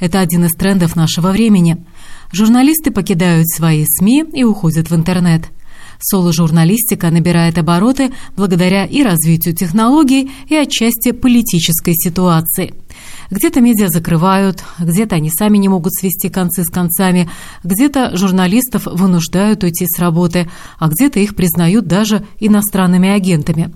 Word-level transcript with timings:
это 0.00 0.20
один 0.20 0.44
из 0.44 0.52
трендов 0.52 0.96
нашего 0.96 1.30
времени. 1.30 1.84
Журналисты 2.32 2.90
покидают 2.90 3.48
свои 3.48 3.84
СМИ 3.86 4.24
и 4.32 4.44
уходят 4.44 4.90
в 4.90 4.94
интернет. 4.94 5.50
Соло-журналистика 6.00 7.10
набирает 7.10 7.56
обороты 7.56 8.12
благодаря 8.36 8.84
и 8.84 9.02
развитию 9.02 9.54
технологий, 9.54 10.30
и 10.48 10.54
отчасти 10.54 11.12
политической 11.12 11.94
ситуации– 11.94 12.74
где-то 13.30 13.60
медиа 13.60 13.88
закрывают, 13.88 14.62
где-то 14.78 15.16
они 15.16 15.30
сами 15.30 15.58
не 15.58 15.68
могут 15.68 15.94
свести 15.94 16.28
концы 16.28 16.64
с 16.64 16.68
концами, 16.68 17.28
где-то 17.62 18.16
журналистов 18.16 18.86
вынуждают 18.86 19.64
уйти 19.64 19.86
с 19.86 19.98
работы, 19.98 20.48
а 20.78 20.88
где-то 20.88 21.20
их 21.20 21.34
признают 21.34 21.86
даже 21.86 22.24
иностранными 22.38 23.08
агентами. 23.08 23.72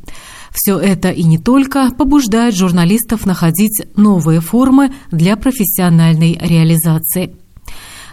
Все 0.53 0.79
это 0.79 1.11
и 1.11 1.23
не 1.25 1.39
только 1.39 1.91
побуждает 1.91 2.55
журналистов 2.55 3.27
находить 3.27 3.83
новые 3.97 4.41
формы 4.41 4.93
для 5.11 5.37
профессиональной 5.37 6.39
реализации. 6.41 7.37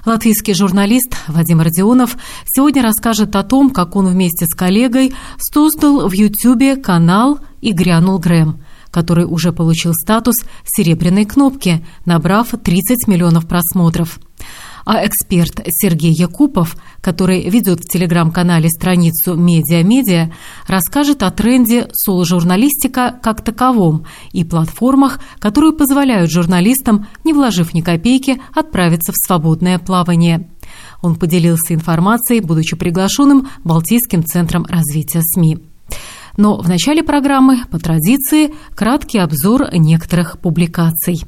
Латвийский 0.05 0.53
журналист 0.53 1.15
Вадим 1.27 1.61
Родионов 1.61 2.15
сегодня 2.45 2.83
расскажет 2.83 3.35
о 3.35 3.43
том, 3.43 3.71
как 3.71 3.95
он 3.95 4.05
вместе 4.07 4.45
с 4.45 4.53
коллегой 4.53 5.15
создал 5.39 6.07
в 6.07 6.13
Ютьюбе 6.13 6.75
канал 6.75 7.39
«И 7.61 7.71
грянул 7.71 8.19
Грэм», 8.19 8.59
который 8.91 9.25
уже 9.25 9.51
получил 9.51 9.93
статус 9.93 10.35
серебряной 10.63 11.25
кнопки, 11.25 11.83
набрав 12.05 12.49
30 12.51 13.07
миллионов 13.07 13.47
просмотров. 13.47 14.19
А 14.85 15.05
эксперт 15.05 15.61
Сергей 15.67 16.13
Якупов, 16.13 16.77
который 17.01 17.49
ведет 17.49 17.79
в 17.79 17.89
телеграм-канале 17.89 18.69
страницу 18.69 19.35
«Медиа-медиа», 19.35 20.31
расскажет 20.67 21.23
о 21.23 21.31
тренде 21.31 21.87
соло-журналистика 21.91 23.19
как 23.21 23.43
таковом 23.43 24.05
и 24.31 24.43
платформах, 24.43 25.19
которые 25.39 25.73
позволяют 25.73 26.31
журналистам, 26.31 27.07
не 27.23 27.33
вложив 27.33 27.73
ни 27.73 27.81
копейки, 27.81 28.39
отправиться 28.53 29.11
в 29.11 29.15
свободное 29.17 29.79
плавание. 29.79 30.47
Он 31.01 31.15
поделился 31.15 31.73
информацией, 31.73 32.41
будучи 32.41 32.75
приглашенным 32.75 33.47
Балтийским 33.63 34.23
центром 34.23 34.65
развития 34.65 35.21
СМИ. 35.23 35.57
Но 36.37 36.57
в 36.57 36.67
начале 36.69 37.01
программы, 37.03 37.65
по 37.71 37.79
традиции, 37.79 38.53
краткий 38.75 39.19
обзор 39.19 39.73
некоторых 39.73 40.39
публикаций. 40.39 41.23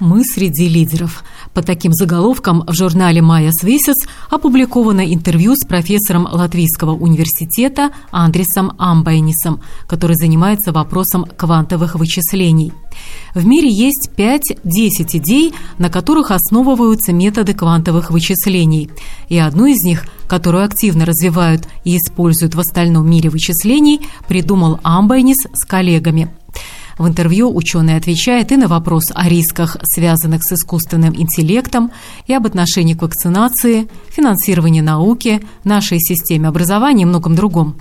«Мы 0.00 0.24
среди 0.24 0.66
лидеров». 0.66 1.22
По 1.52 1.62
таким 1.62 1.92
заголовкам 1.92 2.64
в 2.66 2.72
журнале 2.72 3.20
«Майя 3.20 3.52
Свесец» 3.52 4.06
опубликовано 4.30 5.12
интервью 5.12 5.54
с 5.54 5.66
профессором 5.66 6.26
Латвийского 6.30 6.92
университета 6.92 7.90
Андресом 8.10 8.72
Амбайнисом, 8.78 9.60
который 9.86 10.16
занимается 10.16 10.72
вопросом 10.72 11.26
квантовых 11.36 11.96
вычислений. 11.96 12.72
В 13.34 13.44
мире 13.46 13.68
есть 13.70 14.10
5-10 14.16 15.18
идей, 15.18 15.54
на 15.78 15.90
которых 15.90 16.30
основываются 16.30 17.12
методы 17.12 17.54
квантовых 17.54 18.10
вычислений. 18.10 18.90
И 19.28 19.38
одну 19.38 19.66
из 19.66 19.82
них, 19.82 20.06
которую 20.28 20.64
активно 20.64 21.04
развивают 21.04 21.68
и 21.84 21.96
используют 21.96 22.54
в 22.54 22.60
остальном 22.60 23.08
мире 23.08 23.30
вычислений, 23.30 24.00
придумал 24.26 24.80
Амбайнис 24.82 25.46
с 25.52 25.64
коллегами– 25.66 26.30
в 27.00 27.08
интервью 27.08 27.50
ученый 27.56 27.96
отвечает 27.96 28.52
и 28.52 28.56
на 28.58 28.68
вопрос 28.68 29.10
о 29.14 29.26
рисках, 29.26 29.78
связанных 29.84 30.44
с 30.44 30.52
искусственным 30.52 31.16
интеллектом, 31.16 31.92
и 32.26 32.34
об 32.34 32.46
отношении 32.46 32.92
к 32.92 33.00
вакцинации, 33.00 33.88
финансировании 34.10 34.82
науки, 34.82 35.40
нашей 35.64 35.98
системе 35.98 36.48
образования 36.48 37.04
и 37.04 37.06
многом 37.06 37.34
другом. 37.34 37.76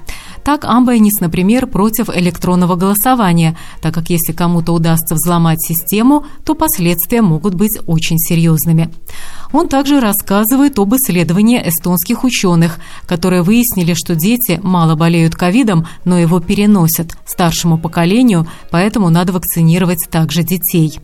Так 0.45 0.63
Амбайнис, 0.63 1.19
например, 1.19 1.67
против 1.67 2.09
электронного 2.09 2.75
голосования, 2.75 3.57
так 3.81 3.93
как 3.93 4.09
если 4.09 4.31
кому-то 4.31 4.71
удастся 4.71 5.15
взломать 5.15 5.61
систему, 5.61 6.25
то 6.45 6.55
последствия 6.55 7.21
могут 7.21 7.55
быть 7.55 7.77
очень 7.87 8.17
серьезными. 8.17 8.89
Он 9.51 9.67
также 9.67 9.99
рассказывает 9.99 10.77
об 10.77 10.95
исследовании 10.95 11.61
эстонских 11.63 12.23
ученых, 12.23 12.79
которые 13.05 13.41
выяснили, 13.41 13.93
что 13.95 14.15
дети 14.15 14.59
мало 14.63 14.95
болеют 14.95 15.35
ковидом, 15.35 15.87
но 16.05 16.17
его 16.17 16.39
переносят 16.39 17.17
старшему 17.25 17.77
поколению, 17.77 18.47
поэтому 18.71 19.08
надо 19.09 19.33
вакцинировать 19.33 20.07
также 20.09 20.43
детей. 20.43 20.99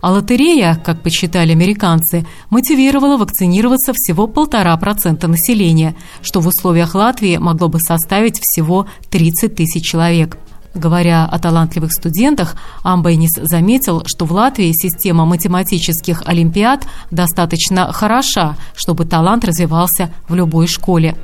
А 0.00 0.12
лотерея, 0.12 0.80
как 0.84 1.02
подсчитали 1.02 1.52
американцы, 1.52 2.26
мотивировала 2.50 3.16
вакцинироваться 3.16 3.92
всего 3.94 4.26
полтора 4.26 4.76
процента 4.76 5.28
населения, 5.28 5.96
что 6.22 6.40
в 6.40 6.46
условиях 6.46 6.94
Латвии 6.94 7.36
могло 7.36 7.68
бы 7.68 7.80
составить 7.80 8.38
всего 8.40 8.86
30 9.10 9.54
тысяч 9.54 9.84
человек. 9.84 10.38
Говоря 10.76 11.24
о 11.24 11.38
талантливых 11.38 11.90
студентах, 11.90 12.54
Амбайнис 12.82 13.32
заметил, 13.32 14.02
что 14.04 14.26
в 14.26 14.32
Латвии 14.32 14.72
система 14.72 15.24
математических 15.24 16.22
олимпиад 16.26 16.86
достаточно 17.10 17.90
хороша, 17.94 18.58
чтобы 18.74 19.06
талант 19.06 19.46
развивался 19.46 20.12
в 20.28 20.34
любой 20.34 20.66
школе. 20.66 21.16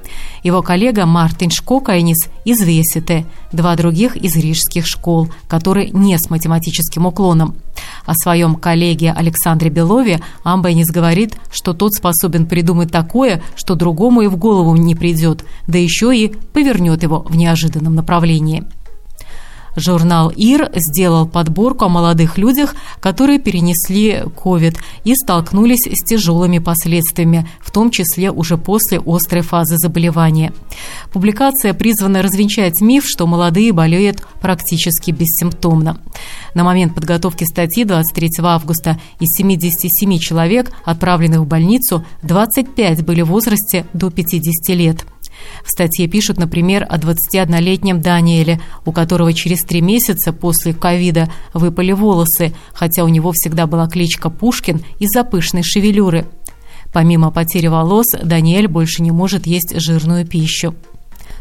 Его 0.42 0.62
коллега 0.62 1.04
Мартин 1.04 1.50
Шкокайнис 1.50 2.30
из 2.46 2.62
Весите, 2.62 3.26
два 3.52 3.76
других 3.76 4.16
из 4.16 4.34
рижских 4.36 4.86
школ, 4.86 5.28
которые 5.48 5.90
не 5.90 6.16
с 6.16 6.30
математическим 6.30 7.04
уклоном. 7.04 7.54
О 8.06 8.14
своем 8.14 8.54
коллеге 8.54 9.12
Александре 9.12 9.68
Белове 9.68 10.22
Амбайнис 10.44 10.90
говорит, 10.90 11.36
что 11.50 11.74
тот 11.74 11.92
способен 11.92 12.46
придумать 12.46 12.90
такое, 12.90 13.42
что 13.54 13.74
другому 13.74 14.22
и 14.22 14.28
в 14.28 14.36
голову 14.36 14.76
не 14.76 14.94
придет, 14.94 15.44
да 15.66 15.76
еще 15.76 16.16
и 16.16 16.28
повернет 16.28 17.02
его 17.02 17.20
в 17.28 17.36
неожиданном 17.36 17.94
направлении. 17.94 18.64
Журнал 19.74 20.30
«Ир» 20.30 20.70
сделал 20.74 21.26
подборку 21.26 21.86
о 21.86 21.88
молодых 21.88 22.36
людях, 22.36 22.74
которые 23.00 23.38
перенесли 23.38 24.22
COVID 24.24 24.76
и 25.04 25.14
столкнулись 25.14 25.86
с 25.86 26.02
тяжелыми 26.04 26.58
последствиями, 26.58 27.48
в 27.60 27.70
том 27.70 27.90
числе 27.90 28.30
уже 28.30 28.58
после 28.58 29.00
острой 29.04 29.42
фазы 29.42 29.78
заболевания. 29.78 30.52
Публикация 31.12 31.72
призвана 31.72 32.22
развенчать 32.22 32.80
миф, 32.80 33.06
что 33.06 33.26
молодые 33.26 33.72
болеют 33.72 34.26
практически 34.40 35.10
бессимптомно. 35.10 35.98
На 36.54 36.64
момент 36.64 36.94
подготовки 36.94 37.44
статьи 37.44 37.84
23 37.84 38.30
августа 38.40 39.00
из 39.20 39.32
77 39.34 40.18
человек, 40.18 40.70
отправленных 40.84 41.40
в 41.40 41.46
больницу, 41.46 42.04
25 42.22 43.04
были 43.04 43.22
в 43.22 43.28
возрасте 43.28 43.86
до 43.94 44.10
50 44.10 44.76
лет. 44.76 45.06
В 45.64 45.70
статье 45.70 46.06
пишут, 46.06 46.38
например, 46.38 46.86
о 46.88 46.98
21-летнем 46.98 48.00
Даниэле, 48.00 48.60
у 48.84 48.92
которого 48.92 49.32
через 49.32 49.62
три 49.62 49.80
месяца 49.80 50.32
после 50.32 50.72
ковида 50.74 51.30
выпали 51.54 51.92
волосы, 51.92 52.54
хотя 52.72 53.04
у 53.04 53.08
него 53.08 53.32
всегда 53.32 53.66
была 53.66 53.88
кличка 53.88 54.30
Пушкин 54.30 54.82
из-за 54.98 55.24
пышной 55.24 55.62
шевелюры. 55.62 56.26
Помимо 56.92 57.30
потери 57.30 57.68
волос, 57.68 58.08
Даниэль 58.22 58.68
больше 58.68 59.02
не 59.02 59.10
может 59.10 59.46
есть 59.46 59.78
жирную 59.80 60.26
пищу. 60.26 60.74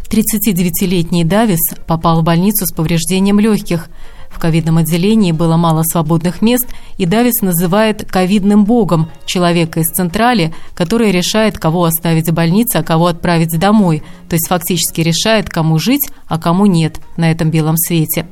39-летний 0.10 1.24
Давис 1.24 1.76
попал 1.88 2.22
в 2.22 2.24
больницу 2.24 2.66
с 2.66 2.72
повреждением 2.72 3.40
легких– 3.40 3.88
в 4.32 4.40
ковидном 4.40 4.78
отделении 4.78 5.32
было 5.32 5.58
мало 5.58 5.84
свободных 5.84 6.42
мест, 6.42 6.68
и 6.98 7.06
Давис 7.06 7.42
называет 7.42 8.10
ковидным 8.10 8.66
богом 8.66 9.10
человека 9.26 9.82
из 9.82 9.90
Централи, 9.90 10.54
который 10.74 11.12
решает, 11.12 11.60
кого 11.60 11.84
оставить 11.84 12.30
в 12.30 12.34
больнице, 12.34 12.78
а 12.78 12.84
кого 12.84 13.08
отправить 13.08 13.60
домой, 13.60 14.04
то 14.30 14.36
есть 14.36 14.48
фактически 14.48 15.02
решает, 15.02 15.50
кому 15.50 15.78
жить, 15.78 16.10
а 16.28 16.40
кому 16.40 16.66
нет 16.66 17.00
на 17.18 17.30
этом 17.30 17.52
белом 17.52 17.78
свете. 17.78 18.28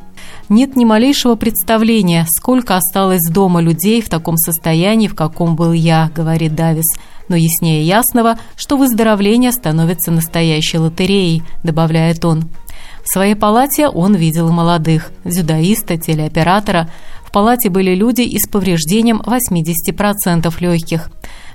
Нет 0.47 0.75
ни 0.75 0.85
малейшего 0.85 1.35
представления, 1.35 2.25
сколько 2.29 2.75
осталось 2.75 3.29
дома 3.29 3.61
людей 3.61 4.01
в 4.01 4.09
таком 4.09 4.37
состоянии, 4.37 5.07
в 5.07 5.15
каком 5.15 5.55
был 5.55 5.73
я, 5.73 6.11
говорит 6.15 6.55
Давис. 6.55 6.87
Но 7.27 7.35
яснее 7.35 7.85
ясного, 7.85 8.39
что 8.55 8.75
выздоровление 8.75 9.51
становится 9.51 10.11
настоящей 10.11 10.79
лотереей, 10.79 11.43
добавляет 11.63 12.25
он. 12.25 12.49
В 13.09 13.11
своей 13.11 13.33
палате 13.33 13.88
он 13.88 14.13
видел 14.13 14.51
молодых– 14.51 15.11
дзюдоиста, 15.23 15.97
телеоператора. 15.97 16.91
В 17.25 17.31
палате 17.31 17.71
были 17.71 17.95
люди 17.95 18.21
и 18.21 18.38
с 18.38 18.47
повреждением 18.47 19.19
80% 19.25 20.53
легких. 20.59 21.09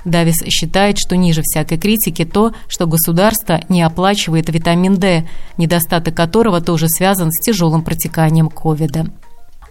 Давис 0.04 0.42
считает, 0.48 0.98
что 0.98 1.16
ниже 1.16 1.42
всякой 1.42 1.78
критики 1.78 2.24
то, 2.24 2.54
что 2.66 2.88
государство 2.88 3.60
не 3.68 3.82
оплачивает 3.82 4.48
витамин 4.48 4.96
D, 4.96 5.28
недостаток 5.56 6.16
которого 6.16 6.60
тоже 6.60 6.88
связан 6.88 7.30
с 7.30 7.38
тяжелым 7.38 7.84
протеканием 7.84 8.48
ковида. 8.48 9.06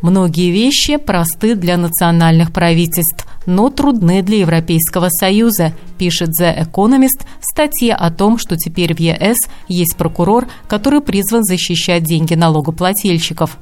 Многие 0.04 0.52
вещи 0.52 0.98
просты 0.98 1.56
для 1.56 1.78
национальных 1.78 2.52
правительств, 2.52 3.26
но 3.46 3.70
трудны 3.70 4.22
для 4.22 4.40
Европейского 4.40 5.08
Союза, 5.08 5.72
пишет 5.98 6.32
The 6.38 6.68
Economist 6.68 7.26
в 7.40 7.46
статье 7.46 7.94
о 7.96 8.12
том, 8.12 8.38
что 8.38 8.58
теперь 8.58 8.94
в 8.94 9.00
ЕС 9.00 9.38
есть 9.70 9.96
прокурор, 9.96 10.50
который 10.68 11.00
призван 11.00 11.46
защищать 11.46 12.04
деньги 12.04 12.34
налогоплательщиков. 12.34 13.58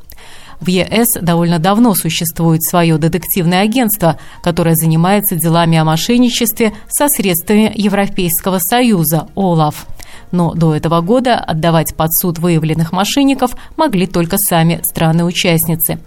В 0.59 0.67
ЕС 0.67 1.13
довольно 1.21 1.59
давно 1.59 1.93
существует 1.93 2.63
свое 2.63 2.97
детективное 2.97 3.61
агентство, 3.61 4.17
которое 4.41 4.73
занимается 4.73 5.35
делами 5.35 5.77
о 5.77 5.85
мошенничестве 5.85 6.73
со 6.89 7.07
средствами 7.07 7.71
Европейского 7.75 8.57
Союза– 8.57 9.27
ОЛАФ. 9.35 9.85
Но 10.31 10.54
до 10.54 10.74
этого 10.74 11.01
года 11.01 11.36
отдавать 11.36 11.95
под 11.95 12.13
суд 12.13 12.39
выявленных 12.39 12.92
мошенников 12.92 13.56
могли 13.78 14.07
только 14.07 14.38
сами 14.38 14.80
страны-участницы. 14.83 16.00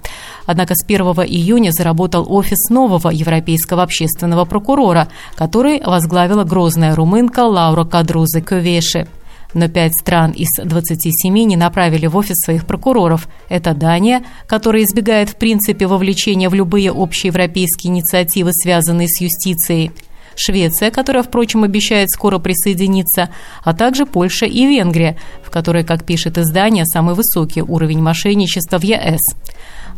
Однако 0.47 0.75
с 0.75 0.85
1 0.85 1.00
июня 1.26 1.71
заработал 1.71 2.26
офис 2.29 2.71
нового 2.71 3.11
европейского 3.11 3.82
общественного 3.82 4.44
прокурора, 4.44 5.09
который 5.37 5.82
возглавила 5.85 6.44
грозная 6.44 6.94
румынка 6.94 7.41
Лаура 7.41 7.85
Кадрузе 7.85 8.41
Кювеши. 8.41 9.06
Но 9.55 9.69
пять 9.69 9.94
стран 9.94 10.32
из 10.32 10.49
27 10.56 11.32
не 11.32 11.56
направили 11.56 12.06
в 12.06 12.17
офис 12.17 12.38
своих 12.38 12.67
прокуроров. 12.67 13.29
Это 13.49 13.73
Дания, 13.73 14.25
которая 14.49 14.82
избегает 14.82 15.31
в 15.31 15.37
принципе 15.37 15.87
вовлечения 15.87 16.49
в 16.49 16.55
любые 16.55 16.91
общеевропейские 16.91 17.93
инициативы, 17.93 18.53
связанные 18.53 19.06
с 19.09 19.21
юстицией. 19.21 19.93
Швеция, 20.36 20.90
которая, 20.90 21.22
впрочем, 21.22 21.64
обещает 21.64 22.10
скоро 22.10 22.38
присоединиться, 22.38 23.31
а 23.62 23.75
также 23.75 24.06
Польша 24.06 24.46
и 24.46 24.66
Венгрия, 24.66 25.16
в 25.42 25.50
которой, 25.50 25.84
как 25.84 26.04
пишет 26.04 26.38
издание, 26.38 26.84
самый 26.86 27.14
высокий 27.14 27.62
уровень 27.62 28.00
мошенничества 28.00 28.78
в 28.78 28.82
ЕС. 28.82 29.34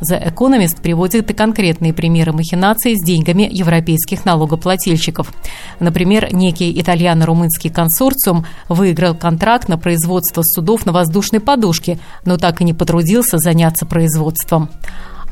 The 0.00 0.30
Economist 0.30 0.82
приводит 0.82 1.30
и 1.30 1.34
конкретные 1.34 1.94
примеры 1.94 2.32
махинаций 2.32 2.96
с 2.96 3.04
деньгами 3.04 3.48
европейских 3.50 4.24
налогоплательщиков. 4.26 5.32
Например, 5.80 6.34
некий 6.34 6.78
итальяно-румынский 6.78 7.70
консорциум 7.70 8.44
выиграл 8.68 9.14
контракт 9.14 9.68
на 9.68 9.78
производство 9.78 10.42
судов 10.42 10.84
на 10.84 10.92
воздушной 10.92 11.40
подушке, 11.40 11.98
но 12.24 12.36
так 12.36 12.60
и 12.60 12.64
не 12.64 12.74
потрудился 12.74 13.38
заняться 13.38 13.86
производством 13.86 14.68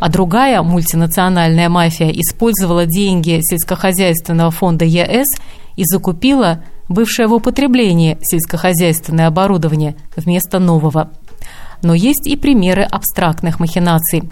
а 0.04 0.10
другая 0.10 0.60
мультинациональная 0.60 1.70
мафия 1.70 2.10
использовала 2.10 2.84
деньги 2.84 3.40
сельскохозяйственного 3.40 4.50
фонда 4.50 4.84
ЕС 4.84 5.28
и 5.76 5.84
закупила 5.86 6.62
бывшее 6.90 7.26
в 7.26 7.32
употреблении 7.32 8.18
сельскохозяйственное 8.20 9.28
оборудование 9.28 9.96
вместо 10.14 10.58
нового. 10.58 11.10
Но 11.80 11.94
есть 11.94 12.26
и 12.26 12.36
примеры 12.36 12.82
абстрактных 12.82 13.60
махинаций. 13.60 14.24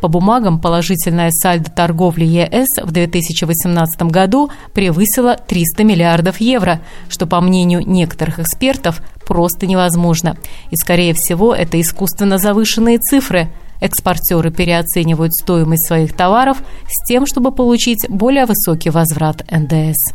По 0.00 0.08
бумагам 0.08 0.62
положительная 0.62 1.30
сальдо 1.30 1.70
торговли 1.70 2.24
ЕС 2.24 2.82
в 2.82 2.90
2018 2.90 4.00
году 4.04 4.50
превысила 4.72 5.36
300 5.36 5.84
миллиардов 5.84 6.40
евро, 6.40 6.80
что, 7.10 7.26
по 7.26 7.42
мнению 7.42 7.86
некоторых 7.86 8.38
экспертов, 8.38 9.02
просто 9.26 9.66
невозможно. 9.66 10.38
И, 10.70 10.76
скорее 10.76 11.12
всего, 11.12 11.54
это 11.54 11.78
искусственно 11.78 12.38
завышенные 12.38 12.96
цифры. 12.96 13.50
Экспортеры 13.80 14.50
переоценивают 14.50 15.34
стоимость 15.34 15.86
своих 15.86 16.14
товаров 16.16 16.58
с 16.88 17.06
тем, 17.06 17.26
чтобы 17.26 17.52
получить 17.52 18.06
более 18.08 18.46
высокий 18.46 18.90
возврат 18.90 19.44
НДС. 19.50 20.12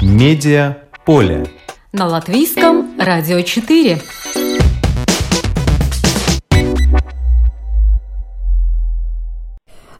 Медиа 0.00 0.76
поле. 1.04 1.46
На 1.92 2.06
латвийском 2.06 2.98
радио 2.98 3.40
4. 3.40 4.00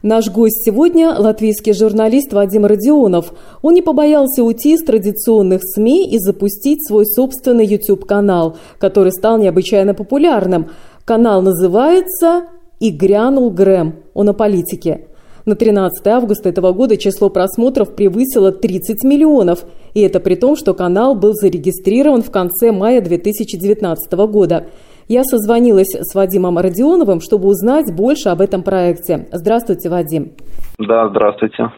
Наш 0.01 0.29
гость 0.29 0.63
сегодня– 0.63 1.13
латвийский 1.19 1.73
журналист 1.73 2.31
Вадим 2.31 2.65
Родионов. 2.65 3.33
Он 3.61 3.73
не 3.73 3.81
побоялся 3.81 4.45
уйти 4.45 4.75
из 4.75 4.81
традиционных 4.81 5.59
СМИ 5.61 6.09
и 6.09 6.19
запустить 6.19 6.87
свой 6.87 7.05
собственный 7.05 7.65
YouTube-канал, 7.65 8.55
который 8.77 9.11
стал 9.11 9.37
необычайно 9.37 9.93
популярным. 9.93 10.69
Канал 11.03 11.41
называется 11.41 12.45
«И 12.79 12.91
грянул 12.91 13.51
Грэм». 13.51 13.95
Он 14.13 14.29
о 14.29 14.33
политике. 14.33 15.07
На 15.45 15.55
13 15.55 16.07
августа 16.07 16.47
этого 16.47 16.71
года 16.71 16.95
число 16.95 17.29
просмотров 17.29 17.93
превысило 17.93 18.53
30 18.53 19.03
миллионов. 19.03 19.65
И 19.93 19.99
это 19.99 20.21
при 20.21 20.35
том, 20.35 20.55
что 20.55 20.73
канал 20.73 21.13
был 21.13 21.33
зарегистрирован 21.33 22.21
в 22.21 22.31
конце 22.31 22.71
мая 22.71 23.01
2019 23.01 24.13
года. 24.31 24.67
Я 25.09 25.23
созвонилась 25.23 25.95
с 25.95 26.13
Вадимом 26.13 26.59
Родионовым, 26.59 27.19
чтобы 27.19 27.47
узнать 27.47 27.87
больше 27.97 28.29
об 28.29 28.41
этом 28.41 28.61
проекте. 28.61 29.27
Здравствуйте, 29.31 29.89
Вадим. 29.89 30.33
Да, 30.77 31.09
здравствуйте. 31.09 31.71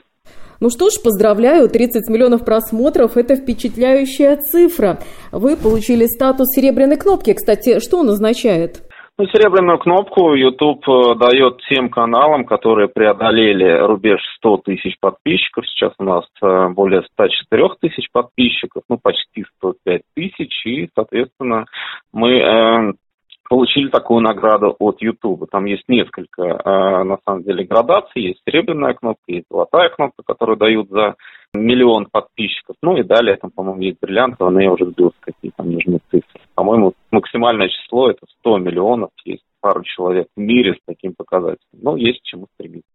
Ну 0.60 0.70
что 0.70 0.90
ж, 0.90 1.02
поздравляю, 1.02 1.70
30 1.70 2.10
миллионов 2.10 2.44
просмотров– 2.44 3.12
это 3.16 3.38
впечатляющая 3.38 4.36
цифра. 4.36 5.00
Вы 5.32 5.56
получили 5.56 6.08
статус 6.08 6.48
серебряной 6.54 6.98
кнопки. 6.98 7.34
Кстати, 7.34 7.80
что 7.80 8.00
он 8.00 8.10
означает? 8.10 8.84
Ну, 9.18 9.28
серебряную 9.28 9.78
кнопку 9.78 10.34
YouTube 10.34 10.84
э, 10.90 11.16
дает 11.16 11.62
тем 11.70 11.90
каналам, 11.90 12.44
которые 12.44 12.88
преодолели 12.88 13.78
рубеж 13.86 14.20
100 14.38 14.58
тысяч 14.66 14.96
подписчиков. 15.00 15.64
Сейчас 15.68 15.94
у 16.00 16.04
нас 16.04 16.26
э, 16.42 16.70
более 16.70 17.04
104 17.14 17.70
тысяч 17.80 18.10
подписчиков, 18.12 18.84
ну, 18.90 18.98
почти 19.02 19.46
105 19.58 20.02
тысяч. 20.16 20.66
И, 20.66 20.90
соответственно, 20.96 21.66
мы 22.12 22.32
э, 22.32 22.94
получили 23.52 23.90
такую 23.90 24.22
награду 24.22 24.78
от 24.80 25.02
YouTube. 25.02 25.50
Там 25.52 25.66
есть 25.66 25.84
несколько, 25.90 26.42
э, 26.42 27.04
на 27.04 27.18
самом 27.26 27.44
деле, 27.44 27.66
градаций. 27.66 28.22
Есть 28.22 28.40
серебряная 28.48 28.94
кнопка, 28.94 29.24
есть 29.28 29.48
золотая 29.52 29.90
кнопка, 29.90 30.24
которую 30.26 30.58
дают 30.58 30.88
за 30.90 31.16
миллион 31.54 32.08
подписчиков. 32.10 32.78
Ну 32.82 32.96
и 32.96 33.04
далее, 33.04 33.36
там, 33.36 33.52
по-моему, 33.52 33.82
есть 33.82 33.98
бриллиантовая, 34.00 34.54
но 34.54 34.62
я 34.62 34.72
уже 34.72 34.86
сбил 34.86 35.12
какие 35.20 35.52
там 35.58 35.70
нужны 35.70 36.00
цифры. 36.10 36.40
По-моему, 36.56 36.94
максимальное 37.12 37.68
число 37.68 38.10
это 38.10 38.26
100 38.40 38.60
миллионов. 38.60 39.10
Есть 39.26 39.44
пару 39.60 39.84
человек 39.84 40.28
в 40.34 40.40
мире 40.40 40.76
с 40.76 40.80
таким 40.86 41.14
показателем. 41.14 41.82
Но 41.82 41.98
есть 41.98 42.22
к 42.22 42.24
чему 42.24 42.48
стремиться. 42.54 42.88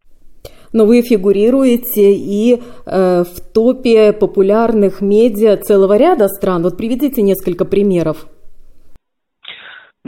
Но 0.73 0.87
вы 0.87 1.03
фигурируете 1.03 2.15
и 2.15 2.55
э, 2.87 3.25
в 3.25 3.53
топе 3.53 4.15
популярных 4.15 5.03
медиа 5.03 5.59
целого 5.59 5.99
ряда 5.99 6.29
стран. 6.29 6.63
Вот 6.63 6.79
приведите 6.79 7.21
несколько 7.21 7.67
примеров. 7.67 8.27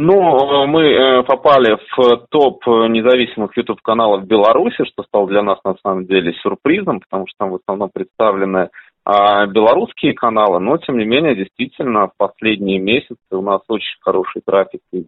Ну, 0.00 0.64
мы 0.68 0.82
э, 0.84 1.22
попали 1.24 1.76
в 1.96 2.26
топ 2.30 2.64
независимых 2.68 3.56
YouTube-каналов 3.56 4.28
Беларуси, 4.28 4.84
что 4.84 5.02
стало 5.02 5.26
для 5.26 5.42
нас 5.42 5.58
на 5.64 5.74
самом 5.82 6.06
деле 6.06 6.34
сюрпризом, 6.34 7.00
потому 7.00 7.26
что 7.26 7.36
там 7.36 7.50
в 7.50 7.56
основном 7.56 7.90
представлены 7.92 8.68
а, 9.04 9.46
белорусские 9.46 10.14
каналы, 10.14 10.60
но 10.60 10.76
тем 10.76 10.98
не 10.98 11.04
менее, 11.04 11.34
действительно, 11.34 12.06
в 12.06 12.12
последние 12.16 12.78
месяцы 12.78 13.18
у 13.32 13.42
нас 13.42 13.60
очень 13.66 13.96
хороший 14.00 14.40
трафик 14.46 14.82
из 14.92 15.06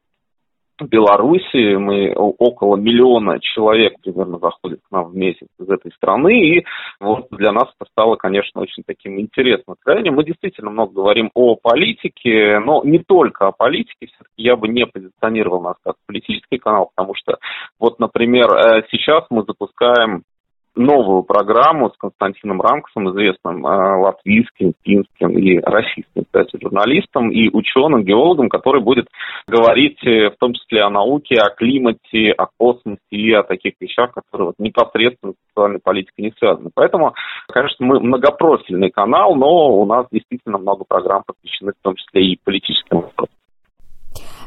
Беларуси, 0.81 1.77
мы 1.77 2.13
около 2.17 2.75
миллиона 2.75 3.39
человек 3.39 3.93
примерно 4.03 4.39
заходит 4.39 4.81
к 4.89 4.91
нам 4.91 5.11
в 5.11 5.15
месяц 5.15 5.47
из 5.61 5.69
этой 5.69 5.93
страны, 5.93 6.57
и 6.57 6.65
вот 7.01 7.29
для 7.31 7.51
нас 7.53 7.65
это 7.79 7.91
стало, 7.91 8.17
конечно, 8.17 8.61
очень 8.61 8.83
таким 8.87 9.19
интересным 9.19 9.73
откровением. 9.73 10.15
Мы 10.15 10.25
действительно 10.25 10.71
много 10.71 10.93
говорим 10.93 11.31
о 11.35 11.57
политике, 11.57 12.59
но 12.61 12.83
не 12.85 12.99
только 12.99 13.49
о 13.49 13.53
политике, 13.53 14.07
все-таки 14.07 14.43
я 14.43 14.55
бы 14.55 14.69
не 14.69 14.87
позиционировал 14.87 15.63
нас 15.63 15.77
как 15.83 15.97
политический 16.07 16.59
канал, 16.59 16.91
потому 16.95 17.15
что 17.15 17.39
вот, 17.79 17.99
например, 18.01 18.53
э, 18.53 18.83
сейчас 18.91 19.25
мы 19.31 19.45
запускаем 19.45 20.25
новую 20.77 21.23
программу 21.25 21.91
с 21.91 21.97
Константином 21.97 22.61
Рамксом, 22.61 23.11
известным 23.11 23.67
э, 23.67 23.97
латвийским, 23.97 24.75
финским 24.83 25.31
и 25.31 25.59
российским, 25.59 26.25
кстати, 26.25 26.59
журналистом 26.61 27.31
и 27.31 27.49
ученым, 27.53 28.05
геологом, 28.05 28.49
который 28.49 28.83
будет 28.83 29.07
говорить 29.47 29.99
э, 30.05 30.31
в 30.31 30.37
том 30.39 30.55
числе 30.55 30.83
о 30.83 30.91
науке, 30.91 31.37
о 31.37 31.51
климате, 31.55 32.31
о 32.33 32.47
космосе 32.57 33.01
и 33.11 33.33
о 33.33 33.43
таких 33.43 33.75
вещах, 33.81 34.13
которые 34.13 34.49
вот, 34.49 34.55
непосредственно 34.59 35.33
с 35.33 35.49
социальной 35.49 35.81
политикой 35.81 36.21
не 36.23 36.33
связаны. 36.39 36.71
Поэтому, 36.75 37.15
конечно, 37.49 37.85
мы 37.85 38.01
многопрофильный 38.01 38.91
канал, 38.91 39.35
но 39.35 39.77
у 39.77 39.85
нас 39.87 40.07
действительно 40.13 40.59
много 40.59 40.85
программ 40.89 41.25
посвящены 41.27 41.73
в 41.73 41.83
том 41.83 41.97
числе 41.97 42.23
и 42.23 42.41
политическим 42.43 43.01
вопросам. 43.01 43.40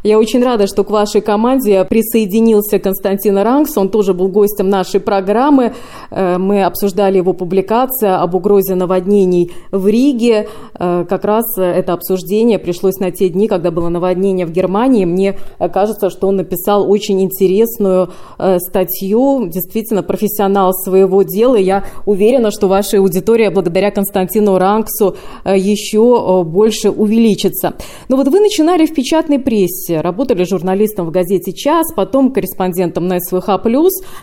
Я 0.03 0.19
очень 0.19 0.43
рада, 0.43 0.67
что 0.67 0.83
к 0.83 0.89
вашей 0.89 1.21
команде 1.21 1.85
присоединился 1.85 2.77
Константин 2.77 3.37
Ранкс. 3.37 3.77
Он 3.77 3.87
тоже 3.87 4.13
был 4.13 4.27
гостем 4.27 4.67
нашей 4.67 4.99
программы. 4.99 5.73
Э, 6.11 6.37
мы 6.37 6.65
обсуждали 6.65 7.15
его 7.15 7.31
публикацию 7.31 8.21
об 8.21 8.35
угрозе 8.35 8.75
наводнений 8.75 9.53
в 9.71 9.87
Риге. 9.87 10.49
Э, 10.77 11.05
как 11.07 11.23
раз 11.23 11.57
это 11.57 11.93
обсуждение 11.93 12.59
пришлось 12.59 12.97
на 12.99 13.11
те 13.11 13.29
дни, 13.29 13.47
когда 13.47 13.71
было 13.71 13.87
наводнение 13.87 14.45
в 14.45 14.51
Германии. 14.51 15.05
Мне 15.05 15.37
кажется, 15.73 16.09
что 16.09 16.27
он 16.27 16.35
написал 16.35 16.91
очень 16.91 17.21
интересную 17.21 18.09
э, 18.37 18.59
статью. 18.59 19.47
Действительно, 19.47 20.03
профессионал 20.03 20.73
своего 20.73 21.23
дела. 21.23 21.55
Я 21.55 21.85
уверена, 22.05 22.51
что 22.51 22.67
ваша 22.67 22.97
аудитория 22.97 23.51
благодаря 23.51 23.89
Константину 23.89 24.57
Ранксу 24.57 25.15
еще 25.45 26.43
больше 26.43 26.89
увеличится. 26.89 27.75
Но 28.09 28.17
вот 28.17 28.27
вы 28.27 28.41
начинали 28.41 28.85
в 28.85 28.93
печатной 28.93 29.39
прессе, 29.39 29.92
работали 30.01 30.43
журналистом 30.43 31.07
в 31.07 31.11
газете 31.11 31.53
«Час», 31.53 31.93
потом 31.95 32.31
корреспондентом 32.31 33.07
на 33.07 33.19
СВХ+. 33.19 33.47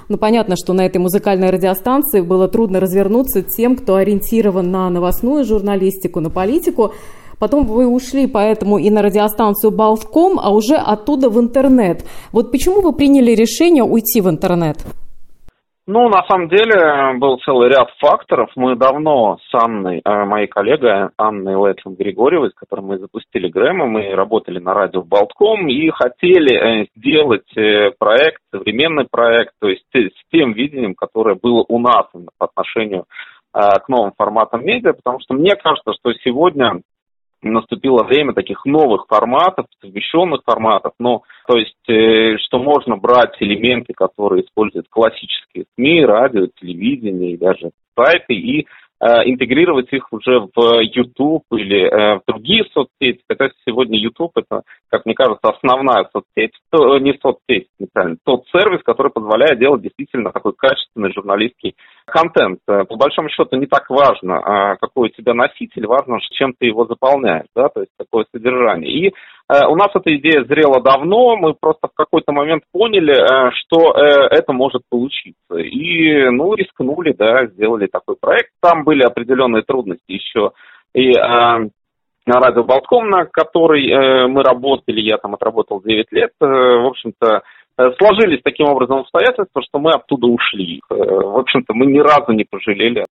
Ну, 0.08 0.16
понятно, 0.18 0.56
что 0.56 0.72
на 0.72 0.86
этой 0.86 0.98
музыкальной 0.98 1.50
радиостанции 1.50 2.20
было 2.20 2.48
трудно 2.48 2.80
развернуться 2.80 3.42
тем, 3.42 3.76
кто 3.76 3.96
ориентирован 3.96 4.70
на 4.70 4.90
новостную 4.90 5.44
журналистику, 5.44 6.20
на 6.20 6.30
политику. 6.30 6.92
Потом 7.38 7.66
вы 7.66 7.86
ушли 7.86 8.26
поэтому 8.26 8.78
и 8.78 8.90
на 8.90 9.02
радиостанцию 9.02 9.70
Балтком, 9.70 10.38
а 10.38 10.50
уже 10.50 10.74
оттуда 10.74 11.30
в 11.30 11.40
интернет. 11.40 12.04
Вот 12.32 12.50
почему 12.50 12.80
вы 12.82 12.92
приняли 12.92 13.32
решение 13.32 13.82
уйти 13.82 14.20
в 14.20 14.28
интернет? 14.28 14.78
Ну, 15.92 16.08
на 16.08 16.22
самом 16.28 16.48
деле, 16.48 17.18
был 17.18 17.38
целый 17.38 17.68
ряд 17.68 17.90
факторов. 17.98 18.52
Мы 18.54 18.76
давно 18.76 19.38
с 19.38 19.54
Анной, 19.60 20.00
э, 20.04 20.24
моей 20.24 20.46
коллегой 20.46 21.08
Анной 21.16 21.56
Лэтлин 21.56 21.96
Григорьевой, 21.96 22.50
с 22.50 22.54
которой 22.54 22.82
мы 22.82 22.98
запустили 22.98 23.48
Грэма, 23.48 23.86
мы 23.86 24.14
работали 24.14 24.60
на 24.60 24.72
радио 24.72 25.02
Болтком 25.02 25.66
и 25.66 25.90
хотели 25.90 26.54
э, 26.54 26.86
сделать 26.94 27.56
э, 27.56 27.90
проект, 27.98 28.40
современный 28.52 29.08
проект, 29.10 29.54
то 29.60 29.66
есть 29.66 29.84
с 29.92 30.30
тем 30.30 30.52
видением, 30.52 30.94
которое 30.94 31.34
было 31.34 31.64
у 31.68 31.80
нас 31.80 32.06
по 32.38 32.46
отношению 32.46 33.06
к 33.52 33.88
новым 33.88 34.12
форматам 34.16 34.64
медиа, 34.64 34.92
потому 34.92 35.18
что 35.18 35.34
мне 35.34 35.56
кажется, 35.56 35.92
что 35.98 36.12
сегодня 36.22 36.82
наступило 37.42 38.04
время 38.04 38.32
таких 38.32 38.64
новых 38.64 39.06
форматов, 39.08 39.66
совмещенных 39.80 40.42
форматов, 40.44 40.92
но 40.98 41.22
то 41.46 41.56
есть, 41.56 41.88
э, 41.88 42.36
что 42.38 42.58
можно 42.58 42.96
брать 42.96 43.36
элементы, 43.40 43.92
которые 43.94 44.44
используют 44.44 44.86
классические 44.88 45.64
СМИ, 45.74 46.04
радио, 46.04 46.46
телевидение 46.60 47.32
и 47.32 47.38
даже 47.38 47.70
сайты, 47.96 48.34
и 48.34 48.66
интегрировать 49.02 49.92
их 49.92 50.12
уже 50.12 50.40
в 50.54 50.80
YouTube 50.80 51.44
или 51.52 51.84
э, 51.84 52.16
в 52.16 52.22
другие 52.26 52.64
соцсети. 52.72 53.22
Хотя 53.28 53.48
сегодня 53.66 53.98
YouTube 53.98 54.32
это, 54.36 54.62
как 54.90 55.06
мне 55.06 55.14
кажется, 55.14 55.40
основная 55.48 56.08
соцсеть, 56.12 56.52
то, 56.70 56.98
не 56.98 57.14
соцсеть, 57.20 57.68
неправильно, 57.78 58.18
тот 58.24 58.44
сервис, 58.52 58.82
который 58.84 59.10
позволяет 59.10 59.58
делать 59.58 59.82
действительно 59.82 60.32
такой 60.32 60.52
качественный 60.52 61.12
журналистский 61.12 61.74
контент. 62.06 62.60
Э, 62.68 62.84
по 62.84 62.96
большому 62.96 63.28
счету 63.30 63.56
не 63.56 63.66
так 63.66 63.88
важно, 63.88 64.38
а 64.38 64.76
какой 64.76 65.08
у 65.08 65.12
тебя 65.12 65.34
носитель, 65.34 65.86
важно, 65.86 66.18
чем 66.32 66.54
ты 66.58 66.66
его 66.66 66.86
заполняешь, 66.86 67.46
да, 67.54 67.68
то 67.68 67.80
есть 67.80 67.92
какое 67.98 68.26
содержание. 68.32 68.90
И 68.90 69.06
э, 69.08 69.66
у 69.66 69.76
нас 69.76 69.90
эта 69.94 70.14
идея 70.16 70.44
зрела 70.44 70.82
давно, 70.82 71.36
мы 71.36 71.54
просто 71.54 71.88
в 71.88 71.94
какой-то 71.94 72.32
момент 72.32 72.64
поняли, 72.72 73.14
э, 73.14 73.50
что 73.52 73.94
э, 73.96 74.28
это 74.30 74.52
может 74.52 74.82
получиться. 74.90 75.56
И, 75.56 76.28
ну, 76.30 76.54
рискнули, 76.54 77.12
да, 77.12 77.46
сделали 77.46 77.86
такой 77.86 78.16
проект. 78.20 78.50
Там 78.60 78.84
были 78.90 79.02
определенные 79.02 79.62
трудности 79.62 80.12
еще 80.12 80.52
и 80.94 81.12
э, 81.12 81.68
на 82.26 82.40
радио 82.40 82.64
Болтком, 82.64 83.08
на 83.08 83.24
который 83.24 83.88
э, 83.88 84.26
мы 84.26 84.42
работали, 84.42 85.00
я 85.00 85.16
там 85.18 85.34
отработал 85.34 85.80
9 85.80 86.12
лет, 86.12 86.32
э, 86.40 86.46
в 86.46 86.86
общем-то, 86.86 87.42
Э, 87.80 87.92
сложились 87.98 88.40
таким 88.44 88.68
образом 88.68 88.98
обстоятельства, 88.98 89.62
что 89.62 89.78
мы 89.78 89.92
оттуда 89.92 90.26
ушли. 90.26 90.82
Э, 90.90 90.94
в 90.94 91.38
общем-то, 91.38 91.72
мы 91.72 91.86
ни 91.86 91.98
разу 91.98 92.32
не 92.32 92.44
пожалели. 92.44 93.04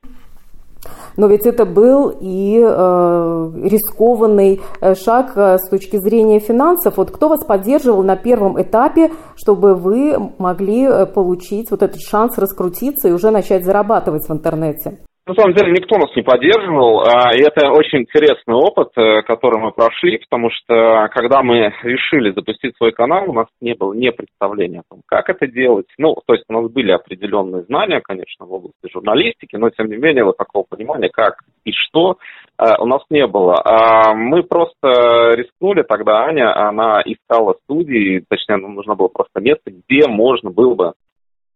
Но 1.17 1.27
ведь 1.27 1.45
это 1.45 1.65
был 1.65 2.09
и 2.21 2.59
э, 2.59 3.51
рискованный 3.63 4.62
э, 4.79 4.95
шаг 4.95 5.31
с 5.36 5.69
точки 5.69 5.98
зрения 5.98 6.39
финансов. 6.39 6.98
Вот 6.98 7.12
кто 7.12 7.29
вас 7.29 7.43
поддерживал 7.45 8.03
на 8.03 8.15
первом 8.15 8.62
этапе, 8.62 9.12
чтобы 9.36 9.75
вы 9.75 10.15
могли 10.38 10.88
получить 11.13 11.71
вот 11.71 11.81
этот 11.81 12.00
шанс 12.01 12.38
раскрутиться 12.38 13.09
и 13.09 13.12
уже 13.12 13.31
начать 13.31 13.65
зарабатывать 13.65 14.29
в 14.29 14.31
интернете? 14.31 15.00
На 15.29 15.36
самом 15.36 15.53
деле 15.53 15.71
никто 15.74 15.95
нас 16.00 16.09
не 16.15 16.24
поддерживал, 16.24 17.01
а, 17.01 17.36
и 17.36 17.41
это 17.43 17.69
очень 17.69 18.00
интересный 18.00 18.55
опыт, 18.55 18.89
э, 18.98 19.21
который 19.21 19.62
мы 19.62 19.71
прошли, 19.71 20.17
потому 20.17 20.50
что 20.50 21.07
когда 21.13 21.43
мы 21.43 21.71
решили 21.83 22.31
запустить 22.31 22.75
свой 22.77 22.93
канал, 22.93 23.29
у 23.29 23.33
нас 23.33 23.45
не 23.62 23.75
было 23.75 23.93
ни 23.93 24.09
представления 24.09 24.79
о 24.79 24.89
том, 24.89 25.03
как 25.05 25.29
это 25.29 25.45
делать. 25.45 25.86
Ну, 26.00 26.15
то 26.25 26.33
есть 26.33 26.45
у 26.50 26.53
нас 26.53 26.71
были 26.71 26.91
определенные 26.91 27.62
знания, 27.62 28.01
конечно, 28.03 28.48
в 28.48 28.53
области 28.53 28.91
журналистики, 28.91 29.55
но 29.55 29.69
тем 29.69 29.89
не 29.89 29.98
менее 29.98 30.24
вот 30.24 30.38
такого 30.38 30.65
понимания, 30.67 31.09
как 31.09 31.43
и 31.63 31.74
что, 31.74 32.17
э, 32.57 32.63
у 32.79 32.88
нас 32.88 33.03
не 33.12 33.27
было. 33.27 33.62
А 33.63 34.15
мы 34.15 34.41
просто 34.41 35.36
рискнули 35.36 35.83
тогда, 35.83 36.24
Аня, 36.24 36.55
она 36.55 37.03
искала 37.05 37.55
студии, 37.65 38.24
точнее, 38.27 38.57
нам 38.57 38.74
нужно 38.74 38.95
было 38.95 39.09
просто 39.09 39.41
место, 39.41 39.69
где 39.69 40.07
можно 40.07 40.50
было 40.50 40.74
бы 40.74 40.93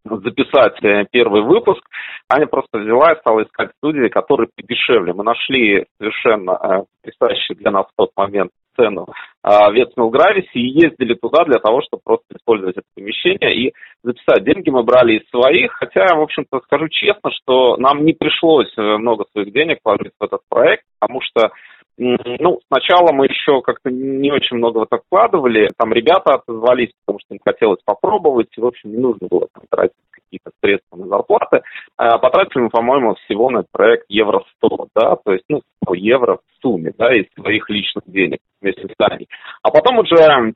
записать 0.05 0.83
э, 0.83 1.05
первый 1.11 1.41
выпуск, 1.43 1.81
Аня 2.29 2.47
просто 2.47 2.79
взяла 2.79 3.13
и 3.13 3.19
стала 3.19 3.43
искать 3.43 3.71
студии, 3.77 4.09
которые 4.09 4.49
подешевле. 4.55 5.13
Мы 5.13 5.23
нашли 5.23 5.85
совершенно 5.97 6.51
э, 6.51 6.83
потрясающую 7.01 7.57
для 7.57 7.71
нас 7.71 7.85
в 7.85 7.95
тот 7.95 8.11
момент 8.15 8.51
цену 8.75 9.07
э, 9.07 9.49
в 9.49 9.73
Ветсмилгрависе 9.73 10.49
и 10.53 10.85
ездили 10.85 11.13
туда 11.13 11.45
для 11.45 11.59
того, 11.59 11.81
чтобы 11.81 12.01
просто 12.03 12.25
использовать 12.35 12.77
это 12.77 12.87
помещение 12.95 13.55
и 13.55 13.73
записать. 14.03 14.43
Деньги 14.43 14.69
мы 14.69 14.83
брали 14.83 15.19
из 15.19 15.29
своих, 15.29 15.71
хотя, 15.73 16.15
в 16.15 16.21
общем-то, 16.21 16.59
скажу 16.65 16.87
честно, 16.89 17.31
что 17.31 17.77
нам 17.77 18.03
не 18.03 18.13
пришлось 18.13 18.75
много 18.77 19.25
своих 19.31 19.53
денег 19.53 19.79
вложить 19.83 20.13
в 20.19 20.23
этот 20.23 20.41
проект, 20.49 20.83
потому 20.99 21.21
что 21.21 21.51
ну, 21.97 22.59
сначала 22.67 23.11
мы 23.11 23.25
еще 23.25 23.61
как-то 23.61 23.91
не 23.91 24.31
очень 24.31 24.57
много 24.57 24.79
в 24.79 24.83
это 24.83 24.97
вкладывали. 24.97 25.69
Там 25.77 25.93
ребята 25.93 26.35
отозвались, 26.35 26.91
потому 27.05 27.19
что 27.19 27.35
им 27.35 27.39
хотелось 27.45 27.81
попробовать. 27.85 28.47
И, 28.57 28.61
в 28.61 28.65
общем, 28.65 28.91
не 28.91 28.97
нужно 28.97 29.27
было 29.27 29.47
там, 29.53 29.63
тратить 29.69 29.95
какие-то 30.11 30.51
средства 30.61 30.97
на 30.97 31.07
зарплаты. 31.07 31.61
А 31.97 32.17
потратили 32.17 32.63
мы, 32.63 32.69
по-моему, 32.69 33.15
всего 33.25 33.49
на 33.49 33.63
проект 33.71 34.05
евро 34.09 34.43
100, 34.57 34.87
да, 34.95 35.15
то 35.23 35.33
есть, 35.33 35.45
ну, 35.49 35.61
100 35.83 35.93
евро 35.95 36.37
в 36.37 36.61
сумме, 36.61 36.93
да, 36.97 37.15
из 37.15 37.25
своих 37.39 37.69
личных 37.69 38.03
денег 38.07 38.39
вместе 38.61 38.87
с 38.87 38.95
Таней. 38.97 39.27
А 39.61 39.69
потом 39.69 39.99
уже 39.99 40.53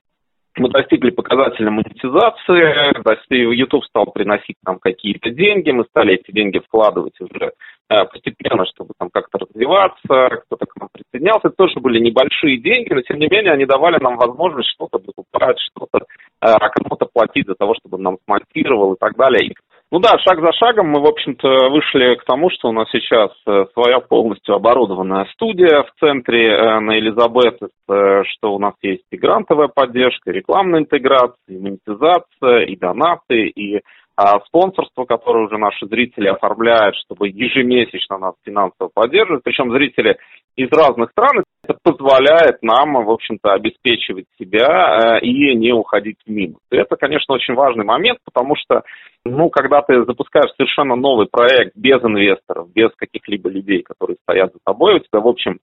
мы 0.57 0.69
достигли 0.69 1.11
показателя 1.11 1.71
монетизации, 1.71 3.55
YouTube 3.55 3.85
стал 3.85 4.05
приносить 4.07 4.57
нам 4.65 4.79
какие-то 4.79 5.29
деньги, 5.29 5.71
мы 5.71 5.85
стали 5.85 6.15
эти 6.15 6.31
деньги 6.31 6.59
вкладывать 6.59 7.19
уже 7.19 7.51
э, 7.89 8.05
постепенно, 8.05 8.65
чтобы 8.65 8.93
там 8.97 9.09
как-то 9.11 9.39
развиваться, 9.39 10.41
кто-то 10.45 10.65
к 10.65 10.75
нам 10.79 10.89
присоединялся. 10.91 11.47
Это 11.47 11.55
тоже 11.57 11.79
были 11.79 11.99
небольшие 11.99 12.57
деньги, 12.57 12.93
но 12.93 13.01
тем 13.01 13.19
не 13.19 13.27
менее 13.27 13.53
они 13.53 13.65
давали 13.65 14.01
нам 14.01 14.17
возможность 14.17 14.69
что-то 14.69 14.99
покупать, 14.99 15.57
что-то 15.59 16.05
э, 16.41 16.55
кому-то 16.75 17.07
платить 17.11 17.47
за 17.47 17.55
того, 17.55 17.73
чтобы 17.75 17.97
нам 17.97 18.17
смонтировал 18.25 18.93
и 18.93 18.97
так 18.99 19.15
далее. 19.15 19.53
Ну 19.89 19.99
да, 19.99 20.17
шаг 20.19 20.41
за 20.41 20.51
шагом 20.51 20.89
мы, 20.89 21.01
в 21.01 21.05
общем-то, 21.05 21.69
вышли 21.69 22.15
к 22.15 22.25
тому, 22.25 22.49
что 22.49 22.67
у 22.67 22.71
нас 22.73 22.89
сейчас 22.91 23.31
э, 23.47 23.67
своя 23.71 23.99
полностью 24.01 24.53
оборудованная 24.55 25.25
студия 25.31 25.83
в 25.83 25.91
центре 25.99 26.49
э, 26.49 26.79
на 26.81 26.99
Элизабет, 26.99 27.57
что 27.85 28.53
у 28.53 28.59
нас 28.59 28.73
есть 28.81 29.05
и 29.11 29.17
грантовая 29.17 29.69
поддержка, 29.69 30.29
и 30.29 30.33
рекламная 30.33 30.81
интеграция, 30.81 31.37
и 31.47 31.57
монетизация, 31.57 32.65
и 32.65 32.75
донаты, 32.75 33.47
и 33.47 33.81
а 34.17 34.39
спонсорство, 34.47 35.05
которое 35.05 35.45
уже 35.45 35.59
наши 35.59 35.85
зрители 35.85 36.27
оформляют, 36.27 36.95
чтобы 36.95 37.29
ежемесячно 37.29 38.17
нас 38.17 38.33
финансово 38.43 38.89
поддерживать. 38.91 39.43
Причем 39.43 39.71
зрители 39.71 40.17
из 40.55 40.69
разных 40.71 41.11
стран, 41.11 41.43
это 41.63 41.77
позволяет 41.83 42.63
нам, 42.63 43.05
в 43.05 43.11
общем-то, 43.11 43.53
обеспечивать 43.53 44.25
себя 44.39 45.19
и 45.21 45.55
не 45.55 45.71
уходить 45.71 46.17
в 46.25 46.31
минус. 46.31 46.57
И 46.71 46.77
это, 46.77 46.95
конечно, 46.95 47.35
очень 47.35 47.53
важный 47.53 47.85
момент, 47.85 48.17
потому 48.25 48.55
что 48.55 48.81
ну, 49.23 49.49
когда 49.51 49.83
ты 49.83 50.03
запускаешь 50.03 50.51
совершенно 50.57 50.95
новый 50.95 51.27
проект 51.27 51.73
без 51.75 52.03
инвесторов, 52.03 52.73
без 52.73 52.89
каких-либо 52.95 53.49
людей, 53.49 53.83
которые 53.83 54.17
стоят 54.23 54.51
за 54.51 54.59
тобой, 54.65 54.95
у 54.95 54.99
тебя, 54.99 55.19
в 55.19 55.27
общем, 55.27 55.59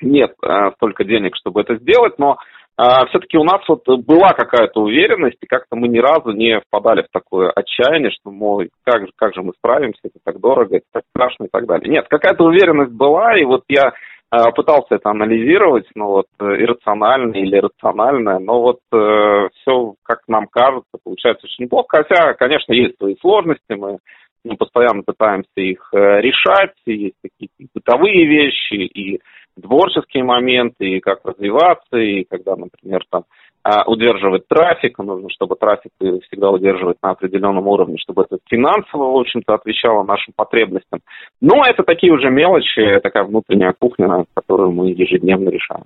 нет 0.00 0.32
э, 0.42 0.70
столько 0.76 1.04
денег, 1.04 1.36
чтобы 1.36 1.60
это 1.60 1.76
сделать, 1.76 2.18
но 2.18 2.38
э, 2.78 3.06
все-таки 3.08 3.36
у 3.38 3.44
нас 3.44 3.60
вот 3.68 3.84
была 4.04 4.32
какая-то 4.32 4.80
уверенность, 4.80 5.38
и 5.40 5.46
как-то 5.46 5.76
мы 5.76 5.88
ни 5.88 5.98
разу 5.98 6.32
не 6.32 6.60
впадали 6.60 7.02
в 7.02 7.12
такое 7.12 7.50
отчаяние, 7.50 8.10
что, 8.10 8.30
мол, 8.30 8.62
как 8.84 9.06
же, 9.06 9.12
как 9.16 9.34
же 9.34 9.42
мы 9.42 9.52
справимся, 9.56 10.00
это 10.04 10.18
так 10.24 10.40
дорого, 10.40 10.76
это 10.76 10.86
так 10.92 11.04
страшно 11.10 11.44
и 11.44 11.48
так 11.50 11.66
далее. 11.66 11.90
Нет, 11.90 12.06
какая-то 12.08 12.44
уверенность 12.44 12.92
была, 12.92 13.38
и 13.38 13.44
вот 13.44 13.64
я 13.68 13.92
Э, 14.34 14.50
пытался 14.56 14.94
это 14.94 15.10
анализировать, 15.10 15.86
ну 15.94 16.06
вот, 16.06 16.26
э, 16.40 16.44
иррационально 16.44 17.36
или 17.36 17.56
рационально, 17.56 18.38
но 18.38 18.62
вот 18.62 18.78
э, 18.90 19.48
все, 19.54 19.94
как 20.02 20.20
нам 20.26 20.46
кажется, 20.46 20.96
получается 21.04 21.46
очень 21.46 21.64
неплохо, 21.64 21.98
хотя, 22.02 22.32
конечно, 22.32 22.72
есть 22.72 22.96
свои 22.96 23.14
сложности, 23.20 23.74
мы, 23.74 23.98
мы 24.42 24.56
постоянно 24.56 25.02
пытаемся 25.02 25.50
их 25.56 25.86
э, 25.92 26.22
решать, 26.22 26.72
есть 26.86 27.16
какие-то 27.22 27.72
бытовые 27.74 28.24
вещи, 28.26 28.76
и 28.76 29.20
творческие 29.60 30.24
моменты, 30.24 30.86
и 30.86 31.00
как 31.00 31.20
развиваться, 31.24 31.96
и 31.96 32.24
когда, 32.24 32.56
например, 32.56 33.02
там 33.10 33.24
а, 33.64 33.84
удерживать 33.88 34.48
трафик, 34.48 34.98
нужно, 34.98 35.28
чтобы 35.30 35.54
трафик 35.54 35.92
всегда 35.98 36.50
удерживать 36.50 36.96
на 37.00 37.10
определенном 37.10 37.68
уровне, 37.68 37.96
чтобы 37.98 38.22
это 38.22 38.38
финансово, 38.48 39.12
в 39.12 39.16
общем-то, 39.20 39.54
отвечало 39.54 40.02
нашим 40.02 40.34
потребностям. 40.34 41.00
Но 41.40 41.64
это 41.64 41.84
такие 41.84 42.12
уже 42.12 42.28
мелочи, 42.28 42.98
такая 43.02 43.22
внутренняя 43.22 43.72
кухня, 43.78 44.24
которую 44.34 44.72
мы 44.72 44.90
ежедневно 44.90 45.48
решаем. 45.48 45.84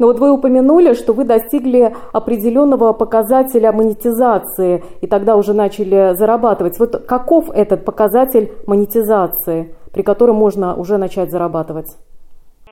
Но 0.00 0.06
вот 0.08 0.18
вы 0.18 0.32
упомянули, 0.32 0.94
что 0.94 1.12
вы 1.12 1.24
достигли 1.24 1.94
определенного 2.12 2.92
показателя 2.92 3.70
монетизации, 3.70 4.82
и 5.00 5.06
тогда 5.06 5.36
уже 5.36 5.54
начали 5.54 6.14
зарабатывать. 6.14 6.80
Вот 6.80 7.06
каков 7.06 7.50
этот 7.50 7.84
показатель 7.84 8.50
монетизации, 8.66 9.76
при 9.92 10.02
котором 10.02 10.36
можно 10.36 10.74
уже 10.74 10.98
начать 10.98 11.30
зарабатывать? 11.30 11.86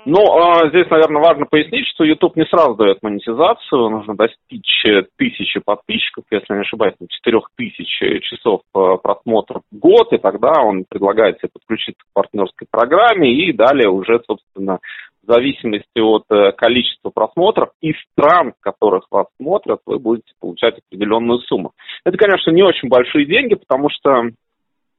Ну, 0.07 0.19
а, 0.33 0.69
здесь, 0.71 0.89
наверное, 0.89 1.23
важно 1.23 1.45
пояснить, 1.45 1.87
что 1.89 2.05
YouTube 2.05 2.37
не 2.37 2.47
сразу 2.47 2.75
дает 2.75 3.03
монетизацию. 3.03 3.91
Нужно 3.91 4.17
достичь 4.17 4.85
тысячи 5.17 5.61
подписчиков, 5.61 6.25
если 6.31 6.55
не 6.55 6.61
ошибаюсь, 6.61 6.95
четырех 7.11 7.51
тысяч 7.55 7.89
часов 8.23 8.63
а, 8.75 8.97
просмотров 8.97 9.63
в 9.71 9.79
год, 9.79 10.13
и 10.13 10.19
тогда 10.19 10.53
он 10.63 10.85
предлагает 10.89 11.39
себе 11.39 11.51
подключиться 11.53 12.03
к 12.03 12.15
партнерской 12.15 12.67
программе, 12.71 13.31
и 13.31 13.53
далее 13.53 13.91
уже, 13.91 14.23
собственно, 14.27 14.79
в 15.23 15.31
зависимости 15.31 16.01
от 16.01 16.25
э, 16.31 16.53
количества 16.53 17.11
просмотров 17.11 17.69
и 17.83 17.93
стран, 17.93 18.55
в 18.59 18.63
которых 18.63 19.05
вас 19.11 19.27
смотрят, 19.39 19.81
вы 19.85 19.99
будете 19.99 20.33
получать 20.41 20.79
определенную 20.79 21.41
сумму. 21.41 21.73
Это, 22.07 22.17
конечно, 22.17 22.51
не 22.51 22.63
очень 22.63 22.89
большие 22.89 23.27
деньги, 23.27 23.55
потому 23.55 23.91
что 23.91 24.31
Э, 24.31 24.50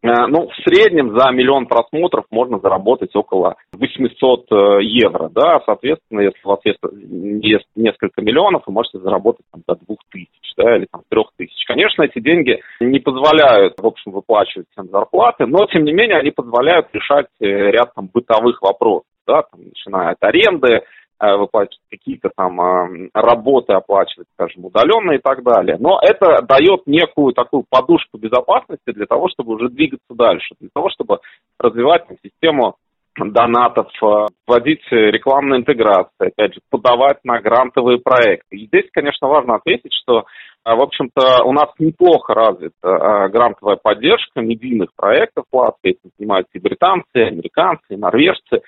ну, 0.03 0.49
в 0.49 0.55
среднем 0.63 1.17
за 1.17 1.31
миллион 1.31 1.67
просмотров 1.67 2.25
можно 2.31 2.59
заработать 2.59 3.15
около 3.15 3.55
800 3.73 4.45
э, 4.51 4.83
евро, 4.83 5.29
да, 5.29 5.61
соответственно, 5.65 6.21
если 6.21 6.39
у 6.43 6.49
вас 6.49 6.59
есть, 6.63 7.65
несколько 7.75 8.21
миллионов, 8.21 8.63
вы 8.65 8.73
можете 8.73 8.97
заработать 8.99 9.45
там, 9.51 9.61
до 9.67 9.75
2000, 9.75 10.27
да, 10.57 10.77
или 10.77 10.87
там 10.91 11.01
3000. 11.09 11.65
Конечно, 11.67 12.03
эти 12.03 12.19
деньги 12.19 12.59
не 12.79 12.99
позволяют, 12.99 13.79
в 13.79 13.85
общем, 13.85 14.11
выплачивать 14.11 14.67
всем 14.71 14.87
зарплаты, 14.89 15.45
но, 15.45 15.67
тем 15.67 15.83
не 15.83 15.93
менее, 15.93 16.17
они 16.17 16.31
позволяют 16.31 16.87
решать 16.93 17.27
э, 17.39 17.45
ряд 17.45 17.93
там 17.93 18.09
бытовых 18.11 18.59
вопросов, 18.61 19.05
да, 19.27 19.43
там, 19.43 19.61
начиная 19.65 20.13
от 20.13 20.23
аренды, 20.23 20.67
Э, 20.77 21.00
выплачивать 21.21 21.79
какие-то 21.89 22.31
там 22.35 22.59
э, 22.59 23.09
работы 23.13 23.73
оплачивать, 23.73 24.27
скажем, 24.33 24.65
удаленно 24.65 25.11
и 25.11 25.19
так 25.19 25.43
далее. 25.43 25.77
Но 25.79 25.99
это 26.01 26.41
дает 26.41 26.87
некую 26.87 27.33
такую 27.33 27.63
подушку 27.69 28.17
безопасности 28.17 28.91
для 28.91 29.05
того, 29.05 29.27
чтобы 29.29 29.53
уже 29.53 29.69
двигаться 29.69 30.15
дальше, 30.15 30.55
для 30.59 30.69
того, 30.73 30.89
чтобы 30.89 31.19
развивать 31.59 32.05
систему 32.23 32.75
донатов, 33.15 33.87
э, 34.01 34.25
вводить 34.47 34.81
рекламную 34.89 35.59
интеграцию, 35.59 36.31
опять 36.33 36.55
же, 36.55 36.61
подавать 36.71 37.19
на 37.23 37.39
грантовые 37.39 37.99
проекты. 37.99 38.57
И 38.57 38.65
здесь, 38.65 38.89
конечно, 38.91 39.27
важно 39.27 39.55
отметить, 39.55 39.93
что, 40.01 40.25
в 40.65 40.81
общем-то, 40.81 41.43
у 41.43 41.51
нас 41.51 41.69
неплохо 41.77 42.33
развита 42.33 43.29
грантовая 43.31 43.75
поддержка 43.75 44.41
медийных 44.41 44.89
проектов 44.95 45.45
Латвии. 45.51 45.91
Этим 45.91 46.09
занимаются 46.17 46.57
и 46.57 46.61
британцы, 46.61 47.05
и 47.13 47.21
американцы, 47.21 47.83
и 47.89 47.97
норвежцы, 47.97 48.61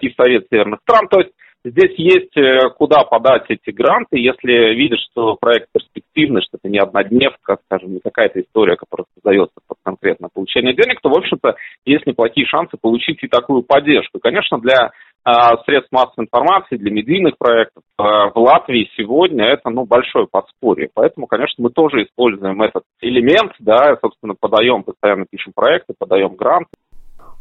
и 0.00 0.10
Совет 0.16 0.46
Северных 0.50 0.80
стран. 0.80 1.08
То 1.08 1.20
есть 1.20 1.32
Здесь 1.68 1.98
есть 1.98 2.36
э, 2.36 2.70
куда 2.78 3.02
подать 3.02 3.46
эти 3.48 3.74
гранты, 3.74 4.18
если 4.18 4.72
видишь, 4.76 5.04
что 5.10 5.34
проект 5.34 5.66
перспективный, 5.72 6.40
что 6.42 6.58
это 6.58 6.68
не 6.68 6.78
однодневка, 6.78 7.58
скажем, 7.64 7.92
не 7.92 7.98
какая-то 7.98 8.40
история, 8.40 8.76
которая 8.76 9.06
создается 9.14 9.56
под 9.66 9.76
конкретно 9.82 10.28
получение 10.32 10.76
денег, 10.76 11.00
то, 11.00 11.08
в 11.08 11.18
общем-то, 11.18 11.56
есть 11.84 12.06
неплохие 12.06 12.46
шансы 12.46 12.76
получить 12.80 13.18
и 13.24 13.26
такую 13.26 13.62
поддержку. 13.62 14.20
Конечно, 14.20 14.60
для 14.60 14.92
а, 15.24 15.56
средств 15.64 15.90
массовой 15.90 16.26
информации, 16.26 16.76
для 16.76 16.92
медийных 16.92 17.36
проектов 17.36 17.82
а, 17.98 18.30
в 18.30 18.38
Латвии 18.38 18.88
сегодня 18.96 19.46
это 19.46 19.68
ну, 19.68 19.86
большое 19.86 20.28
подспорье. 20.30 20.88
Поэтому, 20.94 21.26
конечно, 21.26 21.64
мы 21.64 21.70
тоже 21.70 22.04
используем 22.04 22.62
этот 22.62 22.84
элемент, 23.00 23.54
да, 23.58 23.98
собственно, 24.00 24.34
подаем, 24.38 24.84
постоянно 24.84 25.26
пишем 25.28 25.52
проекты, 25.52 25.94
подаем 25.98 26.36
гранты. 26.36 26.70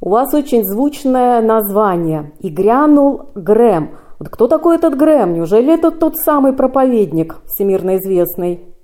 У 0.01 0.09
вас 0.09 0.33
очень 0.33 0.63
звучное 0.63 1.41
название 1.43 2.31
«И 2.41 2.49
грянул 2.49 3.29
Грэм». 3.35 4.04
Вот 4.19 4.29
кто 4.29 4.47
такой 4.47 4.77
этот 4.77 4.95
Грэм? 4.97 5.33
Неужели 5.33 5.73
это 5.73 5.91
тот 5.91 6.15
самый 6.17 6.53
проповедник, 6.53 7.37
всемирно 7.47 7.97
известный? 7.97 8.74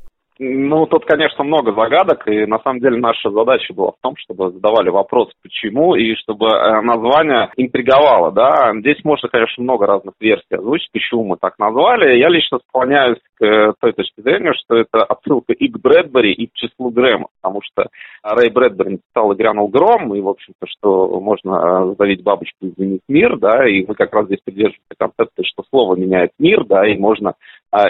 Ну, 0.43 0.87
тут, 0.87 1.05
конечно, 1.05 1.43
много 1.43 1.71
загадок, 1.71 2.27
и 2.27 2.47
на 2.47 2.57
самом 2.63 2.79
деле 2.79 2.97
наша 2.97 3.29
задача 3.29 3.75
была 3.75 3.91
в 3.91 4.01
том, 4.01 4.15
чтобы 4.17 4.49
задавали 4.49 4.89
вопрос 4.89 5.29
«почему?» 5.43 5.93
и 5.93 6.15
чтобы 6.15 6.47
э, 6.47 6.81
название 6.81 7.51
интриговало, 7.57 8.31
да. 8.31 8.73
Здесь 8.79 8.97
можно, 9.03 9.29
конечно, 9.29 9.61
много 9.61 9.85
разных 9.85 10.15
версий 10.19 10.55
озвучить, 10.55 10.89
почему 10.91 11.25
мы 11.25 11.37
так 11.39 11.59
назвали. 11.59 12.17
Я 12.17 12.29
лично 12.29 12.57
склоняюсь 12.67 13.19
к 13.37 13.45
э, 13.45 13.73
той 13.79 13.93
точке 13.93 14.23
зрения, 14.23 14.53
что 14.55 14.77
это 14.77 15.03
отсылка 15.03 15.53
и 15.53 15.67
к 15.67 15.77
Брэдбери, 15.77 16.33
и 16.33 16.47
к 16.47 16.53
числу 16.53 16.89
Грэма, 16.89 17.27
потому 17.39 17.61
что 17.61 17.89
Рэй 18.23 18.49
Брэдбери 18.49 18.93
написал 18.93 19.31
«И 19.33 19.35
грянул 19.35 19.67
гром», 19.67 20.15
и, 20.15 20.21
в 20.21 20.27
общем-то, 20.27 20.65
что 20.65 21.19
можно 21.19 21.51
э, 21.51 21.85
задавить 21.89 22.23
бабочку 22.23 22.65
и 22.65 22.69
изменить 22.69 23.01
мир, 23.07 23.37
да, 23.37 23.69
и 23.69 23.85
мы 23.85 23.93
как 23.93 24.11
раз 24.15 24.25
здесь 24.25 24.39
придерживаемся 24.43 24.95
концепции, 24.97 25.43
что 25.43 25.63
слово 25.69 25.95
меняет 25.95 26.31
мир, 26.39 26.65
да, 26.65 26.87
и 26.87 26.97
можно, 26.97 27.35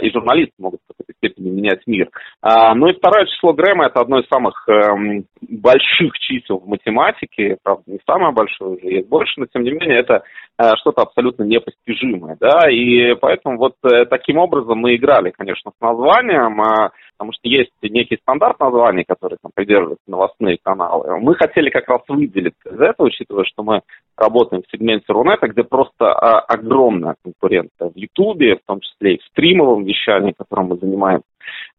и 0.02 0.12
журналисты 0.12 0.54
могут 0.60 0.80
в 0.82 0.88
какой-то 0.88 1.14
степени 1.18 1.50
менять 1.50 1.82
мир. 1.88 2.10
А, 2.42 2.74
ну 2.76 2.88
и 2.88 2.94
второе 2.94 3.26
число 3.26 3.54
Грэма– 3.54 3.86
это 3.88 4.02
одно 4.02 4.20
из 4.20 4.28
самых 4.28 4.68
эм, 4.70 5.26
больших 5.42 6.18
чисел 6.20 6.60
в 6.60 6.68
математике, 6.68 7.58
правда, 7.64 7.84
не 7.88 8.00
самое 8.06 8.34
большое 8.34 8.72
уже, 8.72 8.88
есть 8.88 9.10
больше, 9.10 9.34
но 9.38 9.46
тем 9.48 9.64
не 9.64 9.72
менее 9.72 10.00
это 10.00 10.24
э, 10.58 10.72
что-то 10.82 11.02
абсолютно 11.02 11.44
непостижимое, 11.44 12.38
да, 12.40 12.70
и 12.70 13.16
поэтому 13.16 13.58
вот 13.58 13.74
э, 13.84 14.06
таким 14.06 14.38
образом 14.38 14.78
мы 14.78 14.96
играли, 14.96 15.32
конечно, 15.32 15.72
с 15.72 15.82
названием, 15.82 16.62
э, 16.62 16.90
потому 17.18 17.34
что 17.34 17.50
есть 17.50 17.72
некий 17.84 18.18
стандарт 18.18 18.60
названий, 18.60 19.04
который 19.08 19.38
там 19.42 19.52
придерживаются 19.54 20.04
новостные 20.08 20.58
каналы. 20.64 21.20
Мы 21.20 21.36
хотели 21.36 21.70
как 21.70 21.88
раз 21.88 22.02
выделиться 22.08 22.70
из 22.70 22.80
этого, 22.80 23.08
учитывая, 23.08 23.46
что 23.46 23.64
мы 23.64 23.82
работаем 24.18 24.64
в 24.64 24.72
сегменте 24.72 25.06
Рунета, 25.10 25.48
где 25.48 25.64
просто 25.64 26.06
э, 26.06 26.10
огромная 26.48 27.16
конкуренция 27.24 27.90
в 27.90 27.96
Ютубе, 27.96 28.56
в 28.56 28.66
том 28.66 28.80
числе 28.80 29.16
и 29.16 29.20
в 29.20 29.24
стримовом 29.72 29.86
вещании, 29.86 30.34
которым 30.38 30.68
мы 30.68 30.78
занимаемся. 30.78 31.26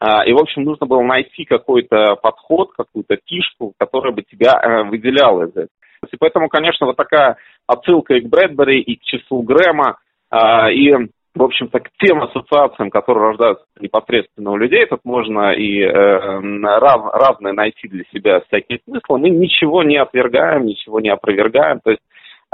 А, 0.01 0.25
и, 0.25 0.33
в 0.33 0.39
общем, 0.39 0.65
нужно 0.65 0.87
было 0.87 1.03
найти 1.03 1.45
какой-то 1.45 2.17
подход, 2.17 2.73
какую-то 2.77 3.19
фишку, 3.27 3.73
которая 3.79 4.13
бы 4.13 4.23
тебя 4.23 4.61
э, 4.61 4.83
выделяла 4.85 5.45
из 5.45 5.51
этого. 5.51 5.69
И 6.11 6.17
поэтому, 6.19 6.49
конечно, 6.49 6.87
вот 6.87 6.97
такая 6.97 7.37
отсылка 7.67 8.15
и 8.15 8.21
к 8.21 8.29
Брэдбери, 8.29 8.81
и 8.81 8.97
к 8.97 9.03
числу 9.03 9.43
Грэма, 9.43 9.99
а, 10.31 10.71
и 10.71 10.93
в 11.35 11.43
общем-то, 11.43 11.81
к 11.81 11.89
тем 11.99 12.23
ассоциациям, 12.23 12.91
которые 12.91 13.29
рождаются 13.31 13.65
непосредственно 13.81 14.51
у 14.51 14.57
людей, 14.57 14.85
тут 14.85 15.01
можно 15.03 15.53
и 15.53 15.81
э, 15.81 15.91
раз, 15.91 17.01
разные 17.15 17.55
найти 17.55 17.89
для 17.89 18.05
себя 18.13 18.43
всякие 18.49 18.81
смыслы. 18.85 19.19
Мы 19.19 19.31
ничего 19.31 19.83
не 19.83 19.97
отвергаем, 19.97 20.67
ничего 20.67 21.01
не 21.01 21.09
опровергаем. 21.09 21.81
То 21.83 21.93
есть 21.93 22.03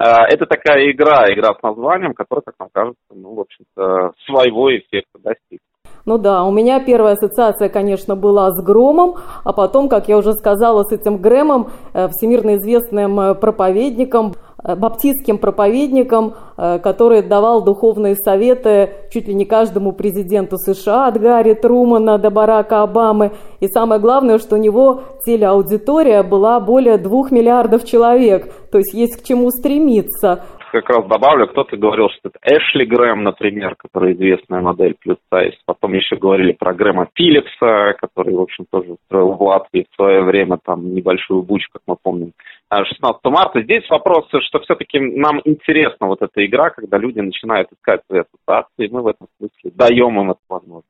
это 0.04 0.46
такая 0.46 0.90
игра, 0.90 1.32
игра 1.32 1.54
с 1.54 1.62
названием, 1.62 2.14
которая, 2.14 2.42
как 2.44 2.54
нам 2.58 2.68
кажется, 2.72 3.00
ну, 3.14 3.34
в 3.34 3.40
общем-то, 3.40 4.12
своего 4.26 4.76
эффекта 4.76 5.18
достиг. 5.18 5.60
Ну 6.08 6.16
да, 6.16 6.44
у 6.44 6.50
меня 6.50 6.80
первая 6.80 7.14
ассоциация, 7.14 7.68
конечно, 7.68 8.16
была 8.16 8.50
с 8.52 8.64
Громом, 8.64 9.16
а 9.44 9.52
потом, 9.52 9.90
как 9.90 10.08
я 10.08 10.16
уже 10.16 10.32
сказала, 10.32 10.84
с 10.84 10.90
этим 10.90 11.18
Грэмом, 11.18 11.68
э, 11.92 12.08
всемирно 12.08 12.56
известным 12.56 13.20
э, 13.20 13.34
проповедником, 13.34 14.32
баптистским 14.62 15.38
проповедником, 15.38 16.34
который 16.56 17.22
давал 17.22 17.62
духовные 17.62 18.16
советы 18.16 18.90
чуть 19.12 19.28
ли 19.28 19.34
не 19.34 19.44
каждому 19.44 19.92
президенту 19.92 20.58
США, 20.58 21.06
от 21.06 21.20
Гарри 21.20 21.54
Трумана 21.54 22.18
до 22.18 22.30
Барака 22.30 22.82
Обамы. 22.82 23.30
И 23.60 23.68
самое 23.68 24.00
главное, 24.00 24.38
что 24.38 24.56
у 24.56 24.58
него 24.58 25.02
телеаудитория 25.24 26.22
была 26.22 26.58
более 26.58 26.98
двух 26.98 27.30
миллиардов 27.30 27.84
человек, 27.84 28.52
то 28.72 28.78
есть 28.78 28.94
есть 28.94 29.16
к 29.16 29.24
чему 29.24 29.50
стремиться 29.50 30.42
как 30.70 30.88
раз 30.88 31.06
добавлю, 31.06 31.46
кто-то 31.48 31.76
говорил, 31.76 32.08
что 32.10 32.30
это 32.30 32.38
Эшли 32.42 32.84
Грэм, 32.84 33.22
например, 33.22 33.74
который 33.76 34.14
известная 34.14 34.60
модель 34.60 34.94
плюс 34.98 35.16
сайз. 35.30 35.54
Потом 35.66 35.94
еще 35.94 36.16
говорили 36.16 36.52
про 36.52 36.74
Грэма 36.74 37.08
Филлипса, 37.14 37.94
который, 37.98 38.34
в 38.34 38.40
общем, 38.40 38.66
тоже 38.70 38.92
устроил 38.92 39.32
в 39.32 39.42
Латвии 39.42 39.86
в 39.90 39.94
свое 39.94 40.22
время 40.22 40.58
там 40.64 40.94
небольшую 40.94 41.42
бучу, 41.42 41.68
как 41.72 41.82
мы 41.86 41.96
помним, 42.00 42.32
16 42.70 43.20
а, 43.22 43.30
марта. 43.30 43.62
Здесь 43.62 43.88
вопрос, 43.88 44.26
что 44.28 44.60
все-таки 44.60 44.98
нам 44.98 45.40
интересна 45.44 46.06
вот 46.06 46.22
эта 46.22 46.44
игра, 46.44 46.70
когда 46.70 46.98
люди 46.98 47.20
начинают 47.20 47.68
искать 47.72 48.00
свои 48.06 48.20
ассоциации, 48.20 48.86
и 48.86 48.90
мы 48.90 49.02
в 49.02 49.06
этом 49.06 49.28
смысле 49.38 49.70
даем 49.74 50.20
им 50.20 50.30
эту 50.30 50.40
возможность. 50.48 50.86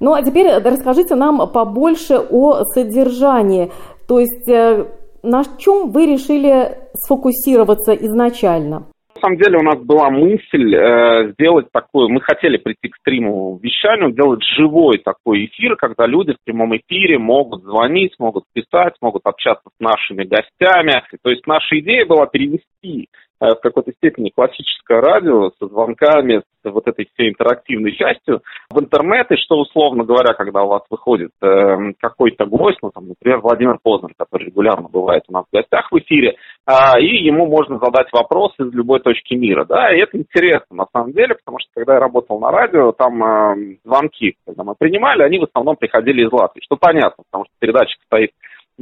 Ну, 0.00 0.14
а 0.14 0.22
теперь 0.22 0.48
расскажите 0.48 1.14
нам 1.14 1.40
побольше 1.52 2.14
о 2.30 2.64
содержании. 2.64 3.70
То 4.08 4.18
есть 4.18 4.48
э, 4.48 4.86
на 5.22 5.44
чем 5.58 5.90
вы 5.90 6.06
решили 6.06 6.78
сфокусироваться 6.94 7.92
изначально? 7.92 8.84
Самом 9.20 9.36
деле 9.38 9.58
у 9.58 9.62
нас 9.62 9.78
была 9.78 10.10
мысль 10.10 10.74
э, 10.74 11.32
сделать 11.32 11.66
такой, 11.72 12.08
мы 12.08 12.20
хотели 12.20 12.56
прийти 12.56 12.88
к 12.88 12.96
стриму 12.96 13.58
вещанию, 13.62 14.12
сделать 14.12 14.40
живой 14.56 14.98
такой 14.98 15.46
эфир, 15.46 15.76
когда 15.76 16.06
люди 16.06 16.32
в 16.32 16.44
прямом 16.44 16.76
эфире 16.76 17.18
могут 17.18 17.62
звонить, 17.62 18.14
могут 18.18 18.44
писать, 18.52 18.94
могут 19.00 19.22
общаться 19.24 19.68
с 19.68 19.80
нашими 19.80 20.24
гостями. 20.24 21.02
То 21.22 21.30
есть 21.30 21.46
наша 21.46 21.78
идея 21.80 22.06
была 22.06 22.26
перевести 22.26 23.08
в 23.40 23.60
какой-то 23.60 23.92
степени 23.92 24.30
классическое 24.34 25.00
радио 25.00 25.50
со 25.58 25.66
звонками, 25.66 26.42
с 26.62 26.70
вот 26.70 26.86
этой 26.86 27.08
всей 27.12 27.30
интерактивной 27.30 27.92
частью 27.92 28.42
в 28.70 28.80
интернет, 28.80 29.30
и 29.30 29.36
что, 29.36 29.58
условно 29.58 30.04
говоря, 30.04 30.34
когда 30.34 30.62
у 30.62 30.68
вас 30.68 30.82
выходит 30.90 31.30
э, 31.42 31.92
какой-то 32.00 32.44
гость, 32.44 32.78
ну, 32.82 32.90
там, 32.90 33.08
например, 33.08 33.40
Владимир 33.40 33.78
Познер, 33.82 34.10
который 34.16 34.46
регулярно 34.46 34.88
бывает 34.88 35.22
у 35.28 35.32
нас 35.32 35.44
в 35.50 35.54
гостях 35.54 35.90
в 35.90 35.98
эфире, 35.98 36.36
э, 36.66 37.00
и 37.00 37.24
ему 37.24 37.46
можно 37.46 37.78
задать 37.78 38.12
вопрос 38.12 38.52
из 38.58 38.72
любой 38.72 39.00
точки 39.00 39.34
мира, 39.34 39.64
да, 39.64 39.94
и 39.94 40.00
это 40.00 40.18
интересно 40.18 40.76
на 40.76 40.86
самом 40.92 41.12
деле, 41.12 41.34
потому 41.34 41.58
что 41.60 41.70
когда 41.74 41.94
я 41.94 42.00
работал 42.00 42.38
на 42.38 42.50
радио, 42.50 42.92
там 42.92 43.24
э, 43.24 43.76
звонки, 43.84 44.36
когда 44.46 44.64
мы 44.64 44.74
принимали, 44.74 45.22
они 45.22 45.38
в 45.38 45.44
основном 45.44 45.76
приходили 45.76 46.26
из 46.26 46.32
Латвии, 46.32 46.62
что 46.64 46.76
понятно, 46.76 47.24
потому 47.30 47.44
что 47.44 47.54
передатчик 47.58 48.00
стоит 48.04 48.32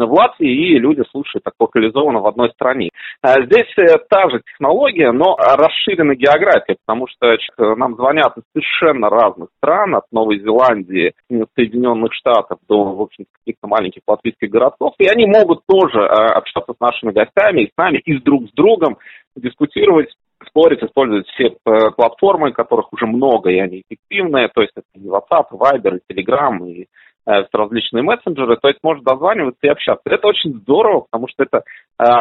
в 0.07 0.13
Латвии, 0.13 0.75
и 0.75 0.79
люди 0.79 1.03
слушают 1.11 1.45
так 1.45 1.55
локализованно 1.59 2.21
в 2.21 2.27
одной 2.27 2.51
стране. 2.51 2.91
А 3.23 3.43
здесь 3.43 3.73
э, 3.79 3.99
та 4.09 4.29
же 4.31 4.41
технология, 4.41 5.13
но 5.13 5.37
расширена 5.37 6.15
география, 6.15 6.77
потому 6.85 7.07
что 7.09 7.37
нам 7.77 7.95
звонят 7.97 8.37
из 8.37 8.43
совершенно 8.53 9.09
разных 9.09 9.49
стран, 9.59 9.95
от 9.95 10.05
Новой 10.13 10.39
Зеландии, 10.41 11.13
Соединенных 11.55 12.13
Штатов 12.15 12.59
до, 12.69 12.85
в 12.85 13.01
общем, 13.01 13.27
каких-то 13.33 13.67
маленьких 13.67 14.03
латвийских 14.07 14.51
городков, 14.51 14.95
и 14.99 15.07
они 15.07 15.27
могут 15.27 15.61
тоже 15.67 16.01
э, 16.01 16.05
общаться 16.05 16.73
с 16.73 16.81
нашими 16.81 17.13
гостями, 17.13 17.63
и 17.63 17.71
с 17.73 17.77
нами, 17.77 18.01
и 18.05 18.19
с 18.19 18.23
друг 18.23 18.49
с 18.49 18.53
другом, 18.53 18.99
дискутировать 19.37 20.11
спорить, 20.47 20.83
использовать 20.83 21.27
все 21.29 21.49
э, 21.49 21.91
платформы, 21.97 22.53
которых 22.53 22.93
уже 22.93 23.07
много, 23.07 23.51
и 23.51 23.59
они 23.59 23.83
эффективные, 23.83 24.49
то 24.49 24.63
есть 24.63 24.73
это 24.77 24.87
и 24.95 25.07
WhatsApp, 25.07 25.47
и 25.53 25.55
Viber, 25.55 25.99
и 25.99 26.13
Telegram, 26.13 26.69
и 26.69 26.87
Э, 27.29 27.45
различные 27.53 28.03
мессенджеры, 28.03 28.57
то 28.57 28.69
есть 28.69 28.81
может 28.83 29.05
дозваниваться 29.05 29.59
и 29.61 29.69
общаться. 29.69 30.01
Это 30.07 30.29
очень 30.29 30.55
здорово, 30.61 31.01
потому 31.01 31.29
что 31.29 31.43
это 31.43 31.59
э, 31.59 31.63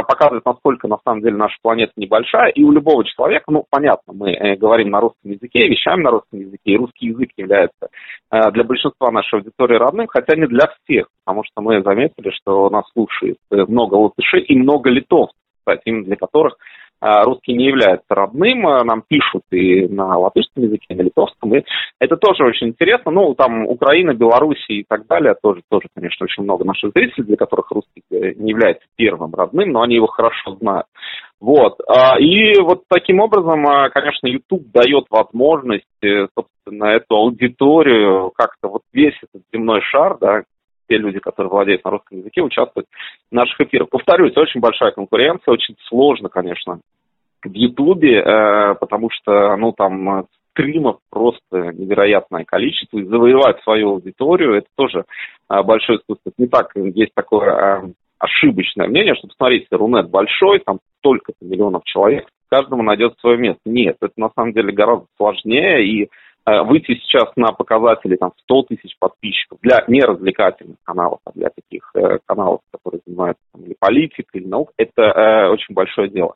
показывает, 0.05 0.45
насколько 0.45 0.89
на 0.89 0.97
самом 1.05 1.21
деле 1.21 1.37
наша 1.37 1.55
планета 1.61 1.93
небольшая, 1.95 2.49
и 2.49 2.61
у 2.61 2.73
любого 2.73 3.05
человека, 3.05 3.45
ну, 3.47 3.63
понятно, 3.69 4.11
мы 4.13 4.33
э, 4.33 4.57
говорим 4.57 4.89
на 4.89 4.99
русском 4.99 5.31
языке, 5.31 5.65
вещаем 5.69 6.01
на 6.01 6.11
русском 6.11 6.41
языке, 6.41 6.59
и 6.71 6.77
русский 6.77 7.07
язык 7.07 7.29
является 7.37 7.87
для 8.29 8.63
большинства 8.65 9.09
нашей 9.09 9.35
аудитории 9.39 9.77
родным, 9.77 10.07
хотя 10.07 10.35
не 10.35 10.45
для 10.45 10.67
всех, 10.83 11.07
потому 11.23 11.45
что 11.45 11.61
мы 11.61 11.81
заметили, 11.81 12.29
что 12.31 12.69
нас 12.69 12.83
слушает 12.91 13.37
много 13.49 13.95
латышей 13.95 14.41
и 14.41 14.57
много 14.57 14.89
литовцев, 14.89 15.37
кстати, 15.59 15.83
именно 15.85 16.03
для 16.03 16.17
которых 16.17 16.57
русский 17.01 17.53
не 17.53 17.65
является 17.65 18.13
родным, 18.13 18.67
а, 18.67 18.83
нам 18.83 19.03
пишут 19.07 19.43
и 19.51 19.87
на 19.87 20.17
латышском 20.17 20.63
языке, 20.63 20.85
и 20.89 20.95
на 20.95 21.01
литовском, 21.01 21.55
и 21.55 21.63
это 21.99 22.17
тоже 22.17 22.43
очень 22.43 22.69
интересно. 22.69 23.11
Ну, 23.11 23.35
там 23.35 23.67
Украина, 23.67 24.13
Беларусь 24.13 24.65
и 24.67 24.83
так 24.83 25.07
далее, 25.07 25.35
тоже, 25.41 25.61
тоже, 25.69 25.87
конечно, 25.93 26.23
очень 26.23 26.43
много 26.43 26.65
наших 26.65 26.91
зрителей, 26.93 27.25
для 27.25 27.37
которых 27.37 27.69
русский 27.71 28.03
э, 28.11 28.33
не 28.35 28.51
является 28.51 28.85
первым 28.95 29.33
родным, 29.33 29.71
но 29.71 29.81
они 29.81 29.95
его 29.95 30.07
хорошо 30.07 30.55
знают. 30.55 30.87
Вот. 31.39 31.79
А, 31.87 32.19
и 32.19 32.59
вот 32.59 32.83
таким 32.89 33.19
образом, 33.19 33.63
конечно, 33.93 34.27
YouTube 34.27 34.71
дает 34.71 35.05
возможность, 35.09 35.85
э, 36.03 36.27
собственно, 36.33 36.85
эту 36.85 37.15
аудиторию 37.15 38.31
как-то 38.35 38.69
вот 38.69 38.81
весь 38.91 39.15
этот 39.21 39.43
земной 39.53 39.81
шар, 39.81 40.17
да, 40.19 40.41
те 40.87 40.97
люди, 40.97 41.19
которые 41.19 41.51
владеют 41.51 41.83
на 41.83 41.91
русском 41.91 42.19
языке, 42.19 42.41
участвуют 42.41 42.87
в 43.31 43.35
наших 43.35 43.59
эфирах. 43.61 43.89
Повторюсь, 43.89 44.35
очень 44.35 44.59
большая 44.59 44.91
конкуренция, 44.91 45.51
очень 45.51 45.75
сложно, 45.87 46.29
конечно, 46.29 46.79
в 47.43 47.53
Ютубе, 47.53 48.19
э, 48.19 48.75
потому 48.75 49.09
что, 49.09 49.55
ну, 49.57 49.71
там 49.71 50.25
стримов 50.51 50.97
просто 51.11 51.71
невероятное 51.73 52.43
количество, 52.43 52.97
и 52.97 53.03
завоевать 53.03 53.61
свою 53.61 53.91
аудиторию, 53.91 54.55
это 54.55 54.67
тоже 54.75 55.05
э, 55.49 55.63
большое 55.63 55.99
искусство. 55.99 56.31
Не 56.37 56.47
так, 56.47 56.71
есть 56.75 57.13
такое 57.13 57.49
э, 57.49 57.87
ошибочное 58.19 58.87
мнение, 58.87 59.15
что, 59.15 59.27
посмотрите, 59.27 59.67
Рунет 59.71 60.09
большой, 60.09 60.59
там 60.59 60.79
столько-то 60.99 61.45
миллионов 61.45 61.83
человек, 61.83 62.27
каждому 62.49 62.81
найдет 62.81 63.19
свое 63.19 63.37
место. 63.37 63.61
Нет, 63.65 63.97
это 64.01 64.13
на 64.17 64.29
самом 64.35 64.53
деле 64.53 64.71
гораздо 64.71 65.05
сложнее, 65.17 65.85
и 65.85 66.03
Э, 66.05 66.09
выйти 66.47 66.95
сейчас 67.01 67.29
на 67.35 67.51
показатели 67.51 68.15
там 68.15 68.31
100 68.43 68.63
тысяч 68.63 68.97
подписчиков 68.99 69.57
для 69.61 69.83
неразвлекательных 69.87 70.77
каналов, 70.83 71.19
а 71.25 71.31
для 71.35 71.49
таких 71.49 71.91
э, 71.95 72.19
каналов, 72.25 72.61
которые 72.71 73.01
занимаются 73.05 73.43
там, 73.51 73.63
или 73.63 73.75
политикой, 73.77 74.37
или 74.37 74.47
наук, 74.47 74.71
это 74.77 75.01
э, 75.01 75.49
очень 75.49 75.73
большое 75.73 76.09
дело. 76.09 76.35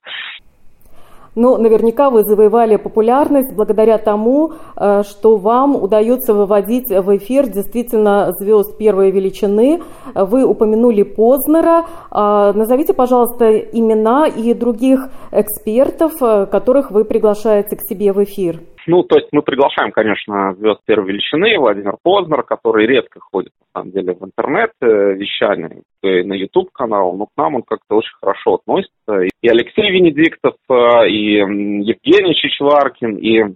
Но 1.33 1.57
наверняка 1.57 2.09
вы 2.09 2.23
завоевали 2.23 2.75
популярность 2.75 3.55
благодаря 3.55 3.97
тому, 3.97 4.51
э, 4.75 5.03
что 5.03 5.37
вам 5.37 5.81
удается 5.81 6.33
выводить 6.33 6.89
в 6.89 7.17
эфир 7.17 7.47
действительно 7.47 8.33
звезд 8.33 8.77
первой 8.77 9.11
величины. 9.11 9.81
Вы 10.13 10.43
упомянули 10.43 11.03
Познера. 11.03 11.85
А, 12.09 12.51
назовите, 12.51 12.93
пожалуйста, 12.93 13.57
имена 13.57 14.27
и 14.27 14.53
других 14.53 15.07
экспертов, 15.31 16.19
которых 16.19 16.91
вы 16.91 17.05
приглашаете 17.05 17.77
к 17.77 17.81
себе 17.83 18.11
в 18.11 18.21
эфир. 18.21 18.59
Ну, 18.87 19.03
то 19.03 19.17
есть 19.17 19.29
мы 19.31 19.41
приглашаем, 19.41 19.91
конечно, 19.91 20.53
звезд 20.55 20.79
первой 20.85 21.09
величины, 21.09 21.57
Владимир 21.57 21.95
Познер, 22.01 22.43
который 22.43 22.87
редко 22.87 23.19
ходит, 23.19 23.51
на 23.59 23.81
самом 23.81 23.91
деле, 23.91 24.13
в 24.13 24.25
интернет 24.25 24.71
э, 24.81 25.13
вещание, 25.13 25.83
на 26.01 26.33
YouTube 26.33 26.71
канал, 26.71 27.13
но 27.13 27.25
к 27.27 27.31
нам 27.37 27.55
он 27.55 27.63
как-то 27.63 27.97
очень 27.97 28.15
хорошо 28.19 28.55
относится. 28.55 29.27
И 29.41 29.47
Алексей 29.47 29.89
Венедиктов, 29.91 30.55
э, 30.69 31.09
и 31.09 31.35
Евгений 31.35 32.35
Чичваркин, 32.35 33.17
и 33.17 33.55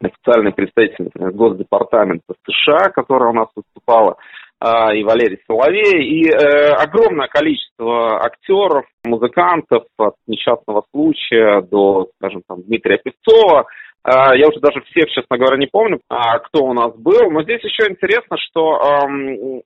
официальный 0.00 0.52
представитель, 0.52 1.04
например, 1.04 1.32
Госдепартамента 1.32 2.34
США, 2.44 2.90
которая 2.90 3.30
у 3.30 3.34
нас 3.34 3.48
выступала, 3.54 4.12
э, 4.12 4.45
и 4.62 5.02
Валерий 5.04 5.38
Соловей, 5.46 6.02
и 6.02 6.30
э, 6.30 6.72
огромное 6.72 7.28
количество 7.28 8.24
актеров, 8.24 8.86
музыкантов, 9.04 9.84
от 9.98 10.14
несчастного 10.26 10.84
случая 10.92 11.60
до, 11.60 12.08
скажем, 12.16 12.42
там, 12.48 12.62
Дмитрия 12.62 12.98
Певцова, 12.98 13.66
а, 14.08 14.36
я 14.36 14.46
уже 14.46 14.60
даже 14.60 14.82
всех, 14.82 15.10
честно 15.10 15.36
говоря, 15.36 15.56
не 15.56 15.66
помню, 15.66 15.98
а, 16.08 16.38
кто 16.38 16.64
у 16.64 16.72
нас 16.72 16.94
был. 16.94 17.28
Но 17.28 17.42
здесь 17.42 17.60
еще 17.64 17.90
интересно, 17.90 18.36
что 18.38 18.80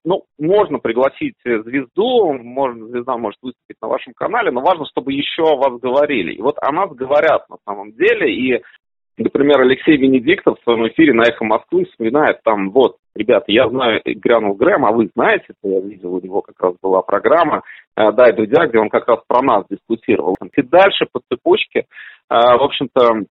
ну, 0.03 0.25
можно 0.39 0.79
пригласить 0.79 1.35
звезду, 1.45 2.33
можно, 2.33 2.87
звезда 2.87 3.19
может 3.19 3.39
выступить 3.43 3.77
на 3.83 3.89
вашем 3.89 4.15
канале, 4.15 4.51
но 4.51 4.63
важно, 4.63 4.87
чтобы 4.87 5.13
еще 5.13 5.43
о 5.43 5.57
вас 5.57 5.79
говорили. 5.79 6.33
И 6.33 6.41
вот 6.41 6.57
о 6.63 6.73
нас 6.73 6.91
говорят 6.91 7.51
на 7.51 7.59
самом 7.67 7.93
деле. 7.93 8.33
И, 8.33 8.63
например, 9.21 9.61
Алексей 9.61 9.97
Венедиктов 9.97 10.59
в 10.59 10.63
своем 10.63 10.89
эфире 10.89 11.13
на 11.13 11.23
«Эхо 11.23 11.45
Москвы» 11.45 11.85
вспоминает 11.85 12.43
там, 12.43 12.71
вот, 12.71 12.97
ребята, 13.15 13.47
я 13.49 13.69
знаю 13.69 14.01
Грянул 14.05 14.55
Грэм, 14.55 14.85
а 14.85 14.93
вы 14.93 15.11
знаете, 15.15 15.47
я 15.63 15.81
видел, 15.81 16.15
у 16.15 16.21
него 16.21 16.43
как 16.43 16.61
раз 16.61 16.75
была 16.83 17.03
программа 17.03 17.63
э, 17.97 18.13
«Дай 18.13 18.33
Дудя», 18.33 18.67
где 18.67 18.79
он 18.79 18.89
как 18.89 19.09
раз 19.09 19.21
про 19.27 19.43
нас 19.43 19.65
дискутировал. 19.69 20.37
И 20.57 20.63
дальше 20.63 21.07
по 21.13 21.21
цепочке, 21.29 21.81
э, 21.81 21.85
в 22.29 22.63
общем-то, 22.63 23.25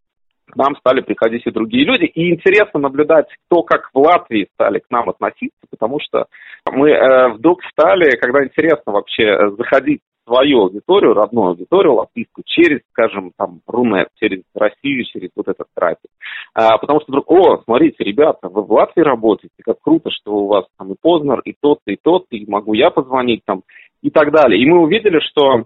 к 0.49 0.55
нам 0.55 0.75
стали 0.77 1.01
приходить 1.01 1.45
и 1.45 1.51
другие 1.51 1.85
люди. 1.85 2.05
И 2.05 2.33
интересно 2.33 2.79
наблюдать, 2.79 3.27
кто 3.45 3.63
как 3.63 3.89
в 3.93 3.99
Латвии 3.99 4.47
стали 4.53 4.79
к 4.79 4.89
нам 4.89 5.09
относиться, 5.09 5.59
потому 5.69 5.99
что 5.99 6.25
мы 6.71 6.89
э, 6.89 7.29
вдруг 7.33 7.61
стали, 7.71 8.15
когда 8.17 8.43
интересно 8.43 8.93
вообще 8.93 9.23
э, 9.23 9.49
заходить 9.57 10.01
свою 10.27 10.63
аудиторию, 10.63 11.13
родную 11.13 11.49
аудиторию 11.49 11.95
латвийскую, 11.95 12.43
через, 12.45 12.81
скажем, 12.91 13.31
там, 13.37 13.61
Рунет, 13.65 14.09
через 14.19 14.43
Россию, 14.53 15.05
через 15.05 15.29
вот 15.35 15.47
этот 15.47 15.67
трафик. 15.73 16.11
А, 16.53 16.77
потому 16.77 16.99
что 16.99 17.11
вдруг, 17.11 17.31
о, 17.31 17.61
смотрите, 17.63 18.03
ребята, 18.03 18.49
вы 18.49 18.63
в 18.63 18.71
Латвии 18.71 19.01
работаете, 19.01 19.55
как 19.63 19.77
круто, 19.81 20.09
что 20.11 20.33
у 20.33 20.47
вас 20.47 20.65
там 20.77 20.91
и 20.91 20.95
Познер, 21.01 21.39
и 21.45 21.55
тот, 21.59 21.79
и 21.87 21.97
тот, 22.01 22.25
и 22.31 22.45
могу 22.49 22.73
я 22.73 22.91
позвонить 22.91 23.41
там, 23.45 23.61
и 24.01 24.09
так 24.09 24.31
далее. 24.31 24.61
И 24.61 24.69
мы 24.69 24.81
увидели, 24.81 25.19
что 25.19 25.65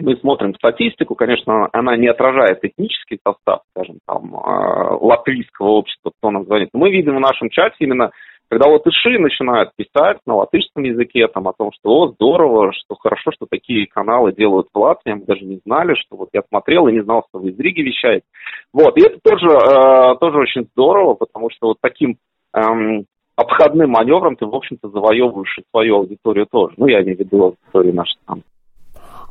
мы 0.00 0.16
смотрим 0.16 0.54
статистику, 0.54 1.14
конечно, 1.14 1.68
она 1.72 1.96
не 1.96 2.06
отражает 2.06 2.60
этнический 2.62 3.18
состав, 3.26 3.62
скажем, 3.70 3.98
там, 4.06 4.34
э, 4.34 4.98
латвийского 5.00 5.70
общества, 5.70 6.12
кто 6.16 6.30
нам 6.30 6.44
звонит. 6.44 6.68
Но 6.72 6.80
мы 6.80 6.90
видим 6.90 7.16
в 7.16 7.20
нашем 7.20 7.50
чате 7.50 7.76
именно, 7.80 8.12
когда 8.48 8.68
латыши 8.68 9.18
начинают 9.18 9.70
писать 9.76 10.18
на 10.26 10.36
латышском 10.36 10.82
языке 10.82 11.28
там, 11.28 11.48
о 11.48 11.52
том, 11.52 11.70
что 11.72 11.90
о, 11.90 12.08
здорово, 12.08 12.72
что 12.72 12.94
хорошо, 12.96 13.30
что 13.32 13.46
такие 13.48 13.86
каналы 13.86 14.32
делают 14.32 14.68
в 14.72 14.78
Латвии, 14.78 15.12
мы 15.12 15.24
даже 15.24 15.44
не 15.44 15.60
знали, 15.64 15.94
что 15.94 16.16
вот 16.16 16.30
я 16.32 16.42
смотрел 16.48 16.88
и 16.88 16.92
не 16.92 17.02
знал, 17.02 17.24
что 17.28 17.40
вы 17.40 17.50
из 17.50 17.58
Риги 17.58 17.82
вещаете. 17.82 18.24
Вот, 18.72 18.96
и 18.96 19.02
это 19.02 19.18
тоже, 19.22 19.48
э, 19.48 20.16
тоже 20.18 20.38
очень 20.38 20.66
здорово, 20.72 21.14
потому 21.14 21.50
что 21.50 21.68
вот 21.68 21.76
таким 21.80 22.16
эм, 22.54 23.04
обходным 23.36 23.90
маневром 23.90 24.36
ты, 24.36 24.46
в 24.46 24.54
общем-то, 24.54 24.88
завоевываешь 24.88 25.58
свою 25.70 25.96
аудиторию 25.96 26.46
тоже. 26.50 26.74
Ну, 26.78 26.86
я 26.86 27.02
имею 27.02 27.16
в 27.16 27.20
виду 27.20 27.44
аудиторию 27.44 27.94
нашей 27.94 28.18
там 28.26 28.42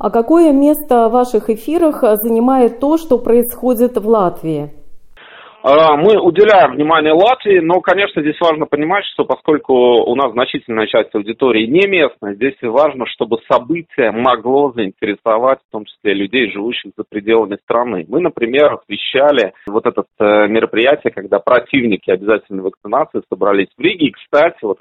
а 0.00 0.10
какое 0.10 0.52
место 0.52 1.08
в 1.08 1.12
ваших 1.12 1.50
эфирах 1.50 2.02
занимает 2.22 2.78
то, 2.78 2.98
что 2.98 3.18
происходит 3.18 3.96
в 3.96 4.08
Латвии? 4.08 4.77
А, 5.60 5.96
мы 5.96 6.20
уделяем 6.20 6.74
внимание 6.74 7.12
Латвии, 7.12 7.58
но, 7.58 7.80
конечно, 7.80 8.22
здесь 8.22 8.40
важно 8.40 8.66
понимать, 8.66 9.04
что 9.12 9.24
поскольку 9.24 9.74
у 9.74 10.14
нас 10.14 10.30
значительная 10.30 10.86
часть 10.86 11.12
аудитории 11.16 11.66
не 11.66 11.88
местная, 11.88 12.34
здесь 12.34 12.54
важно, 12.62 13.06
чтобы 13.06 13.38
событие 13.50 14.12
могло 14.12 14.70
заинтересовать 14.72 15.58
в 15.68 15.72
том 15.72 15.84
числе 15.84 16.14
людей, 16.14 16.52
живущих 16.52 16.92
за 16.96 17.02
пределами 17.02 17.56
страны. 17.64 18.06
Мы, 18.08 18.20
например, 18.20 18.74
освещали 18.74 19.52
вот 19.66 19.84
это 19.84 20.04
э, 20.20 20.46
мероприятие, 20.46 21.12
когда 21.12 21.40
противники 21.40 22.08
обязательной 22.08 22.62
вакцинации 22.62 23.22
собрались 23.28 23.68
в 23.76 23.80
Риге. 23.80 24.06
И, 24.06 24.12
кстати, 24.12 24.58
вот 24.62 24.78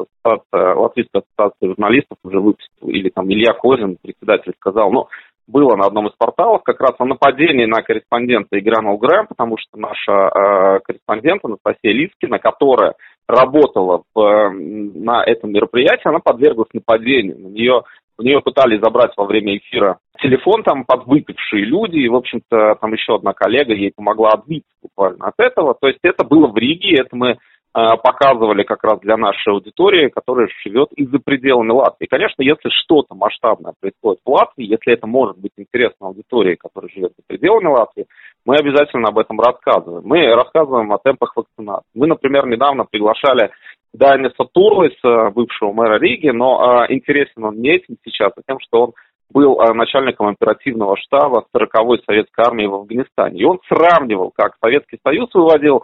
Латвийская 0.53 1.23
ассоциация 1.23 1.69
журналистов 1.69 2.19
уже 2.23 2.39
выпустила, 2.39 2.89
или 2.91 3.09
там 3.09 3.27
Илья 3.31 3.53
Козин, 3.53 3.97
председатель, 3.99 4.53
сказал, 4.59 4.91
ну, 4.91 5.07
было 5.47 5.75
на 5.75 5.85
одном 5.85 6.07
из 6.07 6.13
порталов 6.17 6.63
как 6.63 6.79
раз 6.81 6.93
о 6.99 7.05
нападении 7.05 7.65
на 7.65 7.81
корреспондента 7.81 8.59
Игранул 8.59 8.97
Грэм, 8.97 9.27
потому 9.27 9.57
что 9.57 9.77
наша 9.77 10.11
э, 10.11 10.79
корреспондент 10.83 11.45
Анастасия 11.45 11.93
Лискина, 11.93 12.39
которая 12.39 12.95
работала 13.27 14.03
в, 14.13 14.49
на 14.51 15.23
этом 15.23 15.51
мероприятии, 15.51 16.07
она 16.07 16.19
подверглась 16.19 16.73
нападению. 16.73 17.39
На 17.39 17.47
нее, 17.47 17.83
у 18.17 18.23
нее 18.23 18.41
пытались 18.41 18.81
забрать 18.81 19.11
во 19.17 19.25
время 19.25 19.57
эфира 19.57 19.97
телефон 20.21 20.63
там 20.63 20.83
подвыпившие 20.83 21.63
люди, 21.63 21.97
и, 21.97 22.09
в 22.09 22.15
общем-то, 22.15 22.75
там 22.81 22.93
еще 22.93 23.15
одна 23.15 23.33
коллега 23.33 23.73
ей 23.73 23.91
помогла 23.95 24.31
отбиться 24.31 24.69
буквально 24.81 25.27
от 25.27 25.35
этого. 25.37 25.75
То 25.79 25.87
есть 25.87 25.99
это 26.03 26.23
было 26.23 26.47
в 26.47 26.57
Риге, 26.57 26.95
это 26.99 27.15
мы 27.15 27.27
Э, 27.31 27.37
показывали 27.77 28.63
как 28.63 28.83
раз 28.83 28.99
для 29.01 29.17
нашей 29.17 29.53
аудитории, 29.53 30.09
которая 30.09 30.47
живет 30.63 30.89
и 30.93 31.05
за 31.05 31.19
пределами 31.19 31.71
Латвии. 31.71 32.07
Конечно, 32.07 32.41
если 32.41 32.69
что-то 32.69 33.13
масштабное 33.13 33.73
происходит 33.79 34.19
в 34.25 34.29
Латвии, 34.29 34.65
если 34.65 34.93
это 34.93 35.05
может 35.05 35.37
быть 35.37 35.51
интересно 35.57 36.07
аудитории, 36.07 36.55
которая 36.55 36.89
живет 36.89 37.11
за 37.15 37.23
пределами 37.27 37.67
Латвии, 37.67 38.07
мы 38.45 38.55
обязательно 38.55 39.09
об 39.09 39.19
этом 39.19 39.39
рассказываем. 39.39 40.07
Мы 40.07 40.25
рассказываем 40.33 40.91
о 40.91 40.97
темпах 40.97 41.33
вакцинации. 41.35 41.85
Мы, 41.93 42.07
например, 42.07 42.47
недавно 42.47 42.85
приглашали 42.89 43.51
Даниса 43.93 44.45
Турлиса, 44.51 45.29
бывшего 45.29 45.71
мэра 45.71 45.99
Риги, 45.99 46.29
но 46.29 46.85
э, 46.89 46.93
интересен 46.93 47.43
он 47.43 47.57
не 47.57 47.75
этим 47.75 47.97
сейчас, 48.03 48.31
а 48.35 48.41
тем, 48.47 48.59
что 48.59 48.85
он 48.85 48.93
был 49.29 49.61
э, 49.61 49.73
начальником 49.73 50.27
оперативного 50.27 50.97
штаба 50.97 51.45
40-й 51.55 52.03
советской 52.05 52.41
армии 52.43 52.65
в 52.65 52.73
Афганистане. 52.73 53.39
И 53.39 53.45
он 53.45 53.59
сравнивал, 53.67 54.31
как 54.35 54.55
Советский 54.61 54.97
Союз 55.03 55.29
выводил 55.33 55.83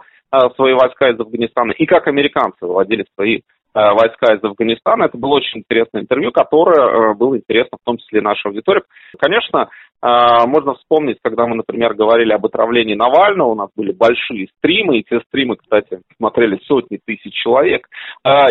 свои 0.56 0.74
войска 0.74 1.10
из 1.10 1.20
Афганистана 1.20 1.72
и 1.72 1.86
как 1.86 2.08
американцы 2.08 2.66
выводили 2.66 3.06
свои 3.14 3.42
войска 3.74 4.34
из 4.34 4.44
Афганистана. 4.44 5.04
Это 5.04 5.18
было 5.18 5.34
очень 5.34 5.60
интересное 5.60 6.02
интервью, 6.02 6.30
которое 6.30 7.10
э, 7.10 7.14
было 7.14 7.36
интересно 7.36 7.78
в 7.80 7.84
том 7.84 7.98
числе 7.98 8.20
нашей 8.20 8.46
аудитории. 8.48 8.82
Конечно, 9.18 9.68
можно 10.02 10.74
вспомнить, 10.74 11.16
когда 11.22 11.46
мы, 11.46 11.56
например, 11.56 11.94
говорили 11.94 12.34
об 12.34 12.44
отравлении 12.44 12.94
Навального, 12.94 13.48
у 13.48 13.54
нас 13.54 13.70
были 13.74 13.90
большие 13.90 14.48
стримы, 14.58 14.98
и 14.98 15.02
те 15.02 15.20
стримы, 15.28 15.56
кстати, 15.56 16.00
смотрели 16.18 16.60
сотни 16.66 17.00
тысяч 17.02 17.32
человек. 17.32 17.88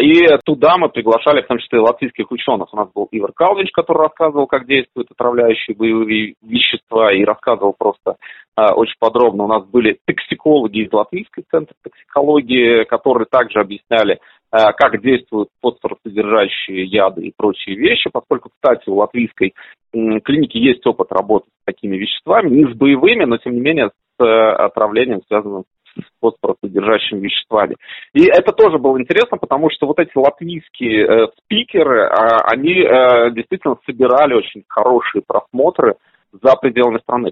И 0.01 0.25
туда 0.45 0.77
мы 0.79 0.89
приглашали 0.89 1.43
в 1.43 1.47
том 1.47 1.59
числе 1.59 1.79
латвийских 1.79 2.31
ученых. 2.31 2.73
У 2.73 2.77
нас 2.77 2.89
был 2.91 3.07
Ивар 3.11 3.33
Калвич, 3.33 3.69
который 3.71 3.99
рассказывал, 3.99 4.47
как 4.47 4.65
действуют 4.65 5.11
отравляющие 5.11 5.75
боевые 5.75 6.33
вещества, 6.41 7.13
и 7.13 7.23
рассказывал 7.23 7.75
просто 7.77 8.15
очень 8.57 8.95
подробно. 8.99 9.43
У 9.43 9.47
нас 9.47 9.63
были 9.63 9.99
токсикологи 10.07 10.85
из 10.85 10.91
Латвийской 10.91 11.43
центра 11.51 11.75
токсикологии, 11.83 12.83
которые 12.85 13.27
также 13.29 13.59
объясняли, 13.59 14.17
как 14.53 15.01
действуют 15.01 15.49
фосфоросодержащие 15.61 16.85
яды 16.85 17.25
и 17.25 17.33
прочие 17.35 17.75
вещи, 17.75 18.09
поскольку, 18.13 18.49
кстати, 18.49 18.87
у 18.87 18.95
латвийской 18.95 19.53
клиники 19.91 20.57
есть 20.57 20.85
опыт 20.85 21.11
работы 21.11 21.47
с 21.49 21.65
такими 21.65 21.97
веществами, 21.97 22.49
не 22.49 22.71
с 22.71 22.75
боевыми, 22.75 23.25
но, 23.25 23.37
тем 23.37 23.53
не 23.53 23.61
менее, 23.61 23.89
с 23.89 24.23
э, 24.23 24.25
отравлением, 24.25 25.21
связанным 25.27 25.63
с 25.95 26.01
фосфоросодержащими 26.21 27.19
веществами. 27.19 27.75
И 28.13 28.25
это 28.25 28.51
тоже 28.51 28.77
было 28.77 28.99
интересно, 28.99 29.37
потому 29.37 29.69
что 29.71 29.87
вот 29.87 29.99
эти 29.99 30.15
латвийские 30.15 31.05
э, 31.05 31.27
спикеры, 31.43 32.05
э, 32.05 32.09
они 32.45 32.81
э, 32.81 33.31
действительно 33.31 33.77
собирали 33.85 34.33
очень 34.33 34.63
хорошие 34.67 35.21
просмотры 35.25 35.95
за 36.31 36.55
пределами 36.55 36.99
страны 36.99 37.31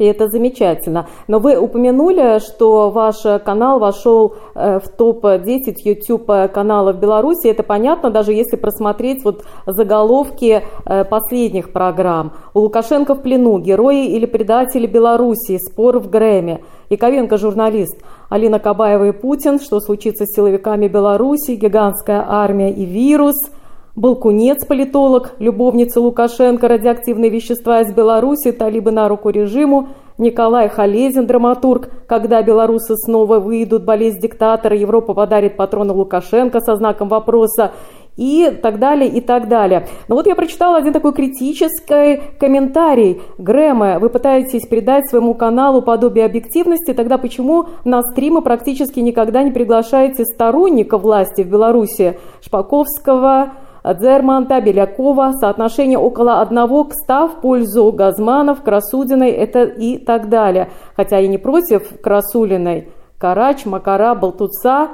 и 0.00 0.04
это 0.04 0.28
замечательно. 0.28 1.06
Но 1.28 1.38
вы 1.38 1.58
упомянули, 1.58 2.38
что 2.40 2.90
ваш 2.90 3.16
канал 3.44 3.78
вошел 3.78 4.34
э, 4.54 4.80
в 4.80 4.88
топ-10 4.88 5.76
YouTube 5.84 6.26
каналов 6.52 6.98
Беларуси. 6.98 7.48
Это 7.48 7.62
понятно, 7.62 8.10
даже 8.10 8.32
если 8.32 8.56
просмотреть 8.56 9.22
вот 9.24 9.44
заголовки 9.66 10.62
э, 10.86 11.04
последних 11.04 11.70
программ. 11.70 12.32
У 12.54 12.60
Лукашенко 12.60 13.14
в 13.14 13.20
плену, 13.20 13.58
герои 13.58 14.06
или 14.06 14.24
предатели 14.24 14.86
Беларуси, 14.86 15.58
спор 15.58 15.98
в 15.98 16.08
Грэме. 16.08 16.64
Яковенко 16.88 17.36
журналист. 17.36 18.02
Алина 18.30 18.58
Кабаева 18.58 19.08
и 19.08 19.12
Путин, 19.12 19.60
что 19.60 19.80
случится 19.80 20.24
с 20.24 20.34
силовиками 20.34 20.88
Беларуси, 20.88 21.56
гигантская 21.56 22.24
армия 22.26 22.72
и 22.72 22.86
вирус– 22.86 23.36
Балкунец, 23.96 24.64
политолог, 24.64 25.32
любовница 25.40 26.00
Лукашенко, 26.00 26.68
радиоактивные 26.68 27.28
вещества 27.28 27.80
из 27.80 27.92
Беларуси, 27.92 28.52
талибы 28.52 28.92
на 28.92 29.08
руку 29.08 29.30
режиму, 29.30 29.88
Николай 30.16 30.68
Халезин, 30.68 31.26
драматург, 31.26 31.90
когда 32.06 32.40
белорусы 32.40 32.94
снова 32.94 33.40
выйдут, 33.40 33.84
болезнь 33.84 34.20
диктатора, 34.20 34.76
Европа 34.76 35.12
подарит 35.12 35.56
патрона 35.56 35.92
Лукашенко 35.92 36.60
со 36.60 36.76
знаком 36.76 37.08
вопроса 37.08 37.72
и 38.16 38.50
так 38.62 38.78
далее, 38.78 39.10
и 39.10 39.20
так 39.20 39.48
далее. 39.48 39.88
Но 40.06 40.14
вот 40.14 40.28
я 40.28 40.36
прочитала 40.36 40.76
один 40.76 40.92
такой 40.92 41.12
критический 41.12 42.20
комментарий 42.38 43.20
Грэма. 43.38 43.98
Вы 43.98 44.08
пытаетесь 44.08 44.68
придать 44.68 45.08
своему 45.08 45.34
каналу 45.34 45.82
подобие 45.82 46.26
объективности, 46.26 46.92
тогда 46.92 47.18
почему 47.18 47.66
на 47.84 48.02
стримы 48.02 48.40
практически 48.40 49.00
никогда 49.00 49.42
не 49.42 49.50
приглашаете 49.50 50.24
сторонников 50.26 51.02
власти 51.02 51.42
в 51.42 51.48
Беларуси? 51.48 52.20
Шпаковского, 52.40 53.52
Дзерманта, 53.84 54.60
Белякова, 54.60 55.32
соотношение 55.32 55.98
около 55.98 56.40
одного 56.40 56.84
к 56.84 56.92
100 56.94 57.28
в 57.28 57.40
пользу 57.40 57.92
Газманов, 57.92 58.62
Красудиной 58.62 59.30
это 59.30 59.64
и 59.64 59.98
так 59.98 60.28
далее. 60.28 60.70
Хотя 60.96 61.18
я 61.18 61.28
не 61.28 61.38
против 61.38 62.00
Красулиной. 62.00 62.92
Карач, 63.18 63.66
Макара, 63.66 64.14
Болтуца, 64.14 64.88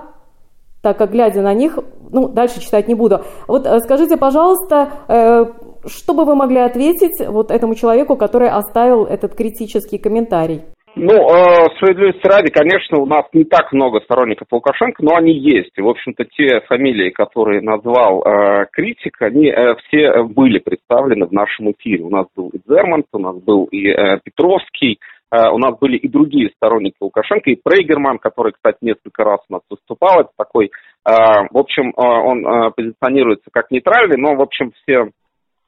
так 0.82 0.98
как 0.98 1.12
глядя 1.12 1.42
на 1.42 1.54
них, 1.54 1.78
ну, 2.10 2.28
дальше 2.28 2.60
читать 2.60 2.88
не 2.88 2.94
буду. 2.94 3.22
Вот 3.46 3.66
э, 3.66 3.78
скажите, 3.80 4.16
пожалуйста, 4.16 4.90
э, 5.08 5.46
что 5.86 6.14
бы 6.14 6.24
вы 6.24 6.34
могли 6.34 6.58
ответить 6.58 7.26
вот 7.26 7.50
этому 7.50 7.74
человеку, 7.74 8.16
который 8.16 8.48
оставил 8.48 9.04
этот 9.04 9.34
критический 9.34 9.98
комментарий? 9.98 10.62
Ну, 10.98 11.12
э, 11.12 11.66
справедливости 11.76 12.26
ради, 12.26 12.50
конечно, 12.50 12.98
у 12.98 13.04
нас 13.04 13.26
не 13.34 13.44
так 13.44 13.70
много 13.74 14.00
сторонников 14.00 14.48
Лукашенко, 14.50 15.04
но 15.04 15.14
они 15.14 15.34
есть. 15.34 15.72
И, 15.76 15.82
в 15.82 15.88
общем-то, 15.88 16.24
те 16.24 16.60
фамилии, 16.60 17.10
которые 17.10 17.60
назвал 17.60 18.22
э, 18.22 18.64
критик, 18.72 19.20
они 19.20 19.48
э, 19.48 19.74
все 19.76 20.22
были 20.22 20.58
представлены 20.58 21.26
в 21.26 21.32
нашем 21.32 21.70
эфире. 21.72 22.02
У 22.02 22.08
нас 22.08 22.26
был 22.34 22.48
и 22.48 22.60
Зермант, 22.66 23.08
у 23.12 23.18
нас 23.18 23.36
был 23.36 23.64
и 23.64 23.88
э, 23.88 24.20
Петровский, 24.24 24.98
э, 25.30 25.50
у 25.50 25.58
нас 25.58 25.78
были 25.78 25.98
и 25.98 26.08
другие 26.08 26.48
сторонники 26.56 26.96
Лукашенко, 27.02 27.50
и 27.50 27.60
Прейгерман, 27.62 28.16
который, 28.16 28.52
кстати, 28.52 28.78
несколько 28.80 29.22
раз 29.22 29.40
у 29.50 29.52
нас 29.52 29.62
выступал. 29.68 30.20
Это 30.20 30.30
такой, 30.38 30.68
э, 30.68 30.70
в 31.04 31.58
общем, 31.58 31.90
э, 31.90 31.92
он 31.98 32.46
э, 32.46 32.70
позиционируется 32.74 33.50
как 33.52 33.70
нейтральный, 33.70 34.16
но, 34.16 34.34
в 34.34 34.40
общем, 34.40 34.72
все 34.82 35.10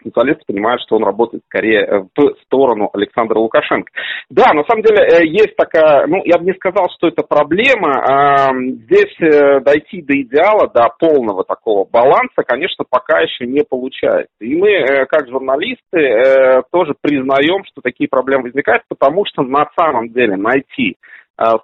специалисты 0.00 0.44
понимают, 0.46 0.82
что 0.82 0.96
он 0.96 1.04
работает 1.04 1.42
скорее 1.46 1.82
э, 1.82 2.00
в 2.16 2.34
сторону 2.44 2.90
Александра 2.92 3.38
Лукашенко. 3.38 3.90
Да, 4.30 4.52
на 4.52 4.64
самом 4.64 4.82
деле 4.82 5.02
э, 5.04 5.26
есть 5.26 5.56
такая, 5.56 6.06
ну, 6.06 6.22
я 6.24 6.38
бы 6.38 6.44
не 6.44 6.54
сказал, 6.54 6.88
что 6.96 7.08
это 7.08 7.22
проблема. 7.22 7.92
А, 8.02 8.50
здесь 8.54 9.14
э, 9.20 9.60
дойти 9.60 10.02
до 10.02 10.20
идеала, 10.20 10.68
до 10.68 10.88
полного 10.98 11.44
такого 11.44 11.84
баланса, 11.84 12.42
конечно, 12.46 12.84
пока 12.88 13.20
еще 13.20 13.46
не 13.46 13.62
получается. 13.64 14.32
И 14.40 14.54
мы, 14.54 15.06
как 15.06 15.28
журналисты, 15.28 16.62
тоже 16.70 16.94
признаем, 17.00 17.64
что 17.64 17.80
такие 17.82 18.08
проблемы 18.08 18.44
возникают, 18.44 18.82
потому 18.88 19.24
что 19.26 19.42
на 19.42 19.68
самом 19.78 20.10
деле 20.10 20.36
найти 20.36 20.96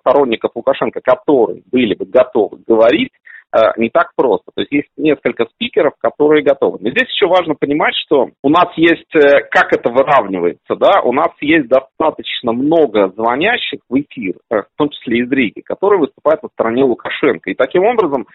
сторонников 0.01 0.53
Лукашенко, 0.55 1.01
которые 1.03 1.63
были 1.71 1.95
бы 1.95 2.05
готовы 2.05 2.59
говорить, 2.67 3.11
не 3.77 3.91
так 3.91 4.11
просто. 4.17 4.51
То 4.55 4.63
есть 4.63 4.73
есть 4.73 4.89
несколько 4.97 5.47
спикеров, 5.47 5.95
которые 5.99 6.43
готовы. 6.43 6.79
Но 6.81 6.91
здесь 6.91 7.09
еще 7.09 7.27
важно 7.27 7.55
понимать, 7.55 7.95
что 8.07 8.31
у 8.43 8.49
нас 8.49 8.69
есть, 8.77 9.15
э, 9.15 9.41
как 9.51 9.73
это 9.73 9.91
выравнивается, 9.91 10.77
да, 10.77 11.01
у 11.03 11.13
нас 11.13 11.31
есть 11.41 11.69
достаточно 11.69 12.53
много 12.53 13.13
звонящих 13.15 13.81
в 13.89 14.01
эфир, 14.01 14.35
э, 14.51 14.63
в 14.63 14.77
том 14.77 14.91
числе 14.91 15.21
из 15.21 15.31
Риги, 15.31 15.61
которые 15.61 16.01
выступают 16.01 16.43
на 16.43 16.49
стороне 16.51 16.85
Лукашенко. 16.85 17.51
И 17.51 17.55
таким 17.55 17.85
образом 17.85 18.27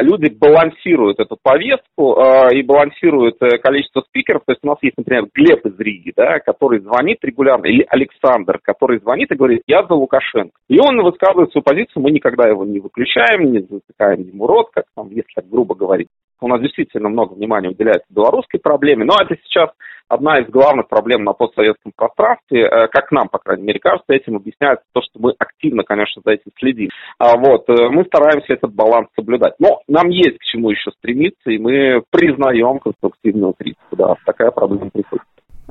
люди 0.00 0.32
балансируют 0.32 1.20
эту 1.20 1.36
повестку 1.42 2.18
и 2.50 2.62
балансируют 2.62 3.38
количество 3.62 4.00
спикеров. 4.02 4.42
То 4.46 4.52
есть 4.52 4.64
у 4.64 4.68
нас 4.68 4.78
есть, 4.80 4.96
например, 4.96 5.26
Глеб 5.34 5.66
из 5.66 5.78
Риги, 5.78 6.12
да, 6.16 6.38
который 6.40 6.80
звонит 6.80 7.18
регулярно, 7.22 7.66
или 7.66 7.84
Александр, 7.88 8.58
который 8.62 9.00
звонит 9.00 9.30
и 9.30 9.36
говорит, 9.36 9.62
я 9.66 9.84
за 9.84 9.94
Лукашенко. 9.94 10.56
И 10.68 10.80
он 10.80 11.02
высказывает 11.02 11.50
свою 11.52 11.62
позицию, 11.62 12.02
мы 12.02 12.10
никогда 12.10 12.48
его 12.48 12.64
не 12.64 12.80
выключаем, 12.80 13.52
не 13.52 13.60
затыкаем 13.60 14.22
ему 14.22 14.46
рот, 14.46 14.68
как 14.72 14.84
там, 14.94 15.10
если 15.10 15.28
так 15.34 15.48
грубо 15.48 15.74
говорить. 15.74 16.08
У 16.40 16.48
нас 16.48 16.60
действительно 16.60 17.08
много 17.08 17.34
внимания 17.34 17.70
уделяется 17.70 18.06
белорусской 18.10 18.60
проблеме, 18.60 19.04
но 19.04 19.14
это 19.20 19.36
сейчас 19.44 19.70
одна 20.08 20.40
из 20.40 20.48
главных 20.48 20.88
проблем 20.88 21.24
на 21.24 21.32
постсоветском 21.32 21.92
пространстве, 21.94 22.64
э, 22.64 22.88
как 22.88 23.10
нам, 23.12 23.28
по 23.28 23.38
крайней 23.38 23.64
мере, 23.64 23.80
кажется, 23.80 24.12
этим 24.12 24.36
объясняется 24.36 24.84
то, 24.92 25.02
что 25.02 25.18
мы 25.18 25.34
активно, 25.38 25.82
конечно, 25.84 26.22
за 26.24 26.32
этим 26.32 26.52
следим. 26.58 26.90
А 27.18 27.36
вот, 27.36 27.68
э, 27.68 27.88
мы 27.88 28.04
стараемся 28.04 28.54
этот 28.54 28.72
баланс 28.74 29.08
соблюдать. 29.16 29.54
Но 29.58 29.80
нам 29.88 30.08
есть 30.08 30.38
к 30.38 30.44
чему 30.44 30.70
еще 30.70 30.90
стремиться, 30.98 31.50
и 31.50 31.58
мы 31.58 32.02
признаем 32.10 32.78
конструктивную 32.78 33.54
критику, 33.58 33.96
да, 33.96 34.14
такая 34.24 34.50
проблема 34.50 34.90
приходит. 34.90 35.24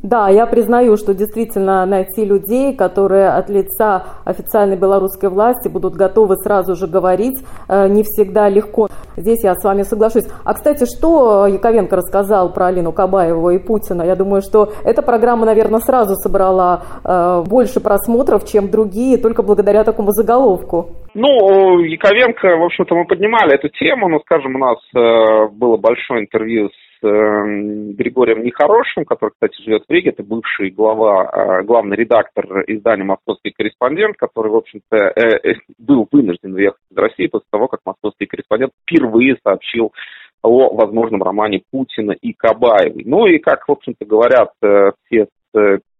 Да, 0.06 0.30
я 0.30 0.46
признаю, 0.46 0.98
что 0.98 1.16
действительно 1.16 1.84
найти 1.88 2.26
людей, 2.26 2.76
которые 2.76 3.30
от 3.30 3.50
лица 3.50 4.04
официальной 4.24 4.78
белорусской 4.78 5.30
власти 5.30 5.68
будут 5.68 5.96
готовы 5.96 6.36
сразу 6.36 6.76
же 6.76 6.86
говорить, 6.86 7.40
э, 7.68 7.88
не 7.88 8.04
всегда 8.04 8.48
легко. 8.48 8.88
Здесь 9.18 9.44
я 9.44 9.56
с 9.56 9.64
вами 9.64 9.82
соглашусь. 9.82 10.28
А, 10.44 10.54
кстати, 10.54 10.86
что 10.86 11.48
Яковенко 11.48 11.96
рассказал 11.96 12.54
про 12.54 12.68
Алину 12.68 12.92
Кабаеву 12.92 13.50
и 13.50 13.58
Путина? 13.58 14.04
Я 14.04 14.16
думаю, 14.16 14.44
что 14.44 14.70
эта 14.84 15.02
программа, 15.02 15.48
наверное, 15.48 15.80
сразу 15.80 16.14
собрала 16.14 16.84
э, 17.04 17.44
больше 17.50 17.80
просмотров, 17.80 18.46
чем 18.46 18.70
другие, 18.70 19.18
только 19.18 19.42
благодаря 19.42 19.84
такому 19.84 20.12
заголовку. 20.12 20.90
Ну, 21.16 21.80
Яковенко, 21.80 22.58
в 22.58 22.64
общем-то, 22.66 22.94
мы 22.94 23.06
поднимали 23.06 23.56
эту 23.56 23.70
тему, 23.70 24.08
но, 24.08 24.20
скажем, 24.20 24.56
у 24.56 24.60
нас 24.60 24.78
э, 24.94 25.48
было 25.52 25.78
большое 25.78 26.22
интервью 26.22 26.70
с 26.70 26.85
Григорием 27.02 28.44
Нехорошим, 28.44 29.06
который, 29.06 29.32
кстати, 29.32 29.62
живет 29.62 29.84
в 29.88 29.92
Риге, 29.92 30.10
это 30.10 30.24
бывший 30.24 30.70
глава, 30.70 31.30
э, 31.32 31.64
главный 31.64 31.96
редактор 31.98 32.64
издания 32.68 33.04
«Московский 33.04 33.52
корреспондент», 33.52 34.18
который, 34.18 34.52
в 34.52 34.56
общем-то, 34.56 34.98
э, 34.98 35.52
э, 35.52 35.54
был 35.78 36.08
вынужден 36.12 36.54
уехать 36.54 36.82
из 36.92 36.98
России 36.98 37.28
после 37.28 37.48
того, 37.52 37.68
как 37.68 37.82
«Московский 37.86 38.26
корреспондент» 38.26 38.72
впервые 38.84 39.38
сообщил 39.44 39.94
о 40.42 40.74
возможном 40.76 41.24
романе 41.24 41.62
Путина 41.72 42.12
и 42.12 42.34
Кабаевой. 42.34 43.04
Ну 43.06 43.26
и, 43.26 43.40
как, 43.40 43.68
в 43.68 43.72
общем-то, 43.72 44.06
говорят 44.06 44.52
все 44.60 45.28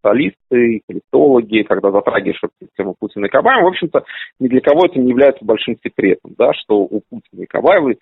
специалисты, 0.06 0.82
политологи, 0.88 1.64
когда 1.64 1.92
затрагиваешь 1.92 2.40
тему 2.78 2.96
Путина 3.00 3.26
и 3.26 3.30
Кабаева, 3.30 3.66
в 3.66 3.70
общем-то, 3.70 4.04
ни 4.40 4.48
для 4.48 4.62
кого 4.62 4.86
это 4.86 5.00
не 5.00 5.10
является 5.10 5.44
большим 5.44 5.78
секретом, 5.84 6.36
да, 6.38 6.54
что 6.54 6.78
у 6.78 7.02
Путина 7.10 7.44
и 7.44 7.48
Кабаевой 7.48 7.98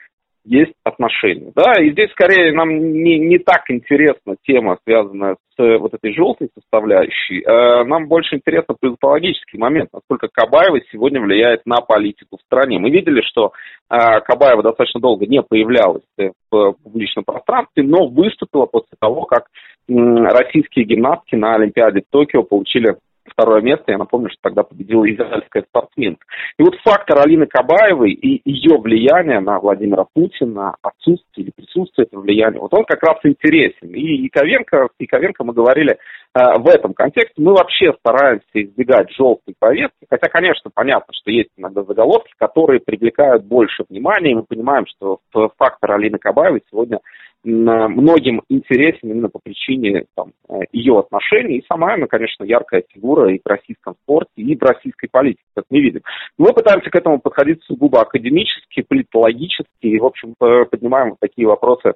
есть 0.45 0.73
отношения. 0.83 1.51
Да, 1.55 1.73
и 1.81 1.91
здесь 1.91 2.11
скорее 2.11 2.53
нам 2.53 2.69
не, 2.69 3.17
не 3.17 3.37
так 3.37 3.63
интересна 3.69 4.35
тема, 4.45 4.77
связанная 4.83 5.37
с 5.55 5.79
вот 5.79 5.93
этой 5.93 6.13
желтой 6.13 6.49
составляющей. 6.53 7.41
Э, 7.41 7.83
нам 7.85 8.07
больше 8.07 8.35
интересно 8.35 8.75
политологический 8.79 9.57
момент, 9.57 9.89
насколько 9.93 10.27
Кабаева 10.31 10.79
сегодня 10.91 11.21
влияет 11.21 11.65
на 11.65 11.77
политику 11.77 12.37
в 12.37 12.41
стране. 12.41 12.79
Мы 12.79 12.89
видели, 12.89 13.21
что 13.21 13.53
э, 13.89 14.19
Кабаева 14.21 14.63
достаточно 14.63 14.99
долго 14.99 15.25
не 15.25 15.41
появлялась 15.41 16.03
в 16.51 16.73
публичном 16.83 17.23
пространстве, 17.23 17.83
но 17.83 18.07
выступила 18.07 18.65
после 18.65 18.97
того, 18.99 19.23
как 19.23 19.45
э, 19.87 19.93
российские 19.93 20.85
гимнастки 20.85 21.35
на 21.35 21.55
Олимпиаде 21.55 22.01
в 22.01 22.11
Токио 22.11 22.43
получили 22.43 22.95
второе 23.25 23.61
место. 23.61 23.85
Я 23.87 23.97
напомню, 23.97 24.29
что 24.29 24.39
тогда 24.41 24.63
победила 24.63 25.09
израильская 25.09 25.63
спортсменка. 25.63 26.25
И 26.57 26.63
вот 26.63 26.75
фактор 26.83 27.19
Алины 27.19 27.45
Кабаевой 27.45 28.11
и 28.11 28.41
ее 28.49 28.77
влияние 28.77 29.39
на 29.39 29.59
Владимира 29.59 30.05
Путина, 30.13 30.75
отсутствие 30.81 31.45
или 31.45 31.51
присутствие 31.55 32.05
этого 32.05 32.21
влияния, 32.21 32.59
вот 32.59 32.73
он 32.73 32.85
как 32.85 33.01
раз 33.03 33.17
интересен. 33.23 33.89
И 33.89 34.23
Яковенко, 34.23 34.89
Яковенко 34.99 35.43
мы 35.43 35.53
говорили 35.53 35.93
э, 35.93 36.39
в 36.59 36.67
этом 36.67 36.93
контексте. 36.93 37.41
Мы 37.41 37.53
вообще 37.53 37.93
стараемся 37.99 38.45
избегать 38.53 39.11
желтой 39.11 39.55
повестки, 39.57 40.05
хотя, 40.09 40.29
конечно, 40.29 40.71
понятно, 40.73 41.13
что 41.13 41.31
есть 41.31 41.49
иногда 41.57 41.83
заголовки, 41.83 42.33
которые 42.37 42.79
привлекают 42.79 43.45
больше 43.45 43.83
внимания, 43.89 44.31
и 44.31 44.35
мы 44.35 44.43
понимаем, 44.43 44.85
что 44.87 45.19
фактор 45.57 45.93
Алины 45.93 46.17
Кабаевой 46.17 46.63
сегодня 46.69 46.99
многим 47.43 48.41
интересен 48.49 49.11
именно 49.11 49.29
по 49.29 49.39
причине 49.39 50.05
там, 50.15 50.31
э, 50.49 50.61
ее 50.71 50.99
отношений. 50.99 51.57
И 51.57 51.65
сама 51.67 51.93
она, 51.93 52.07
конечно, 52.07 52.43
яркая 52.43 52.83
фигура 52.89 53.33
и 53.33 53.39
в 53.43 53.47
российском 53.47 53.95
спорте, 54.03 54.31
и 54.37 54.55
в 54.55 54.61
российской 54.61 55.07
политике, 55.07 55.43
как 55.55 55.65
мы 55.69 55.79
видим. 55.79 56.01
Мы 56.37 56.53
пытаемся 56.53 56.89
к 56.89 56.95
этому 56.95 57.19
подходить 57.19 57.63
сугубо 57.63 58.01
академически, 58.01 58.81
политологически, 58.81 59.67
и, 59.81 59.99
в 59.99 60.05
общем, 60.05 60.35
поднимаем 60.37 61.11
вот 61.11 61.19
такие 61.19 61.47
вопросы 61.47 61.93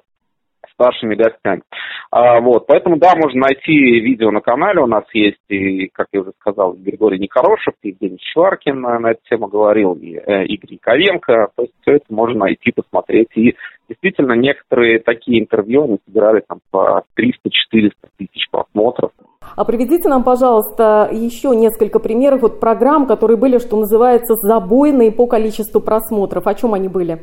старшими 0.72 1.14
гостями. 1.14 1.62
А, 2.10 2.40
вот, 2.40 2.66
поэтому, 2.66 2.96
да, 2.96 3.14
можно 3.14 3.40
найти 3.40 4.00
видео 4.00 4.30
на 4.30 4.40
канале, 4.40 4.80
у 4.80 4.86
нас 4.86 5.04
есть, 5.12 5.36
и, 5.48 5.88
как 5.88 6.06
я 6.12 6.22
уже 6.22 6.32
сказал, 6.40 6.72
Григорий 6.72 7.18
Нехорошев, 7.18 7.74
Евгений 7.82 8.18
Чваркин 8.18 8.80
на, 8.80 8.98
на 8.98 9.10
эту 9.10 9.20
тему 9.28 9.48
говорил, 9.48 9.92
и 9.92 10.16
э, 10.16 10.44
Игорь 10.46 10.74
Яковенко, 10.74 11.48
то 11.54 11.62
есть 11.62 11.74
все 11.82 11.96
это 11.96 12.06
можно 12.08 12.46
найти, 12.46 12.72
посмотреть, 12.72 13.28
и 13.34 13.54
действительно 13.90 14.32
некоторые 14.32 15.00
такие 15.00 15.40
интервью, 15.40 15.84
они 15.84 15.98
собирали 16.06 16.42
там 16.48 16.60
по 16.70 17.02
300-400 17.18 17.90
тысяч 18.16 18.48
просмотров. 18.50 19.10
А 19.56 19.64
приведите 19.64 20.08
нам, 20.08 20.24
пожалуйста, 20.24 21.10
еще 21.12 21.54
несколько 21.54 21.98
примеров 21.98 22.40
вот 22.42 22.60
программ, 22.60 23.06
которые 23.06 23.36
были, 23.36 23.58
что 23.58 23.76
называется, 23.76 24.34
забойные 24.34 25.12
по 25.12 25.26
количеству 25.26 25.80
просмотров. 25.80 26.46
О 26.46 26.54
чем 26.54 26.74
они 26.74 26.88
были? 26.88 27.18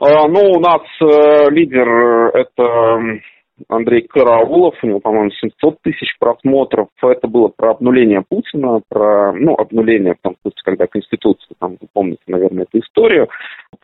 А, 0.00 0.28
ну, 0.28 0.40
у 0.52 0.60
нас 0.60 0.82
э, 1.02 1.50
лидер 1.50 1.88
э, 1.88 2.40
это 2.40 3.20
Андрей 3.68 4.02
Караулов, 4.02 4.74
у 4.82 4.86
него, 4.86 5.00
по-моему, 5.00 5.30
700 5.30 5.80
тысяч 5.82 6.16
просмотров. 6.18 6.88
Это 7.02 7.28
было 7.28 7.48
про 7.48 7.72
обнуление 7.72 8.22
Путина, 8.28 8.80
про, 8.88 9.32
ну, 9.32 9.54
обнуление 9.54 10.14
в 10.14 10.22
том 10.22 10.36
смысле, 10.42 10.60
когда 10.64 10.86
Конституция, 10.86 11.54
там, 11.58 11.76
вы 11.80 11.88
помните, 11.92 12.22
наверное, 12.26 12.64
эту 12.64 12.78
историю. 12.78 13.28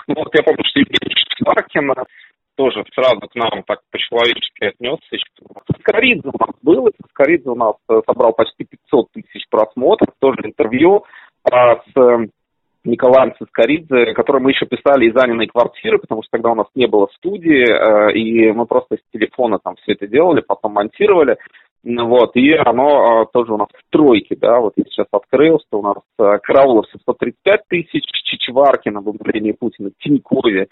Вот 0.09 0.35
я 0.35 0.43
помню, 0.43 0.65
что 0.65 0.81
Евгений 0.81 1.15
Шваркин 1.39 1.93
тоже 2.57 2.85
сразу 2.95 3.21
к 3.21 3.35
нам 3.35 3.63
так 3.67 3.81
по-человечески 3.91 4.65
отнесся. 4.65 5.17
Скоридзе 5.81 6.29
у 6.29 6.39
нас 6.39 6.55
был, 6.63 6.89
Скоридзе 7.11 7.51
у 7.51 7.55
нас 7.55 7.75
э, 7.89 8.01
собрал 8.07 8.33
почти 8.33 8.65
500 8.65 9.13
тысяч 9.13 9.47
просмотров, 9.51 10.15
тоже 10.19 10.39
интервью 10.45 11.05
а, 11.45 11.77
с 11.77 12.29
Николаем 12.87 13.35
Цискоридзе, 13.37 14.15
который 14.15 14.41
мы 14.41 14.51
еще 14.51 14.67
писали 14.67 15.07
из 15.07 15.17
Аниной 15.17 15.47
квартиры, 15.49 15.99
потому 15.99 16.23
что 16.23 16.31
тогда 16.33 16.51
у 16.51 16.55
нас 16.55 16.67
не 16.75 16.87
было 16.87 17.09
студии, 17.17 17.65
э, 17.67 18.13
и 18.13 18.53
мы 18.53 18.67
просто 18.67 18.97
с 18.97 19.13
телефона 19.13 19.59
там 19.63 19.75
все 19.77 19.93
это 19.93 20.07
делали, 20.07 20.41
потом 20.41 20.75
монтировали. 20.75 21.37
Вот, 21.85 22.35
и 22.35 22.53
оно 22.53 23.23
э, 23.23 23.27
тоже 23.33 23.53
у 23.53 23.57
нас 23.57 23.69
в 23.69 23.93
тройке, 23.93 24.37
да, 24.41 24.61
вот 24.61 24.73
я 24.77 24.85
сейчас 24.85 25.07
открыл, 25.11 25.61
что 25.67 25.79
у 25.79 25.83
нас 25.83 25.99
э, 26.19 26.39
Караулов 26.43 26.87
735 26.93 27.61
тысяч, 27.69 28.05
Чичваркин 28.25 28.97
об 28.97 29.09
обновлении 29.09 29.53
Путина, 29.53 29.91
Тинькове 29.99 30.69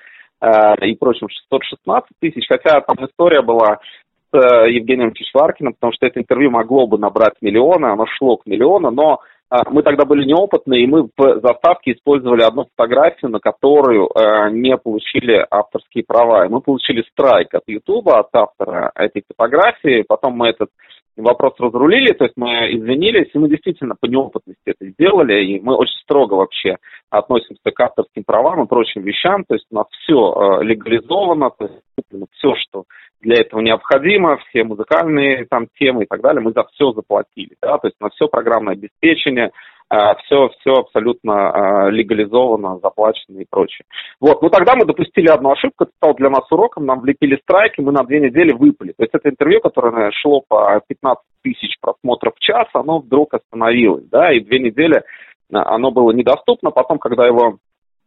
и 0.82 0.94
прочим 0.96 1.28
616 1.30 2.08
тысяч, 2.20 2.44
хотя 2.46 2.82
там 2.82 3.06
история 3.06 3.40
была 3.40 3.78
с 4.30 4.36
Евгением 4.66 5.14
Чичваркиным, 5.14 5.72
потому 5.72 5.94
что 5.94 6.04
это 6.06 6.20
интервью 6.20 6.50
могло 6.50 6.86
бы 6.86 6.98
набрать 6.98 7.34
миллионы, 7.40 7.86
оно 7.86 8.04
шло 8.06 8.36
к 8.36 8.44
миллиону, 8.44 8.90
но 8.90 9.20
мы 9.70 9.82
тогда 9.82 10.04
были 10.04 10.24
неопытны, 10.24 10.82
и 10.82 10.86
мы 10.86 11.04
в 11.16 11.40
заставке 11.40 11.92
использовали 11.92 12.42
одну 12.42 12.66
фотографию, 12.76 13.30
на 13.30 13.40
которую 13.40 14.08
э, 14.08 14.50
не 14.50 14.76
получили 14.76 15.46
авторские 15.50 16.04
права. 16.04 16.46
И 16.46 16.48
мы 16.48 16.60
получили 16.60 17.04
страйк 17.10 17.54
от 17.54 17.62
Ютуба, 17.66 18.20
от 18.20 18.28
автора 18.32 18.90
этой 18.94 19.22
фотографии. 19.28 20.04
Потом 20.06 20.34
мы 20.34 20.48
этот 20.48 20.70
вопрос 21.16 21.54
разрулили, 21.58 22.12
то 22.12 22.24
есть 22.24 22.36
мы 22.36 22.48
извинились, 22.72 23.30
и 23.32 23.38
мы 23.38 23.48
действительно 23.48 23.94
по 23.94 24.06
неопытности 24.06 24.60
это 24.66 24.86
сделали, 24.86 25.44
и 25.44 25.60
мы 25.60 25.76
очень 25.76 26.00
строго 26.02 26.34
вообще 26.34 26.76
относимся 27.10 27.70
к 27.70 27.80
авторским 27.80 28.24
правам 28.24 28.64
и 28.64 28.68
прочим 28.68 29.02
вещам, 29.02 29.44
то 29.44 29.54
есть 29.54 29.66
у 29.70 29.76
нас 29.76 29.86
все 30.00 30.14
э, 30.14 30.64
легализовано, 30.64 31.50
то 31.50 31.66
есть 31.66 32.28
все, 32.32 32.54
что 32.56 32.84
для 33.24 33.40
этого 33.40 33.60
необходимо, 33.60 34.38
все 34.48 34.64
музыкальные 34.64 35.46
там 35.46 35.66
темы 35.78 36.04
и 36.04 36.06
так 36.06 36.20
далее, 36.20 36.42
мы 36.42 36.52
за 36.52 36.64
все 36.64 36.92
заплатили, 36.92 37.56
да, 37.60 37.78
то 37.78 37.88
есть 37.88 38.00
на 38.00 38.10
все 38.10 38.28
программное 38.28 38.74
обеспечение, 38.74 39.50
все, 40.24 40.48
все 40.58 40.72
абсолютно 40.72 41.50
а, 41.50 41.90
легализовано, 41.90 42.78
заплачено 42.82 43.38
и 43.38 43.46
прочее. 43.48 43.84
Вот, 44.20 44.42
но 44.42 44.48
тогда 44.48 44.74
мы 44.74 44.86
допустили 44.86 45.28
одну 45.28 45.52
ошибку, 45.52 45.84
это 45.84 45.92
стало 45.96 46.14
для 46.14 46.30
нас 46.30 46.50
уроком, 46.50 46.86
нам 46.86 47.00
влепили 47.00 47.38
страйки, 47.42 47.80
мы 47.80 47.92
на 47.92 48.02
две 48.02 48.20
недели 48.20 48.52
выпали. 48.52 48.92
То 48.92 49.02
есть 49.02 49.14
это 49.14 49.28
интервью, 49.28 49.60
которое 49.60 50.10
шло 50.12 50.42
по 50.46 50.80
15 50.88 51.22
тысяч 51.42 51.76
просмотров 51.80 52.34
в 52.34 52.40
час, 52.40 52.66
оно 52.72 52.98
вдруг 52.98 53.34
остановилось, 53.34 54.04
да, 54.10 54.32
и 54.32 54.40
две 54.40 54.58
недели 54.58 55.02
а, 55.52 55.74
оно 55.74 55.90
было 55.90 56.12
недоступно. 56.12 56.70
Потом, 56.70 56.98
когда 56.98 57.26
его 57.26 57.58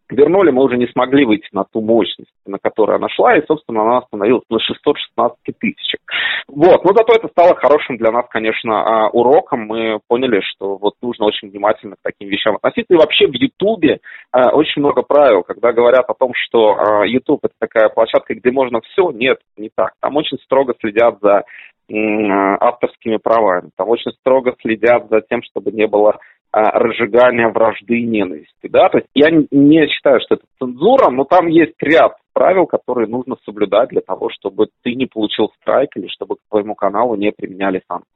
вернули, 0.10 0.52
мы 0.52 0.64
уже 0.64 0.78
не 0.78 0.88
смогли 0.88 1.26
выйти 1.26 1.48
на 1.52 1.64
ту 1.64 1.82
мощность, 1.82 2.32
на 2.46 2.58
которую 2.60 2.96
она 2.96 3.10
шла, 3.10 3.36
и, 3.36 3.46
собственно, 3.46 3.82
она 3.82 3.98
остановилась 4.00 4.44
на 4.50 4.60
616 4.60 5.38
тысячах. 5.60 6.00
Вот, 6.48 6.84
но 6.86 6.94
зато 6.94 7.14
это 7.14 7.28
стало 7.28 7.56
хорошим 7.56 7.98
для 7.98 8.12
нас, 8.12 8.26
конечно, 8.30 8.82
а, 8.82 9.10
уроком. 9.10 9.68
Мы 9.68 10.00
поняли, 10.08 10.42
что 10.42 10.78
вот 10.78 10.94
нужно 11.02 11.26
очень 11.26 11.50
внимательно 11.50 11.96
к 11.96 12.04
таким 12.04 12.30
вещам 12.30 12.56
относиться. 12.56 12.94
И 12.94 12.98
вообще 12.98 13.28
в 13.28 13.34
Ютубе 13.34 14.00
а, 14.32 14.56
очень 14.56 14.82
много 14.82 15.02
правил, 15.02 15.44
когда 15.44 15.74
говорят 15.74 16.10
о 16.10 16.14
том, 16.14 16.32
что 16.34 17.04
YouTube 17.04 17.42
это 17.44 17.54
такая 17.60 17.90
площадка, 17.90 18.34
где 18.36 18.52
можно 18.52 18.80
все, 18.82 19.12
нет, 19.12 19.40
не 19.58 19.70
так. 19.76 19.92
Там 20.02 20.16
очень 20.16 20.38
строго 20.40 20.74
следят 20.80 21.18
за 21.22 21.44
авторскими 21.90 23.16
правами. 23.18 23.70
Там 23.78 23.88
очень 23.88 24.12
строго 24.20 24.54
следят 24.62 25.08
за 25.10 25.22
тем, 25.22 25.42
чтобы 25.44 25.72
не 25.72 25.88
было 25.88 26.12
а, 26.12 26.20
разжигания 26.52 27.50
вражды 27.50 28.00
и 28.00 28.06
ненависти. 28.06 28.68
Да? 28.70 28.90
То 28.90 29.00
есть 29.00 29.10
я 29.14 29.30
не 29.32 29.88
считаю, 29.88 30.20
что 30.22 30.36
это 30.36 30.44
цензура, 30.60 31.10
но 31.10 31.24
там 31.26 31.48
есть 31.48 31.76
ряд 31.82 32.14
правил, 32.34 32.68
которые 32.68 33.08
нужно 33.08 33.36
соблюдать 33.46 33.90
для 33.90 34.02
того, 34.02 34.30
чтобы 34.30 34.68
ты 34.84 34.94
не 34.94 35.08
получил 35.08 35.52
страйк 35.62 35.90
или 35.96 36.08
чтобы 36.08 36.36
к 36.36 36.40
твоему 36.50 36.76
каналу 36.76 37.16
не 37.16 37.32
применяли 37.32 37.82
санкции. 37.88 38.12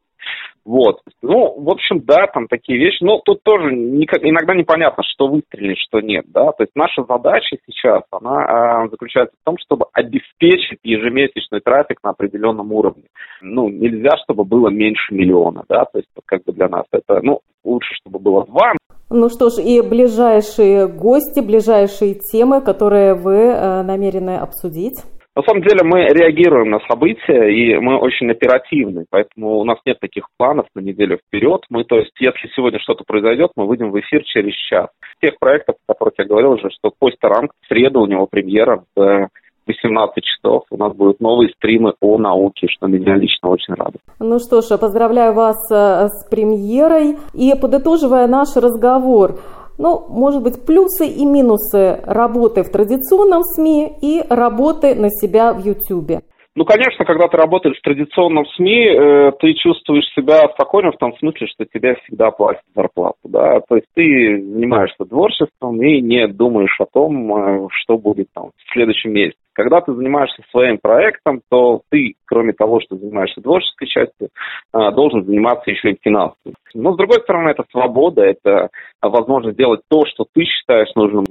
Вот. 0.63 0.99
Ну, 1.23 1.59
в 1.59 1.69
общем, 1.71 2.01
да, 2.01 2.27
там 2.27 2.47
такие 2.47 2.77
вещи. 2.77 3.03
Но 3.03 3.19
тут 3.25 3.41
тоже 3.43 3.73
никак, 3.73 4.23
иногда 4.23 4.53
непонятно, 4.53 5.03
что 5.03 5.27
выстрелить, 5.27 5.79
что 5.79 6.01
нет, 6.01 6.25
да. 6.27 6.51
То 6.51 6.63
есть 6.63 6.73
наша 6.75 7.03
задача 7.03 7.57
сейчас, 7.65 8.03
она 8.11 8.85
э, 8.85 8.89
заключается 8.89 9.35
в 9.41 9.43
том, 9.43 9.57
чтобы 9.57 9.87
обеспечить 9.93 10.79
ежемесячный 10.83 11.61
трафик 11.61 11.97
на 12.03 12.11
определенном 12.11 12.71
уровне. 12.71 13.05
Ну, 13.41 13.69
нельзя, 13.69 14.17
чтобы 14.23 14.43
было 14.43 14.69
меньше 14.69 15.13
миллиона, 15.13 15.63
да. 15.67 15.85
То 15.85 15.97
есть, 15.97 16.09
как 16.25 16.43
бы 16.43 16.53
для 16.53 16.69
нас 16.69 16.85
это, 16.91 17.21
ну, 17.23 17.41
лучше, 17.63 17.93
чтобы 17.95 18.19
было 18.19 18.45
два, 18.45 18.73
Ну 19.09 19.29
что 19.29 19.49
ж, 19.49 19.59
и 19.59 19.81
ближайшие 19.81 20.87
гости, 20.87 21.39
ближайшие 21.41 22.15
темы, 22.15 22.61
которые 22.61 23.13
вы 23.13 23.35
э, 23.35 23.81
намерены 23.83 24.37
обсудить? 24.37 24.99
На 25.33 25.43
самом 25.43 25.63
деле 25.63 25.79
мы 25.83 25.99
реагируем 26.07 26.71
на 26.71 26.79
события, 26.89 27.47
и 27.47 27.77
мы 27.77 27.97
очень 27.97 28.29
оперативны, 28.29 29.05
поэтому 29.09 29.59
у 29.59 29.63
нас 29.63 29.77
нет 29.85 29.97
таких 30.01 30.25
планов 30.37 30.65
на 30.75 30.81
неделю 30.81 31.19
вперед. 31.25 31.61
Мы, 31.69 31.85
то 31.85 31.99
есть, 31.99 32.11
если 32.19 32.49
сегодня 32.53 32.79
что-то 32.79 33.05
произойдет, 33.05 33.51
мы 33.55 33.65
выйдем 33.65 33.91
в 33.91 33.99
эфир 34.01 34.23
через 34.25 34.53
час. 34.53 34.89
Тех 35.21 35.39
проектов, 35.39 35.77
о 35.87 35.93
которых 35.93 36.15
я 36.17 36.25
говорил 36.25 36.51
уже, 36.51 36.69
что 36.69 36.91
Костя 36.99 37.29
Ранг, 37.29 37.53
в 37.61 37.67
среду 37.67 38.01
у 38.01 38.07
него 38.07 38.27
премьера 38.27 38.83
в 38.93 39.29
18 39.67 40.23
часов 40.23 40.63
у 40.69 40.77
нас 40.77 40.93
будут 40.95 41.19
новые 41.19 41.49
стримы 41.53 41.93
о 42.01 42.17
науке, 42.17 42.67
что 42.67 42.87
меня 42.87 43.15
лично 43.15 43.49
очень 43.49 43.73
радует. 43.73 44.01
Ну 44.19 44.39
что 44.39 44.61
ж, 44.61 44.77
поздравляю 44.77 45.33
вас 45.33 45.57
э, 45.71 46.07
с 46.07 46.29
премьерой. 46.29 47.17
И 47.33 47.53
подытоживая 47.59 48.27
наш 48.27 48.55
разговор, 48.55 49.39
ну, 49.77 50.05
может 50.09 50.43
быть, 50.43 50.65
плюсы 50.65 51.07
и 51.07 51.25
минусы 51.25 52.01
работы 52.05 52.63
в 52.63 52.69
традиционном 52.69 53.43
СМИ 53.43 53.97
и 54.01 54.23
работы 54.29 54.95
на 54.95 55.09
себя 55.09 55.53
в 55.53 55.65
YouTube. 55.65 56.23
Ну, 56.53 56.65
конечно, 56.65 57.05
когда 57.05 57.29
ты 57.29 57.37
работаешь 57.37 57.77
в 57.77 57.81
традиционном 57.81 58.45
СМИ, 58.45 58.85
э, 58.85 59.31
ты 59.39 59.53
чувствуешь 59.53 60.03
себя 60.13 60.49
спокойно 60.49 60.91
в 60.91 60.97
том 60.97 61.15
смысле, 61.17 61.47
что 61.47 61.63
тебе 61.63 61.95
всегда 62.03 62.29
платят 62.31 62.63
зарплату, 62.75 63.19
да, 63.23 63.61
то 63.61 63.75
есть 63.75 63.87
ты 63.93 64.37
занимаешься 64.41 65.05
творчеством 65.05 65.81
и 65.81 66.01
не 66.01 66.27
думаешь 66.27 66.75
о 66.81 66.85
том, 66.91 67.33
э, 67.33 67.67
что 67.71 67.97
будет 67.97 68.27
там 68.33 68.49
в 68.57 68.73
следующем 68.73 69.13
месяце. 69.13 69.37
Когда 69.53 69.79
ты 69.79 69.93
занимаешься 69.93 70.43
своим 70.51 70.77
проектом, 70.77 71.41
то 71.49 71.83
ты, 71.89 72.15
кроме 72.25 72.51
того, 72.51 72.81
что 72.81 72.97
занимаешься 72.97 73.39
творческой 73.39 73.87
частью, 73.87 74.27
э, 74.73 74.91
должен 74.91 75.23
заниматься 75.23 75.71
еще 75.71 75.91
и 75.91 75.99
финансовым. 76.01 76.55
Но, 76.73 76.93
с 76.93 76.97
другой 76.97 77.21
стороны, 77.21 77.49
это 77.49 77.63
свобода, 77.71 78.23
это 78.23 78.69
возможность 79.01 79.57
делать 79.57 79.81
то, 79.89 80.05
что 80.05 80.25
ты 80.33 80.43
считаешь 80.43 80.93
нужным. 80.95 81.23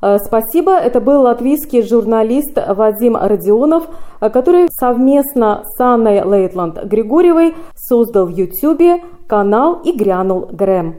Э, 0.00 0.18
спасибо. 0.24 0.72
Это 0.76 1.00
был 1.00 1.22
латвийский 1.22 1.82
журналист 1.82 2.58
Вадим 2.68 3.16
Родионов, 3.16 3.84
э, 4.20 4.30
который 4.30 4.68
совместно 4.70 5.62
с 5.64 5.80
Анной 5.80 6.22
Лейтланд 6.22 6.84
Григорьевой 6.84 7.54
создал 7.76 8.26
в 8.26 8.30
YouTube 8.30 9.02
канал 9.26 9.80
«И 9.84 9.92
грянул 9.92 10.48
Грэм». 10.50 10.96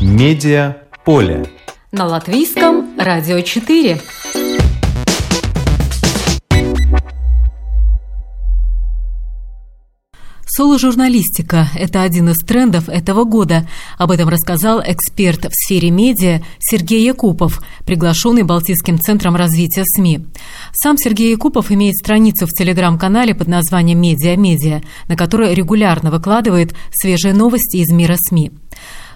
Медиа 0.00 0.76
поле. 1.04 1.46
На 1.92 2.06
латвийском 2.06 2.96
радио 2.98 3.40
4. 3.40 3.98
Соло-журналистика– 10.54 11.70
это 11.74 12.02
один 12.02 12.28
из 12.28 12.36
трендов 12.36 12.90
этого 12.90 13.24
года. 13.24 13.66
Об 13.96 14.10
этом 14.10 14.28
рассказал 14.28 14.82
эксперт 14.84 15.46
в 15.46 15.54
сфере 15.54 15.90
медиа 15.90 16.42
Сергей 16.58 17.06
Якупов, 17.06 17.62
приглашенный 17.86 18.42
Балтийским 18.42 19.00
центром 19.00 19.34
развития 19.34 19.84
СМИ. 19.86 20.26
Сам 20.74 20.98
Сергей 20.98 21.30
Якупов 21.30 21.72
имеет 21.72 21.96
страницу 21.96 22.46
в 22.46 22.50
телеграм-канале 22.50 23.34
под 23.34 23.48
названием 23.48 23.98
«Медиа-медиа», 24.02 24.82
на 25.08 25.16
которой 25.16 25.54
регулярно 25.54 26.10
выкладывает 26.10 26.74
свежие 26.90 27.32
новости 27.32 27.78
из 27.78 27.88
мира 27.88 28.16
СМИ. 28.18 28.50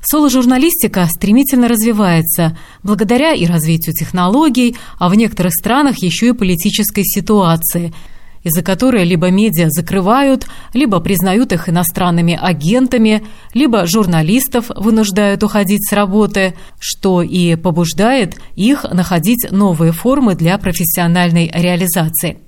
Соло-журналистика 0.00 1.06
стремительно 1.06 1.68
развивается 1.68 2.56
благодаря 2.82 3.34
и 3.34 3.44
развитию 3.44 3.94
технологий, 3.94 4.74
а 4.98 5.10
в 5.10 5.14
некоторых 5.14 5.52
странах 5.52 5.98
еще 5.98 6.28
и 6.28 6.32
политической 6.32 7.04
ситуации– 7.04 7.92
из-за 8.46 8.62
которой 8.62 9.02
либо 9.02 9.28
медиа 9.28 9.66
закрывают, 9.70 10.46
либо 10.72 11.00
признают 11.00 11.52
их 11.52 11.68
иностранными 11.68 12.38
агентами, 12.40 13.24
либо 13.54 13.86
журналистов 13.86 14.70
вынуждают 14.76 15.42
уходить 15.42 15.84
с 15.84 15.92
работы, 15.92 16.54
что 16.78 17.22
и 17.22 17.56
побуждает 17.56 18.36
их 18.54 18.84
находить 18.84 19.50
новые 19.50 19.90
формы 19.90 20.36
для 20.36 20.56
профессиональной 20.58 21.50
реализации. 21.52 22.38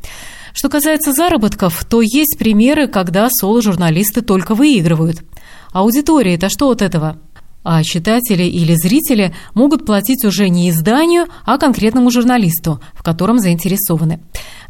Что 0.54 0.68
касается 0.68 1.12
заработков, 1.12 1.84
то 1.84 2.00
есть 2.00 2.38
примеры, 2.38 2.86
когда 2.86 3.28
соло-журналисты 3.28 4.22
только 4.22 4.54
выигрывают. 4.54 5.24
Аудитория-то 5.72 6.48
что 6.48 6.70
от 6.70 6.80
этого? 6.80 7.18
А 7.64 7.82
читатели 7.82 8.44
или 8.44 8.74
зрители 8.74 9.34
могут 9.54 9.84
платить 9.84 10.24
уже 10.24 10.48
не 10.48 10.70
изданию, 10.70 11.26
а 11.44 11.58
конкретному 11.58 12.10
журналисту, 12.10 12.80
в 12.94 13.02
котором 13.02 13.38
заинтересованы. 13.38 14.20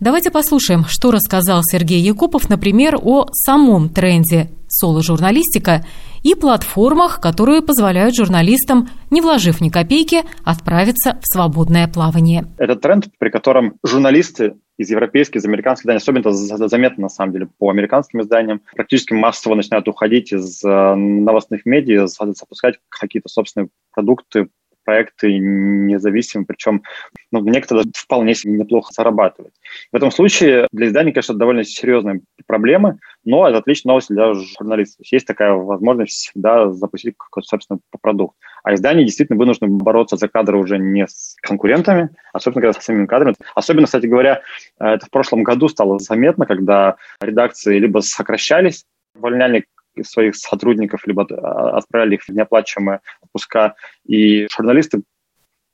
Давайте 0.01 0.31
послушаем, 0.31 0.85
что 0.87 1.11
рассказал 1.11 1.61
Сергей 1.63 2.01
Якупов, 2.01 2.49
например, 2.49 2.99
о 3.01 3.27
самом 3.33 3.89
тренде 3.89 4.51
соло-журналистика 4.69 5.85
и 6.23 6.35
платформах, 6.35 7.21
которые 7.21 7.63
позволяют 7.63 8.15
журналистам, 8.15 8.89
не 9.11 9.21
вложив 9.21 9.61
ни 9.61 9.71
копейки, 9.71 10.23
отправиться 10.45 11.19
в 11.23 11.27
свободное 11.27 11.89
плавание. 11.89 12.47
Это 12.59 12.77
тренд, 12.77 13.07
при 13.19 13.31
котором 13.31 13.75
журналисты 13.85 14.55
из 14.79 14.91
европейских, 14.91 15.41
из 15.41 15.45
американских 15.45 15.85
изданий, 15.85 15.99
особенно 15.99 16.21
это 16.21 16.69
заметно 16.69 17.03
на 17.03 17.09
самом 17.09 17.33
деле 17.33 17.49
по 17.59 17.69
американским 17.69 18.21
изданиям, 18.23 18.63
практически 18.75 19.13
массово 19.13 19.57
начинают 19.57 19.89
уходить 19.89 20.33
из 20.33 20.65
э, 20.65 20.95
новостных 20.95 21.67
медиа, 21.67 22.07
запускать 22.07 22.79
какие-то 22.89 23.29
собственные 23.29 23.69
продукты, 23.93 24.49
проекты 24.85 25.37
независимые, 25.37 26.47
причем 26.47 26.83
ну, 27.31 27.41
некоторые 27.41 27.85
вполне 27.95 28.35
себе 28.35 28.55
неплохо 28.55 28.91
зарабатывают. 28.95 29.53
В 29.91 29.97
этом 29.97 30.11
случае 30.11 30.69
для 30.71 30.89
изданий, 30.89 31.13
конечно, 31.13 31.35
довольно 31.35 31.65
серьезная 31.65 32.21
проблема, 32.47 32.99
но 33.25 33.49
это 33.49 33.59
отличная 33.59 33.93
новость 33.93 34.09
для 34.11 34.35
журналистов. 34.35 35.07
Есть 35.11 35.27
такая 35.27 35.53
возможность 35.53 36.13
всегда 36.13 36.71
запустить 36.73 37.15
какой-то 37.17 37.49
собственный 37.49 37.81
продукт. 38.03 38.37
А 38.63 38.75
издания 38.75 39.05
действительно 39.05 39.39
вынуждены 39.39 39.79
бороться 39.79 40.17
за 40.17 40.29
кадры 40.29 40.59
уже 40.59 40.79
не 40.79 41.07
с 41.07 41.37
конкурентами, 41.41 42.11
а, 42.33 42.39
собственно 42.39 42.63
говоря, 42.63 42.79
со 42.79 42.85
самими 42.85 43.07
кадрами. 43.07 43.35
Особенно, 43.55 43.87
кстати 43.87 44.07
говоря, 44.07 44.43
это 44.79 45.07
в 45.07 45.11
прошлом 45.11 45.43
году 45.43 45.69
стало 45.69 45.99
заметно, 45.99 46.45
когда 46.45 46.97
редакции 47.21 47.79
либо 47.79 48.01
сокращались, 48.01 48.85
увольняли 49.15 49.65
своих 50.03 50.37
сотрудников, 50.37 51.07
либо 51.07 51.27
а, 51.31 51.79
отправили 51.79 52.17
их 52.17 52.25
в 52.25 52.29
неоплачиваемые 52.29 53.01
отпуска. 53.23 53.75
И 54.07 54.49
журналисты 54.55 55.03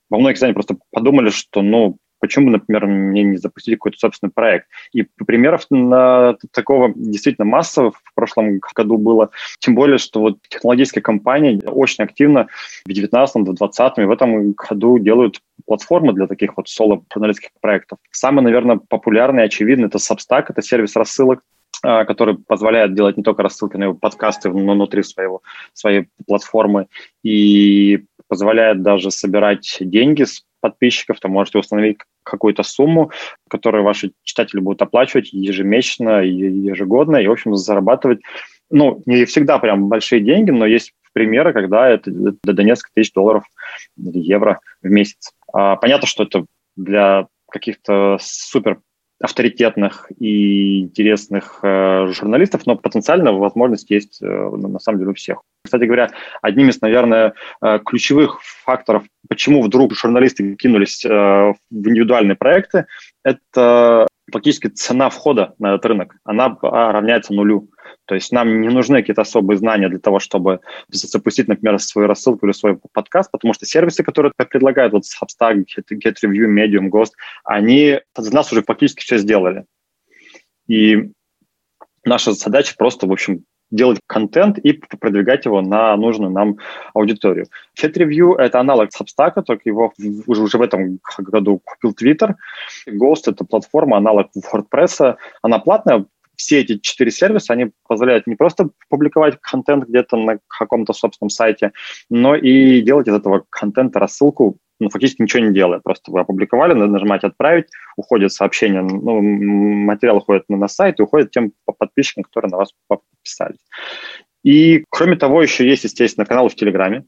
во 0.09 0.19
многих 0.19 0.37
изданиях 0.37 0.55
просто 0.55 0.77
подумали, 0.91 1.29
что, 1.29 1.61
ну, 1.61 1.97
почему, 2.25 2.49
например, 2.49 2.87
мне 2.87 3.21
не 3.23 3.37
запустить 3.37 3.75
какой-то 3.75 3.99
собственный 3.99 4.31
проект. 4.31 4.67
И 4.93 5.03
примеров 5.03 5.67
на 5.69 6.35
такого 6.51 6.91
действительно 6.95 7.45
массово 7.45 7.91
в 7.91 8.13
прошлом 8.15 8.59
году 8.73 8.97
было. 8.97 9.29
Тем 9.59 9.75
более, 9.75 9.99
что 9.99 10.21
вот 10.21 10.39
технологические 10.49 11.03
компании 11.03 11.61
очень 11.63 12.03
активно 12.03 12.47
в 12.85 12.91
19 12.91 13.47
в 13.47 13.53
20 13.53 13.97
в 13.97 14.11
этом 14.11 14.53
году 14.53 14.97
делают 14.97 15.39
платформы 15.67 16.13
для 16.13 16.25
таких 16.25 16.57
вот 16.57 16.67
соло-журналистских 16.67 17.49
проектов. 17.61 17.99
Самый, 18.09 18.41
наверное, 18.41 18.77
популярный 18.77 19.43
и 19.43 19.45
очевидный– 19.45 19.87
это 19.87 19.99
Substack, 19.99 20.45
это 20.49 20.63
сервис 20.63 20.95
рассылок 20.95 21.41
а, 21.83 22.03
который 22.05 22.35
позволяет 22.35 22.95
делать 22.95 23.15
не 23.17 23.21
только 23.21 23.43
рассылки, 23.43 23.77
но 23.77 23.91
и 23.91 23.93
подкасты 23.93 24.49
внутри 24.49 25.03
своего, 25.03 25.43
своей 25.73 26.07
платформы 26.25 26.87
и 27.21 28.05
позволяет 28.27 28.81
даже 28.81 29.11
собирать 29.11 29.77
деньги 29.79 30.23
с 30.23 30.43
подписчиков, 30.61 31.19
то 31.19 31.27
можете 31.27 31.59
установить 31.59 31.97
какую-то 32.23 32.63
сумму, 32.63 33.11
которую 33.49 33.83
ваши 33.83 34.11
читатели 34.23 34.59
будут 34.59 34.81
оплачивать 34.81 35.31
ежемесячно, 35.31 36.21
ежегодно, 36.23 37.17
и, 37.17 37.27
в 37.27 37.31
общем, 37.31 37.55
зарабатывать, 37.55 38.21
ну, 38.71 39.01
не 39.05 39.25
всегда 39.25 39.59
прям 39.59 39.89
большие 39.89 40.21
деньги, 40.21 40.49
но 40.49 40.65
есть 40.65 40.93
примеры, 41.13 41.53
когда 41.53 41.87
это 41.87 42.11
до 42.11 42.63
нескольких 42.63 42.93
тысяч 42.93 43.13
долларов 43.13 43.45
евро 43.95 44.59
в 44.81 44.89
месяц. 44.89 45.31
А, 45.53 45.75
понятно, 45.77 46.07
что 46.07 46.23
это 46.23 46.45
для 46.75 47.27
каких-то 47.49 48.17
супер 48.19 48.79
авторитетных 49.21 50.11
и 50.19 50.81
интересных 50.81 51.59
э, 51.63 52.07
журналистов, 52.07 52.65
но 52.65 52.75
потенциально 52.75 53.31
возможность 53.31 53.89
есть 53.89 54.21
э, 54.21 54.25
на 54.25 54.79
самом 54.79 54.99
деле 54.99 55.11
у 55.11 55.13
всех. 55.13 55.41
Кстати 55.63 55.85
говоря, 55.85 56.11
одним 56.41 56.69
из, 56.69 56.81
наверное, 56.81 57.33
э, 57.61 57.79
ключевых 57.85 58.41
факторов, 58.41 59.03
почему 59.29 59.61
вдруг 59.61 59.93
журналисты 59.93 60.55
кинулись 60.55 61.03
в 61.03 61.55
индивидуальные 61.71 62.35
проекты, 62.35 62.85
это 63.23 64.07
фактически 64.31 64.67
цена 64.67 65.09
входа 65.09 65.53
на 65.59 65.75
этот 65.75 65.85
рынок. 65.85 66.15
Она 66.23 66.57
равняется 66.61 67.33
нулю. 67.33 67.69
То 68.05 68.15
есть 68.15 68.31
нам 68.31 68.61
не 68.61 68.69
нужны 68.69 68.99
какие-то 68.99 69.21
особые 69.21 69.57
знания 69.57 69.89
для 69.89 69.99
того, 69.99 70.19
чтобы 70.19 70.59
запустить, 70.89 71.47
например, 71.47 71.79
свою 71.79 72.07
рассылку 72.07 72.45
или 72.45 72.53
свой 72.53 72.79
подкаст, 72.93 73.31
потому 73.31 73.53
что 73.53 73.65
сервисы, 73.65 74.03
которые 74.03 74.31
предлагают, 74.37 74.93
вот 74.93 75.03
Substack, 75.03 75.65
GetReview, 75.91 76.47
Medium, 76.47 76.89
Ghost, 76.89 77.11
они 77.43 77.99
за 78.15 78.33
нас 78.33 78.51
уже 78.51 78.63
фактически 78.63 79.01
все 79.01 79.17
сделали. 79.17 79.65
И 80.67 81.11
наша 82.03 82.33
задача 82.33 82.75
просто, 82.77 83.07
в 83.07 83.11
общем, 83.11 83.43
делать 83.71 83.99
контент 84.07 84.59
и 84.59 84.73
продвигать 84.73 85.45
его 85.45 85.61
на 85.61 85.95
нужную 85.97 86.31
нам 86.31 86.57
аудиторию. 86.93 87.47
Chat 87.77 87.97
это 88.39 88.59
аналог 88.59 88.89
Substack, 88.89 89.41
только 89.43 89.63
его 89.65 89.91
уже, 90.27 90.41
уже 90.41 90.57
в 90.57 90.61
этом 90.61 90.99
году 91.17 91.61
купил 91.63 91.95
Twitter. 91.99 92.35
Ghost— 92.87 93.23
это 93.25 93.43
платформа, 93.43 93.97
аналог 93.97 94.29
WordPress. 94.37 95.17
Она 95.41 95.59
платная, 95.59 96.05
все 96.37 96.61
эти 96.61 96.77
четыре 96.79 97.11
сервиса, 97.11 97.53
они 97.53 97.71
позволяют 97.87 98.27
не 98.27 98.35
просто 98.35 98.69
публиковать 98.89 99.39
контент 99.41 99.85
где-то 99.87 100.17
на 100.17 100.39
каком-то 100.47 100.93
собственном 100.93 101.29
сайте, 101.29 101.71
но 102.09 102.35
и 102.35 102.81
делать 102.81 103.07
из 103.07 103.13
этого 103.13 103.45
контента 103.49 103.99
рассылку 103.99 104.57
ну, 104.79 104.89
фактически 104.89 105.21
ничего 105.21 105.43
не 105.43 105.53
делая. 105.53 105.79
Просто 105.79 106.11
вы 106.11 106.19
опубликовали, 106.19 106.73
надо 106.73 106.91
нажимать 106.91 107.23
«Отправить», 107.23 107.67
уходит 107.95 108.33
сообщение, 108.33 108.81
ну, 108.81 109.21
материал 109.21 110.17
уходит 110.17 110.43
на, 110.49 110.67
сайт 110.67 110.99
и 110.99 111.03
уходит 111.03 111.31
тем 111.31 111.53
подписчикам, 111.65 112.23
которые 112.23 112.51
на 112.51 112.57
вас 112.57 112.73
подписались. 112.87 113.65
И, 114.43 114.83
кроме 114.89 115.15
того, 115.15 115.41
еще 115.41 115.67
есть, 115.67 115.85
естественно, 115.85 116.25
каналы 116.25 116.49
в 116.49 116.55
Телеграме. 116.55 117.05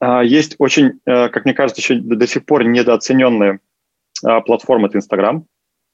А, 0.00 0.22
есть 0.22 0.54
очень, 0.58 1.00
э, 1.06 1.28
как 1.28 1.44
мне 1.44 1.54
кажется, 1.54 1.80
еще 1.80 1.96
до 1.96 2.26
сих 2.26 2.46
пор 2.46 2.64
недооцененная 2.64 3.60
платформа– 4.46 4.86
это 4.88 4.98
Инстаграм. 4.98 5.46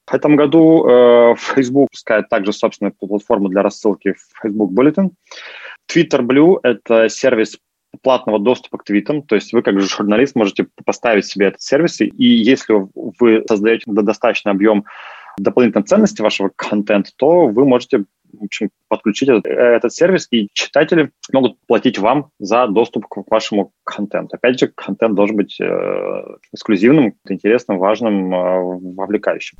В 0.07 0.13
этом 0.13 0.35
году 0.35 0.85
э, 0.87 1.35
Facebook 1.37 1.89
пускает 1.91 2.29
также 2.29 2.53
собственную 2.53 2.93
платформу 2.93 3.49
для 3.49 3.61
рассылки 3.61 4.13
в 4.13 4.41
Facebook 4.41 4.71
Bulletin. 4.71 5.11
Twitter 5.89 6.21
Blue– 6.21 6.59
это 6.63 7.07
сервис 7.09 7.57
платного 8.01 8.39
доступа 8.39 8.77
к 8.77 8.83
твитам, 8.83 9.21
то 9.21 9.35
есть 9.35 9.53
вы 9.53 9.61
как 9.61 9.79
журналист 9.79 10.35
можете 10.35 10.67
поставить 10.85 11.25
себе 11.25 11.47
этот 11.47 11.61
сервис, 11.61 11.99
и 11.99 12.09
если 12.15 12.87
вы 12.95 13.43
создаете 13.47 13.83
достаточный 13.87 14.51
объем 14.51 14.85
дополнительной 15.37 15.85
ценности 15.85 16.21
вашего 16.21 16.51
контента, 16.55 17.11
то 17.17 17.47
вы 17.47 17.65
можете 17.65 18.05
в 18.33 18.45
общем, 18.45 18.69
подключить 18.87 19.29
этот, 19.29 19.45
этот 19.45 19.93
сервис, 19.93 20.27
и 20.31 20.47
читатели 20.53 21.11
могут 21.33 21.57
платить 21.67 21.99
вам 21.99 22.29
за 22.39 22.67
доступ 22.67 23.07
к 23.07 23.29
вашему 23.29 23.73
контенту. 23.83 24.37
Опять 24.37 24.59
же, 24.59 24.67
контент 24.67 25.15
должен 25.15 25.35
быть 25.35 25.59
э, 25.59 25.65
эксклюзивным, 26.53 27.15
интересным, 27.27 27.77
важным, 27.77 28.33
э, 28.33 28.61
вовлекающим. 28.95 29.57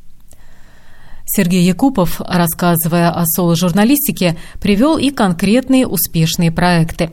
Сергей 1.34 1.64
Якупов, 1.64 2.20
рассказывая 2.20 3.10
о 3.10 3.26
соло-журналистике, 3.26 4.36
привел 4.60 4.98
и 4.98 5.12
конкретные 5.12 5.88
успешные 5.88 6.52
проекты. 6.52 7.12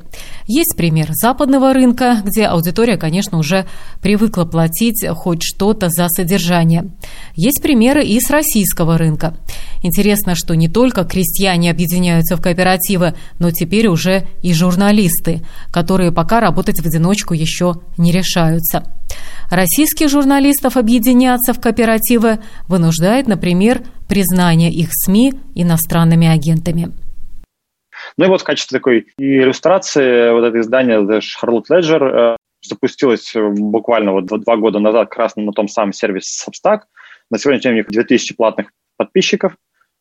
Есть 0.48 0.76
пример 0.76 1.10
западного 1.12 1.72
рынка, 1.72 2.20
где 2.24 2.46
аудитория, 2.46 2.96
конечно, 2.96 3.38
уже 3.38 3.66
привыкла 4.02 4.44
платить 4.44 5.06
хоть 5.08 5.44
что-то 5.44 5.88
за 5.88 6.08
содержание. 6.08 6.90
Есть 7.36 7.62
примеры 7.62 8.04
и 8.04 8.18
с 8.18 8.28
российского 8.28 8.98
рынка. 8.98 9.36
Интересно, 9.84 10.34
что 10.34 10.54
не 10.54 10.66
только 10.68 11.04
крестьяне 11.04 11.70
объединяются 11.70 12.36
в 12.36 12.42
кооперативы, 12.42 13.14
но 13.38 13.52
теперь 13.52 13.86
уже 13.86 14.26
и 14.42 14.52
журналисты, 14.52 15.42
которые 15.70 16.10
пока 16.10 16.40
работать 16.40 16.80
в 16.80 16.86
одиночку 16.86 17.34
еще 17.34 17.74
не 17.96 18.10
решаются. 18.10 18.82
Российских 19.50 20.08
журналистов 20.08 20.76
объединяться 20.76 21.52
в 21.52 21.60
кооперативы 21.60 22.38
вынуждает, 22.68 23.26
например, 23.26 23.82
признание 24.08 24.70
их 24.70 24.88
СМИ 24.92 25.34
иностранными 25.54 26.26
агентами. 26.26 26.92
Ну 28.16 28.26
и 28.26 28.28
вот 28.28 28.42
в 28.42 28.44
качестве 28.44 28.78
такой 28.78 29.06
иллюстрации 29.18 30.32
вот 30.32 30.44
это 30.44 30.60
издание 30.60 30.98
The 31.00 31.20
Charlotte 31.20 31.64
Ledger 31.70 32.34
э, 32.34 32.36
запустилось 32.62 33.32
буквально 33.34 34.12
вот 34.12 34.26
два 34.26 34.56
года 34.56 34.78
назад 34.78 35.08
как 35.08 35.18
раз 35.18 35.36
на 35.36 35.52
том 35.52 35.68
самом 35.68 35.92
сервисе 35.92 36.46
Substack. 36.46 36.80
На 37.30 37.38
сегодняшний 37.38 37.70
день 37.70 37.72
у 37.72 37.76
них 37.76 37.88
2000 37.88 38.34
платных 38.34 38.70
подписчиков, 38.96 39.56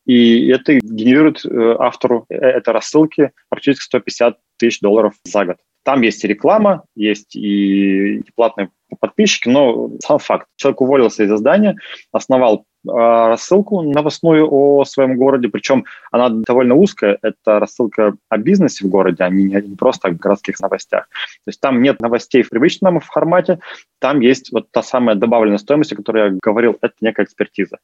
и 0.05 0.47
это 0.49 0.73
генерирует 0.75 1.45
э, 1.45 1.75
автору 1.79 2.25
э, 2.29 2.35
этой 2.35 2.73
рассылки 2.73 3.31
практически 3.49 3.83
150 3.83 4.37
тысяч 4.57 4.79
долларов 4.79 5.13
за 5.23 5.45
год. 5.45 5.57
Там 5.87 6.01
есть 6.01 6.21
и 6.25 6.27
реклама, 6.27 6.83
есть 6.95 7.33
и 7.37 8.21
платные 8.35 8.71
подписчики, 8.99 9.47
но 9.47 9.89
сам 10.03 10.19
факт. 10.19 10.47
Человек 10.57 10.81
уволился 10.81 11.23
из 11.23 11.31
издания, 11.31 11.77
основал 12.11 12.65
э, 12.85 12.91
рассылку 12.91 13.81
новостную 13.83 14.51
о 14.51 14.83
своем 14.83 15.15
городе, 15.15 15.47
причем 15.47 15.85
она 16.11 16.27
довольно 16.27 16.75
узкая, 16.75 17.17
это 17.21 17.59
рассылка 17.59 18.17
о 18.27 18.37
бизнесе 18.37 18.85
в 18.85 18.89
городе, 18.89 19.23
а 19.23 19.29
не, 19.29 19.45
не 19.45 19.75
просто 19.77 20.09
о 20.09 20.11
городских 20.11 20.59
новостях. 20.59 21.07
То 21.45 21.51
есть 21.51 21.61
там 21.61 21.81
нет 21.81 22.01
новостей 22.01 22.41
в 22.41 22.49
привычном 22.49 22.99
формате, 22.99 23.59
там 23.99 24.19
есть 24.19 24.51
вот 24.51 24.69
та 24.71 24.83
самая 24.83 25.15
добавленная 25.15 25.57
стоимость, 25.57 25.93
о 25.93 25.95
которой 25.95 26.31
я 26.31 26.37
говорил, 26.43 26.77
это 26.81 26.95
некая 26.99 27.23
экспертиза. 27.23 27.77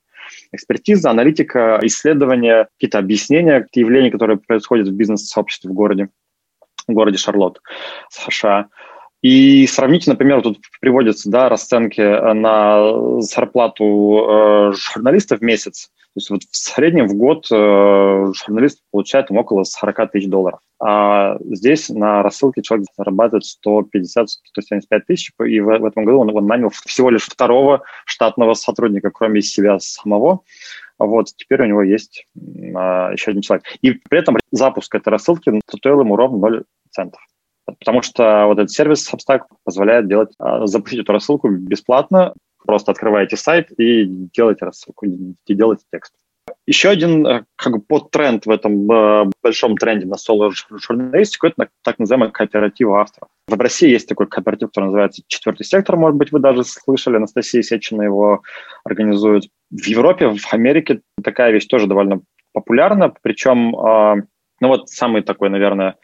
Экспертиза, 0.51 1.09
аналитика, 1.09 1.79
исследования, 1.83 2.67
какие-то 2.75 2.99
объяснения 2.99 3.61
какие 3.61 3.85
явления, 3.85 4.11
которые 4.11 4.39
происходят 4.45 4.89
в 4.89 4.93
бизнес-сообществе 4.93 5.71
в 5.71 5.73
городе, 5.73 6.09
городе 6.87 7.17
Шарлотт, 7.17 7.61
США. 8.09 8.67
И 9.21 9.65
сравните, 9.67 10.11
например, 10.11 10.41
тут 10.41 10.59
приводятся 10.81 11.29
да, 11.31 11.47
расценки 11.47 12.01
на 12.01 13.21
зарплату 13.21 14.27
э, 14.29 14.73
журналиста 14.73 15.37
в 15.37 15.41
месяц. 15.41 15.89
То 16.13 16.17
есть 16.17 16.29
вот 16.29 16.43
в 16.43 16.55
среднем 16.55 17.07
в 17.07 17.15
год 17.15 17.47
э, 17.49 18.33
журналист 18.35 18.81
получает 18.91 19.29
там, 19.29 19.37
около 19.37 19.63
40 19.63 20.11
тысяч 20.11 20.27
долларов. 20.27 20.59
А 20.79 21.37
здесь 21.39 21.87
на 21.89 22.21
рассылке 22.21 22.61
человек 22.61 22.87
зарабатывает 22.97 23.45
150-175 23.65 24.99
тысяч, 25.07 25.31
и 25.43 25.59
в, 25.61 25.65
в 25.79 25.85
этом 25.85 26.03
году 26.03 26.19
он, 26.19 26.35
он 26.35 26.45
нанял 26.45 26.69
всего 26.85 27.09
лишь 27.09 27.23
второго 27.23 27.83
штатного 28.05 28.53
сотрудника, 28.53 29.09
кроме 29.09 29.41
себя 29.41 29.79
самого. 29.79 30.41
Вот, 30.99 31.27
теперь 31.35 31.61
у 31.61 31.65
него 31.65 31.83
есть 31.83 32.25
а, 32.75 33.11
еще 33.11 33.31
один 33.31 33.41
человек. 33.41 33.65
И 33.81 33.91
при 33.91 34.19
этом 34.19 34.37
запуск 34.51 34.93
этой 34.95 35.09
рассылки 35.09 35.61
стоил 35.69 36.01
ему 36.01 36.15
ровно 36.15 36.37
0 36.37 36.63
центов. 36.91 37.21
Потому 37.65 38.01
что 38.01 38.45
вот 38.47 38.59
этот 38.59 38.71
сервис 38.71 39.11
Substack 39.11 39.41
позволяет 39.63 40.07
делать, 40.07 40.33
а, 40.39 40.65
запустить 40.67 41.01
эту 41.01 41.11
рассылку 41.13 41.49
бесплатно. 41.49 42.33
Просто 42.65 42.91
открываете 42.91 43.35
сайт 43.35 43.71
и 43.77 44.05
делаете 44.05 44.65
рассылку, 44.65 45.05
и 45.05 45.53
делаете 45.53 45.83
текст. 45.91 46.13
Еще 46.65 46.89
один 46.89 47.27
э, 47.27 47.43
как 47.57 47.73
бы 47.73 47.81
подтренд 47.81 48.45
в 48.45 48.49
этом 48.49 48.89
э, 48.89 49.29
большом 49.41 49.75
тренде 49.75 50.05
на 50.05 50.15
соло-журналистику– 50.15 51.47
это 51.47 51.69
так 51.83 51.99
называемый 51.99 52.31
кооператив 52.31 52.89
авторов. 52.89 53.29
В 53.47 53.59
России 53.59 53.89
есть 53.89 54.07
такой 54.07 54.27
кооператив, 54.27 54.69
который 54.69 54.85
называется 54.85 55.23
«Четвертый 55.27 55.65
сектор», 55.65 55.97
может 55.97 56.15
быть, 56.15 56.31
вы 56.31 56.39
даже 56.39 56.63
слышали, 56.63 57.17
Анастасия 57.17 57.61
Сечина 57.61 58.03
его 58.03 58.43
организует. 58.85 59.49
В 59.71 59.85
Европе, 59.85 60.29
в 60.29 60.53
Америке 60.53 61.01
такая 61.21 61.51
вещь 61.51 61.67
тоже 61.67 61.87
довольно 61.87 62.21
популярна, 62.53 63.13
причем, 63.21 63.75
э, 63.75 64.23
ну 64.61 64.67
вот 64.67 64.89
самый 64.89 65.21
такой, 65.21 65.49
наверное, 65.49 65.95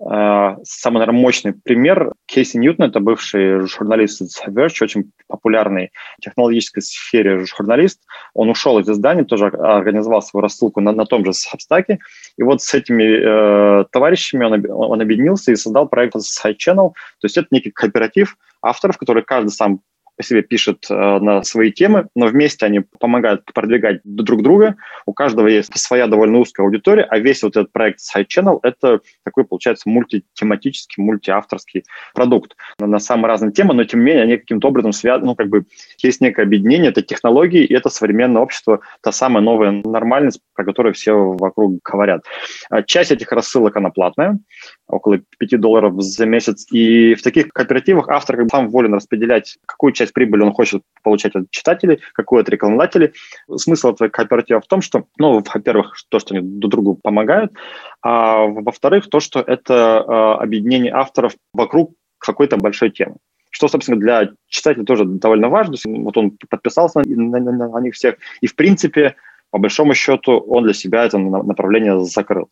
самый, 0.00 1.00
наверное, 1.00 1.20
мощный 1.20 1.52
пример 1.52 2.12
Кейси 2.26 2.56
Ньютон, 2.56 2.86
это 2.86 3.00
бывший 3.00 3.66
журналист 3.66 4.20
из 4.20 4.40
Verge, 4.46 4.82
очень 4.82 5.10
популярный 5.26 5.90
в 6.18 6.22
технологической 6.22 6.82
сфере 6.82 7.44
журналист. 7.44 8.02
Он 8.32 8.48
ушел 8.48 8.78
из 8.78 8.88
издания, 8.88 9.24
тоже 9.24 9.46
организовал 9.46 10.22
свою 10.22 10.42
рассылку 10.42 10.80
на, 10.80 10.92
на 10.92 11.04
том 11.04 11.24
же 11.24 11.32
Substack. 11.32 11.98
И 12.36 12.42
вот 12.42 12.62
с 12.62 12.74
этими 12.74 13.82
э, 13.82 13.84
товарищами 13.90 14.44
он, 14.44 14.64
он 14.70 15.00
объединился 15.00 15.50
и 15.50 15.56
создал 15.56 15.88
проект 15.88 16.14
Side 16.14 16.56
Channel. 16.56 16.90
То 16.90 17.24
есть 17.24 17.36
это 17.36 17.48
некий 17.50 17.72
кооператив 17.72 18.36
авторов, 18.62 18.98
которые 18.98 19.24
каждый 19.24 19.50
сам 19.50 19.80
себе 20.22 20.42
пишет 20.42 20.86
э, 20.90 20.94
на 20.94 21.42
свои 21.42 21.72
темы, 21.72 22.08
но 22.14 22.26
вместе 22.26 22.66
они 22.66 22.80
помогают 22.80 23.44
продвигать 23.52 24.00
друг 24.04 24.42
друга. 24.42 24.76
У 25.06 25.12
каждого 25.12 25.46
есть 25.46 25.70
своя 25.78 26.06
довольно 26.06 26.38
узкая 26.38 26.66
аудитория, 26.66 27.04
а 27.04 27.18
весь 27.18 27.42
вот 27.42 27.56
этот 27.56 27.72
проект 27.72 28.00
Side 28.00 28.26
Channel— 28.26 28.58
это 28.62 29.00
такой, 29.24 29.44
получается, 29.44 29.88
мультитематический, 29.88 31.02
мультиавторский 31.02 31.84
продукт 32.14 32.56
на 32.78 32.98
самые 32.98 33.28
разные 33.28 33.52
темы, 33.52 33.74
но 33.74 33.84
тем 33.84 34.00
не 34.00 34.06
менее 34.06 34.22
они 34.24 34.36
каким-то 34.36 34.68
образом 34.68 34.92
связаны, 34.92 35.26
ну, 35.26 35.34
как 35.34 35.48
бы 35.48 35.64
есть 36.02 36.20
некое 36.20 36.42
объединение, 36.42 36.90
это 36.90 37.02
технологии, 37.02 37.64
и 37.64 37.74
это 37.74 37.88
современное 37.88 38.42
общество, 38.42 38.80
та 39.02 39.12
самая 39.12 39.42
новая 39.42 39.70
нормальность, 39.70 40.40
про 40.58 40.64
которую 40.64 40.92
все 40.92 41.12
вокруг 41.12 41.78
говорят. 41.84 42.24
А 42.68 42.82
часть 42.82 43.12
этих 43.12 43.30
рассылок, 43.30 43.76
она 43.76 43.90
платная, 43.90 44.40
около 44.88 45.20
5 45.38 45.60
долларов 45.60 45.94
за 46.02 46.26
месяц, 46.26 46.66
и 46.72 47.14
в 47.14 47.22
таких 47.22 47.50
кооперативах 47.50 48.08
автор 48.08 48.36
как 48.36 48.46
бы 48.46 48.50
сам 48.50 48.68
волен 48.68 48.92
распределять, 48.92 49.56
какую 49.66 49.92
часть 49.92 50.12
прибыли 50.12 50.42
он 50.42 50.52
хочет 50.52 50.82
получать 51.04 51.36
от 51.36 51.48
читателей, 51.52 52.00
какую 52.12 52.40
от 52.40 52.48
рекламодателей. 52.48 53.12
Смысл 53.54 53.92
этого 53.92 54.08
кооператива 54.08 54.60
в 54.60 54.66
том, 54.66 54.82
что, 54.82 55.04
ну, 55.16 55.44
во-первых, 55.54 55.94
то, 56.08 56.18
что 56.18 56.34
они 56.34 56.44
друг 56.44 56.72
другу 56.72 56.98
помогают, 57.00 57.52
а 58.02 58.46
во-вторых, 58.46 59.08
то, 59.08 59.20
что 59.20 59.38
это 59.38 60.04
э, 60.08 60.42
объединение 60.42 60.92
авторов 60.92 61.34
вокруг 61.52 61.94
какой-то 62.18 62.56
большой 62.56 62.90
темы 62.90 63.14
что, 63.50 63.66
собственно, 63.68 63.98
для 63.98 64.28
читателя 64.48 64.84
тоже 64.84 65.04
довольно 65.04 65.48
важно. 65.48 65.76
Вот 65.84 66.16
он 66.16 66.38
подписался 66.50 67.00
на, 67.06 67.40
на, 67.40 67.52
на, 67.52 67.68
на 67.68 67.80
них 67.80 67.94
всех, 67.94 68.16
и, 68.42 68.46
в 68.46 68.54
принципе, 68.54 69.16
по 69.50 69.58
большому 69.58 69.94
счету, 69.94 70.38
он 70.38 70.64
для 70.64 70.74
себя 70.74 71.04
это 71.04 71.18
направление 71.18 72.00
закрыл. 72.04 72.48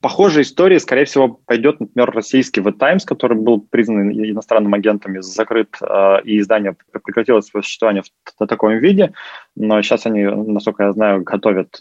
Похожая 0.00 0.42
история, 0.42 0.80
скорее 0.80 1.04
всего, 1.04 1.28
пойдет, 1.28 1.78
например, 1.78 2.10
российский 2.10 2.60
The 2.60 2.72
Times, 2.72 3.04
который 3.04 3.36
был 3.36 3.60
признан 3.60 4.10
иностранным 4.10 4.74
агентами, 4.74 5.20
закрыт, 5.20 5.76
э, 5.80 6.22
и 6.24 6.40
издание 6.40 6.74
прекратило 7.04 7.40
свое 7.40 7.62
существование 7.62 8.02
в, 8.02 8.44
в 8.44 8.46
таком 8.48 8.76
виде, 8.78 9.12
но 9.54 9.80
сейчас 9.80 10.04
они, 10.06 10.24
насколько 10.24 10.82
я 10.84 10.92
знаю, 10.92 11.22
готовят 11.22 11.76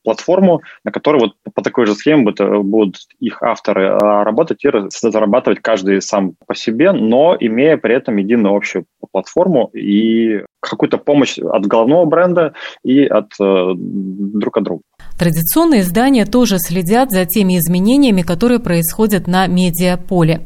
э, 0.00 0.02
платформу, 0.02 0.62
на 0.84 0.92
которой 0.92 1.20
вот 1.20 1.32
по 1.54 1.62
такой 1.62 1.86
же 1.86 1.94
схеме 1.94 2.24
будут, 2.24 2.64
будут 2.64 2.96
их 3.18 3.42
авторы 3.42 3.86
э, 3.86 3.98
работать 3.98 4.64
и 4.64 4.68
зарабатывать 4.88 5.60
каждый 5.60 6.00
сам 6.00 6.34
по 6.46 6.54
себе, 6.54 6.92
но 6.92 7.36
имея 7.38 7.76
при 7.76 7.94
этом 7.94 8.16
единую 8.16 8.56
общую 8.56 8.86
платформу 9.12 9.70
и 9.74 10.44
какую-то 10.60 10.98
помощь 10.98 11.38
от 11.38 11.66
головного 11.66 12.04
бренда 12.04 12.52
и 12.84 13.04
от 13.04 13.32
э, 13.40 13.72
друг 13.76 14.56
от 14.56 14.64
друга. 14.64 14.82
Традиционные 15.18 15.80
издания 15.80 16.26
тоже 16.26 16.58
следят 16.58 17.10
за 17.10 17.24
теми 17.24 17.58
изменениями, 17.58 18.22
которые 18.22 18.60
происходят 18.60 19.26
на 19.26 19.46
медиаполе. 19.46 20.40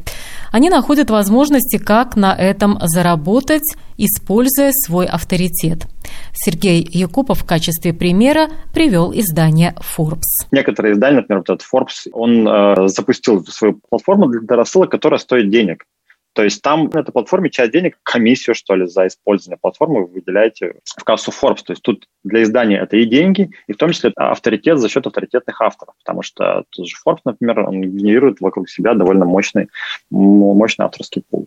Они 0.55 0.71
находят 0.71 1.11
возможности, 1.11 1.79
как 1.79 2.15
на 2.15 2.33
этом 2.33 2.79
заработать, 2.81 3.75
используя 3.97 4.71
свой 4.71 5.05
авторитет. 5.05 5.89
Сергей 6.33 6.87
Якупов 6.89 7.41
в 7.41 7.45
качестве 7.45 7.93
примера 7.93 8.47
привел 8.73 9.13
издание 9.13 9.75
Forbes. 9.81 10.47
Некоторые 10.53 10.95
издания, 10.95 11.17
например, 11.17 11.43
вот 11.45 11.51
этот 11.51 11.67
Forbes, 11.67 12.09
он 12.13 12.47
э, 12.47 12.87
запустил 12.87 13.45
свою 13.47 13.81
платформу 13.91 14.29
для 14.29 14.57
рассылок, 14.57 14.93
которая 14.93 15.19
стоит 15.19 15.51
денег. 15.51 15.87
То 16.35 16.45
есть 16.45 16.63
там 16.63 16.89
на 16.93 17.01
этой 17.01 17.11
платформе 17.11 17.51
часть 17.51 17.73
денег, 17.73 17.99
комиссию, 18.05 18.55
что 18.55 18.77
ли, 18.77 18.87
за 18.87 19.09
использование 19.09 19.59
платформы 19.61 20.03
вы 20.03 20.07
выделяете 20.07 20.75
в 20.85 21.03
кассу 21.03 21.33
Forbes. 21.33 21.65
То 21.67 21.73
есть 21.73 21.83
тут 21.83 22.07
для 22.25 22.43
издания 22.43 22.79
это 22.79 22.97
и 22.97 23.05
деньги, 23.05 23.51
и 23.67 23.73
в 23.73 23.77
том 23.77 23.93
числе 23.93 24.13
авторитет 24.17 24.79
за 24.79 24.89
счет 24.89 25.07
авторитетных 25.07 25.61
авторов. 25.61 25.95
Потому 26.05 26.23
что 26.23 26.65
тот 26.71 26.87
же 26.87 26.97
Forbes, 27.07 27.21
например, 27.25 27.61
он 27.61 27.81
генерирует 27.83 28.41
вокруг 28.41 28.69
себя 28.69 28.95
довольно 28.95 29.25
мощный, 29.25 29.69
мощный 30.11 30.85
авторский 30.85 31.23
пул. 31.29 31.47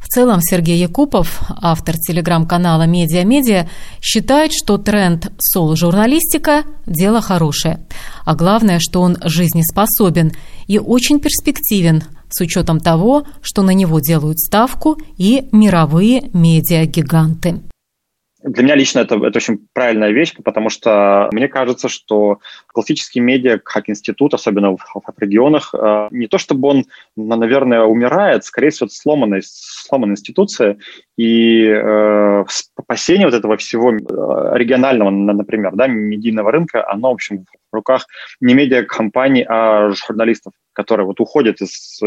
В 0.00 0.08
целом 0.08 0.40
Сергей 0.42 0.76
Якупов, 0.78 1.40
автор 1.62 1.96
телеграм-канала 1.96 2.86
«Медиа-медиа», 2.86 3.66
считает, 4.02 4.52
что 4.52 4.76
тренд 4.76 5.32
соло-журналистика– 5.38 6.64
дело 6.86 7.22
хорошее. 7.22 7.80
А 8.24 8.36
главное, 8.36 8.78
что 8.80 9.00
он 9.00 9.16
жизнеспособен 9.24 10.32
и 10.66 10.78
очень 10.78 11.20
перспективен, 11.20 12.02
с 12.28 12.40
учетом 12.40 12.80
того, 12.80 13.24
что 13.40 13.62
на 13.62 13.70
него 13.70 13.98
делают 13.98 14.38
ставку 14.38 14.98
и 15.16 15.48
мировые 15.52 16.30
медиагиганты. 16.32 17.62
Для 18.44 18.62
меня 18.62 18.74
лично 18.74 18.98
это, 18.98 19.14
это 19.16 19.38
очень 19.38 19.66
правильная 19.72 20.10
вещь, 20.10 20.34
потому 20.44 20.68
что 20.68 21.30
мне 21.32 21.48
кажется, 21.48 21.88
что 21.88 22.40
классический 22.66 23.20
медиа 23.20 23.58
как 23.58 23.88
институт, 23.88 24.34
особенно 24.34 24.76
в, 24.76 24.84
в 24.94 25.18
регионах, 25.18 25.74
э, 25.74 26.08
не 26.10 26.26
то 26.26 26.36
чтобы 26.36 26.68
он, 26.68 26.84
наверное, 27.16 27.84
умирает, 27.84 28.44
скорее 28.44 28.68
всего, 28.68 28.86
это 28.86 28.94
сломанная, 28.94 29.40
сломанная 29.42 30.12
институция, 30.12 30.76
и 31.16 31.64
э, 31.68 32.44
спасение 32.48 33.26
вот 33.26 33.34
этого 33.34 33.56
всего 33.56 33.92
э, 33.92 33.96
регионального, 34.58 35.08
например, 35.08 35.72
да, 35.74 35.86
медийного 35.86 36.52
рынка, 36.52 36.86
оно, 36.86 37.12
в 37.12 37.14
общем, 37.14 37.46
в 37.72 37.74
руках 37.74 38.06
не 38.42 38.52
медиакомпаний, 38.52 39.46
а 39.48 39.90
журналистов, 39.92 40.52
которые 40.74 41.06
вот 41.06 41.18
уходят 41.18 41.62
из 41.62 41.98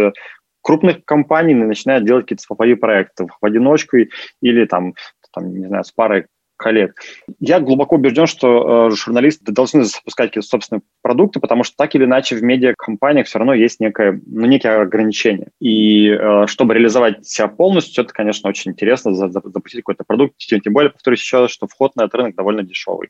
крупных 0.68 1.06
компаний 1.06 1.54
начинают 1.54 2.04
делать 2.04 2.26
какие-то 2.26 2.44
свои 2.44 2.76
проекты 2.76 3.26
в 3.26 3.46
одиночку 3.46 3.98
или 4.42 4.66
там 4.66 4.96
там, 5.40 5.54
не 5.54 5.68
знаю, 5.68 5.84
с 5.84 5.92
парой 5.92 6.26
коллег. 6.58 7.00
Я 7.40 7.60
глубоко 7.60 7.96
убежден, 7.96 8.26
что 8.26 8.90
э, 8.90 8.96
журналисты 8.96 9.52
должны 9.52 9.84
запускать 9.84 10.30
какие-то 10.30 10.48
собственные 10.48 10.82
продукты, 11.04 11.40
потому 11.40 11.64
что 11.64 11.76
так 11.78 11.94
или 11.96 12.06
иначе 12.06 12.36
в 12.36 12.42
медиакомпаниях 12.42 13.28
все 13.28 13.38
равно 13.38 13.54
есть 13.54 13.80
некое, 13.80 14.20
ну, 14.26 14.48
некие 14.48 14.74
ограничения. 14.74 15.50
И 15.60 16.10
э, 16.10 16.48
чтобы 16.48 16.74
реализовать 16.74 17.28
себя 17.28 17.48
полностью, 17.48 18.04
это, 18.04 18.12
конечно, 18.12 18.50
очень 18.50 18.72
интересно 18.72 19.14
за, 19.14 19.30
за, 19.30 19.42
запустить 19.44 19.82
какой-то 19.82 20.04
продукт. 20.04 20.36
Тем, 20.38 20.60
тем 20.60 20.74
более, 20.74 20.92
повторюсь 20.92 21.22
еще, 21.22 21.48
что 21.48 21.68
вход 21.68 21.96
на 21.96 22.04
этот 22.04 22.16
рынок 22.16 22.36
довольно 22.36 22.64
дешевый, 22.64 23.10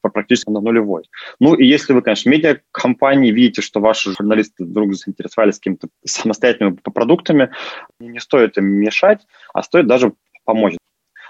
практически 0.00 0.50
на 0.50 0.60
нулевой. 0.60 1.04
Ну 1.38 1.54
и 1.54 1.66
если 1.66 1.92
вы, 1.92 2.00
конечно, 2.00 2.30
медиакомпании 2.30 3.30
видите, 3.30 3.60
что 3.60 3.80
ваши 3.80 4.12
журналисты 4.12 4.64
вдруг 4.64 4.94
заинтересовались 4.94 5.58
какими-то 5.58 5.88
самостоятельными 6.06 6.76
продуктами, 6.76 7.50
не 8.00 8.18
стоит 8.18 8.56
им 8.56 8.64
мешать, 8.64 9.26
а 9.52 9.62
стоит 9.62 9.86
даже 9.86 10.14
помочь. 10.44 10.76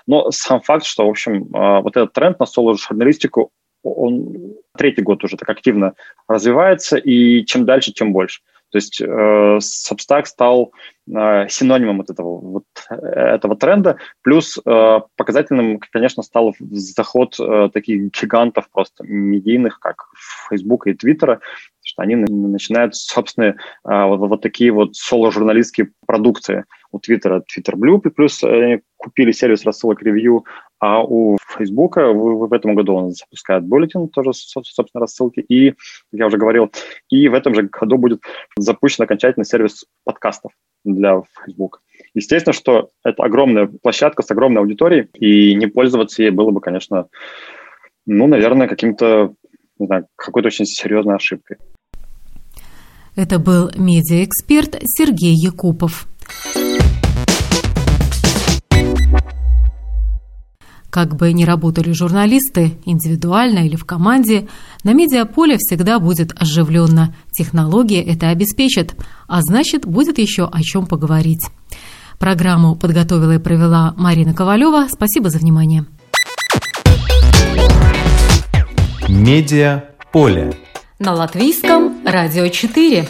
Но 0.08 0.30
сам 0.30 0.62
факт, 0.62 0.86
что, 0.86 1.06
в 1.06 1.10
общем, 1.10 1.48
а, 1.54 1.80
вот 1.82 1.96
этот 1.96 2.14
тренд 2.14 2.40
на 2.40 2.46
соло-журналистику, 2.46 3.52
он 3.84 4.54
третий 4.76 5.02
год 5.02 5.22
уже 5.22 5.36
так 5.36 5.48
активно 5.50 5.94
развивается, 6.26 6.96
и 6.96 7.44
чем 7.44 7.64
дальше, 7.64 7.92
тем 7.92 8.12
больше. 8.12 8.40
То 8.70 8.78
есть 8.78 9.00
э, 9.00 9.06
Substack 9.06 10.26
стал 10.26 10.72
э, 11.08 11.48
синонимом 11.48 11.98
вот 11.98 12.10
этого, 12.10 12.38
вот 12.38 12.64
этого 12.90 13.56
тренда, 13.56 13.96
плюс 14.22 14.58
э, 14.58 15.00
показательным, 15.16 15.80
конечно, 15.90 16.22
стал 16.22 16.54
заход 16.58 17.36
э, 17.40 17.70
таких 17.72 18.10
гигантов 18.12 18.68
просто 18.70 19.04
медийных, 19.04 19.80
как 19.80 20.04
Facebook 20.50 20.86
и 20.86 20.92
Twitter, 20.92 21.38
что 21.82 22.02
они 22.02 22.16
начинают 22.16 22.94
собственные 22.94 23.52
э, 23.52 24.04
вот, 24.04 24.18
вот 24.18 24.42
такие 24.42 24.70
вот 24.70 24.96
соло-журналистские 24.96 25.90
продукции 26.06 26.64
у 26.90 26.98
Твиттера 26.98 27.40
Twitter 27.40 27.74
Blue, 27.74 28.00
плюс 28.10 28.42
они 28.42 28.80
купили 28.96 29.32
сервис 29.32 29.64
рассылок 29.64 30.02
ревью, 30.02 30.44
а 30.78 31.02
у 31.02 31.36
Фейсбука 31.56 32.12
в, 32.12 32.48
в 32.48 32.52
этом 32.52 32.74
году 32.74 32.94
он 32.94 33.12
запускает 33.12 33.64
буллетин, 33.64 34.08
тоже, 34.08 34.32
собственно, 34.32 34.86
рассылки, 34.94 35.40
и, 35.40 35.74
я 36.12 36.26
уже 36.26 36.38
говорил, 36.38 36.70
и 37.08 37.28
в 37.28 37.34
этом 37.34 37.54
же 37.54 37.62
году 37.62 37.98
будет 37.98 38.22
запущен 38.56 39.04
окончательный 39.04 39.44
сервис 39.44 39.84
подкастов 40.04 40.52
для 40.84 41.22
Facebook. 41.44 41.82
Естественно, 42.14 42.54
что 42.54 42.88
это 43.04 43.22
огромная 43.22 43.66
площадка 43.66 44.22
с 44.22 44.30
огромной 44.30 44.62
аудиторией, 44.62 45.08
и 45.14 45.54
не 45.54 45.66
пользоваться 45.66 46.22
ей 46.22 46.30
было 46.30 46.50
бы, 46.50 46.60
конечно, 46.60 47.08
ну, 48.06 48.26
наверное, 48.26 48.68
каким-то, 48.68 49.34
не 49.78 49.86
знаю, 49.86 50.06
какой-то 50.16 50.46
очень 50.46 50.64
серьезной 50.64 51.16
ошибкой. 51.16 51.58
Это 53.16 53.38
был 53.40 53.70
медиаэксперт 53.76 54.78
Сергей 54.84 55.34
Якупов. 55.34 56.06
Как 60.98 61.14
бы 61.14 61.32
ни 61.32 61.44
работали 61.44 61.92
журналисты, 61.92 62.76
индивидуально 62.84 63.60
или 63.60 63.76
в 63.76 63.84
команде, 63.84 64.48
на 64.82 64.94
медиаполе 64.94 65.56
всегда 65.56 66.00
будет 66.00 66.32
оживленно. 66.36 67.14
Технология 67.30 68.02
это 68.02 68.30
обеспечит, 68.30 68.96
а 69.28 69.42
значит, 69.42 69.86
будет 69.86 70.18
еще 70.18 70.48
о 70.50 70.60
чем 70.60 70.86
поговорить. 70.86 71.46
Программу 72.18 72.74
подготовила 72.74 73.36
и 73.36 73.38
провела 73.38 73.94
Марина 73.96 74.34
Ковалева. 74.34 74.88
Спасибо 74.90 75.30
за 75.30 75.38
внимание. 75.38 75.86
Медиа 79.08 79.84
поле. 80.10 80.52
На 80.98 81.12
латвийском 81.12 82.04
радио 82.04 82.48
4. 82.48 83.08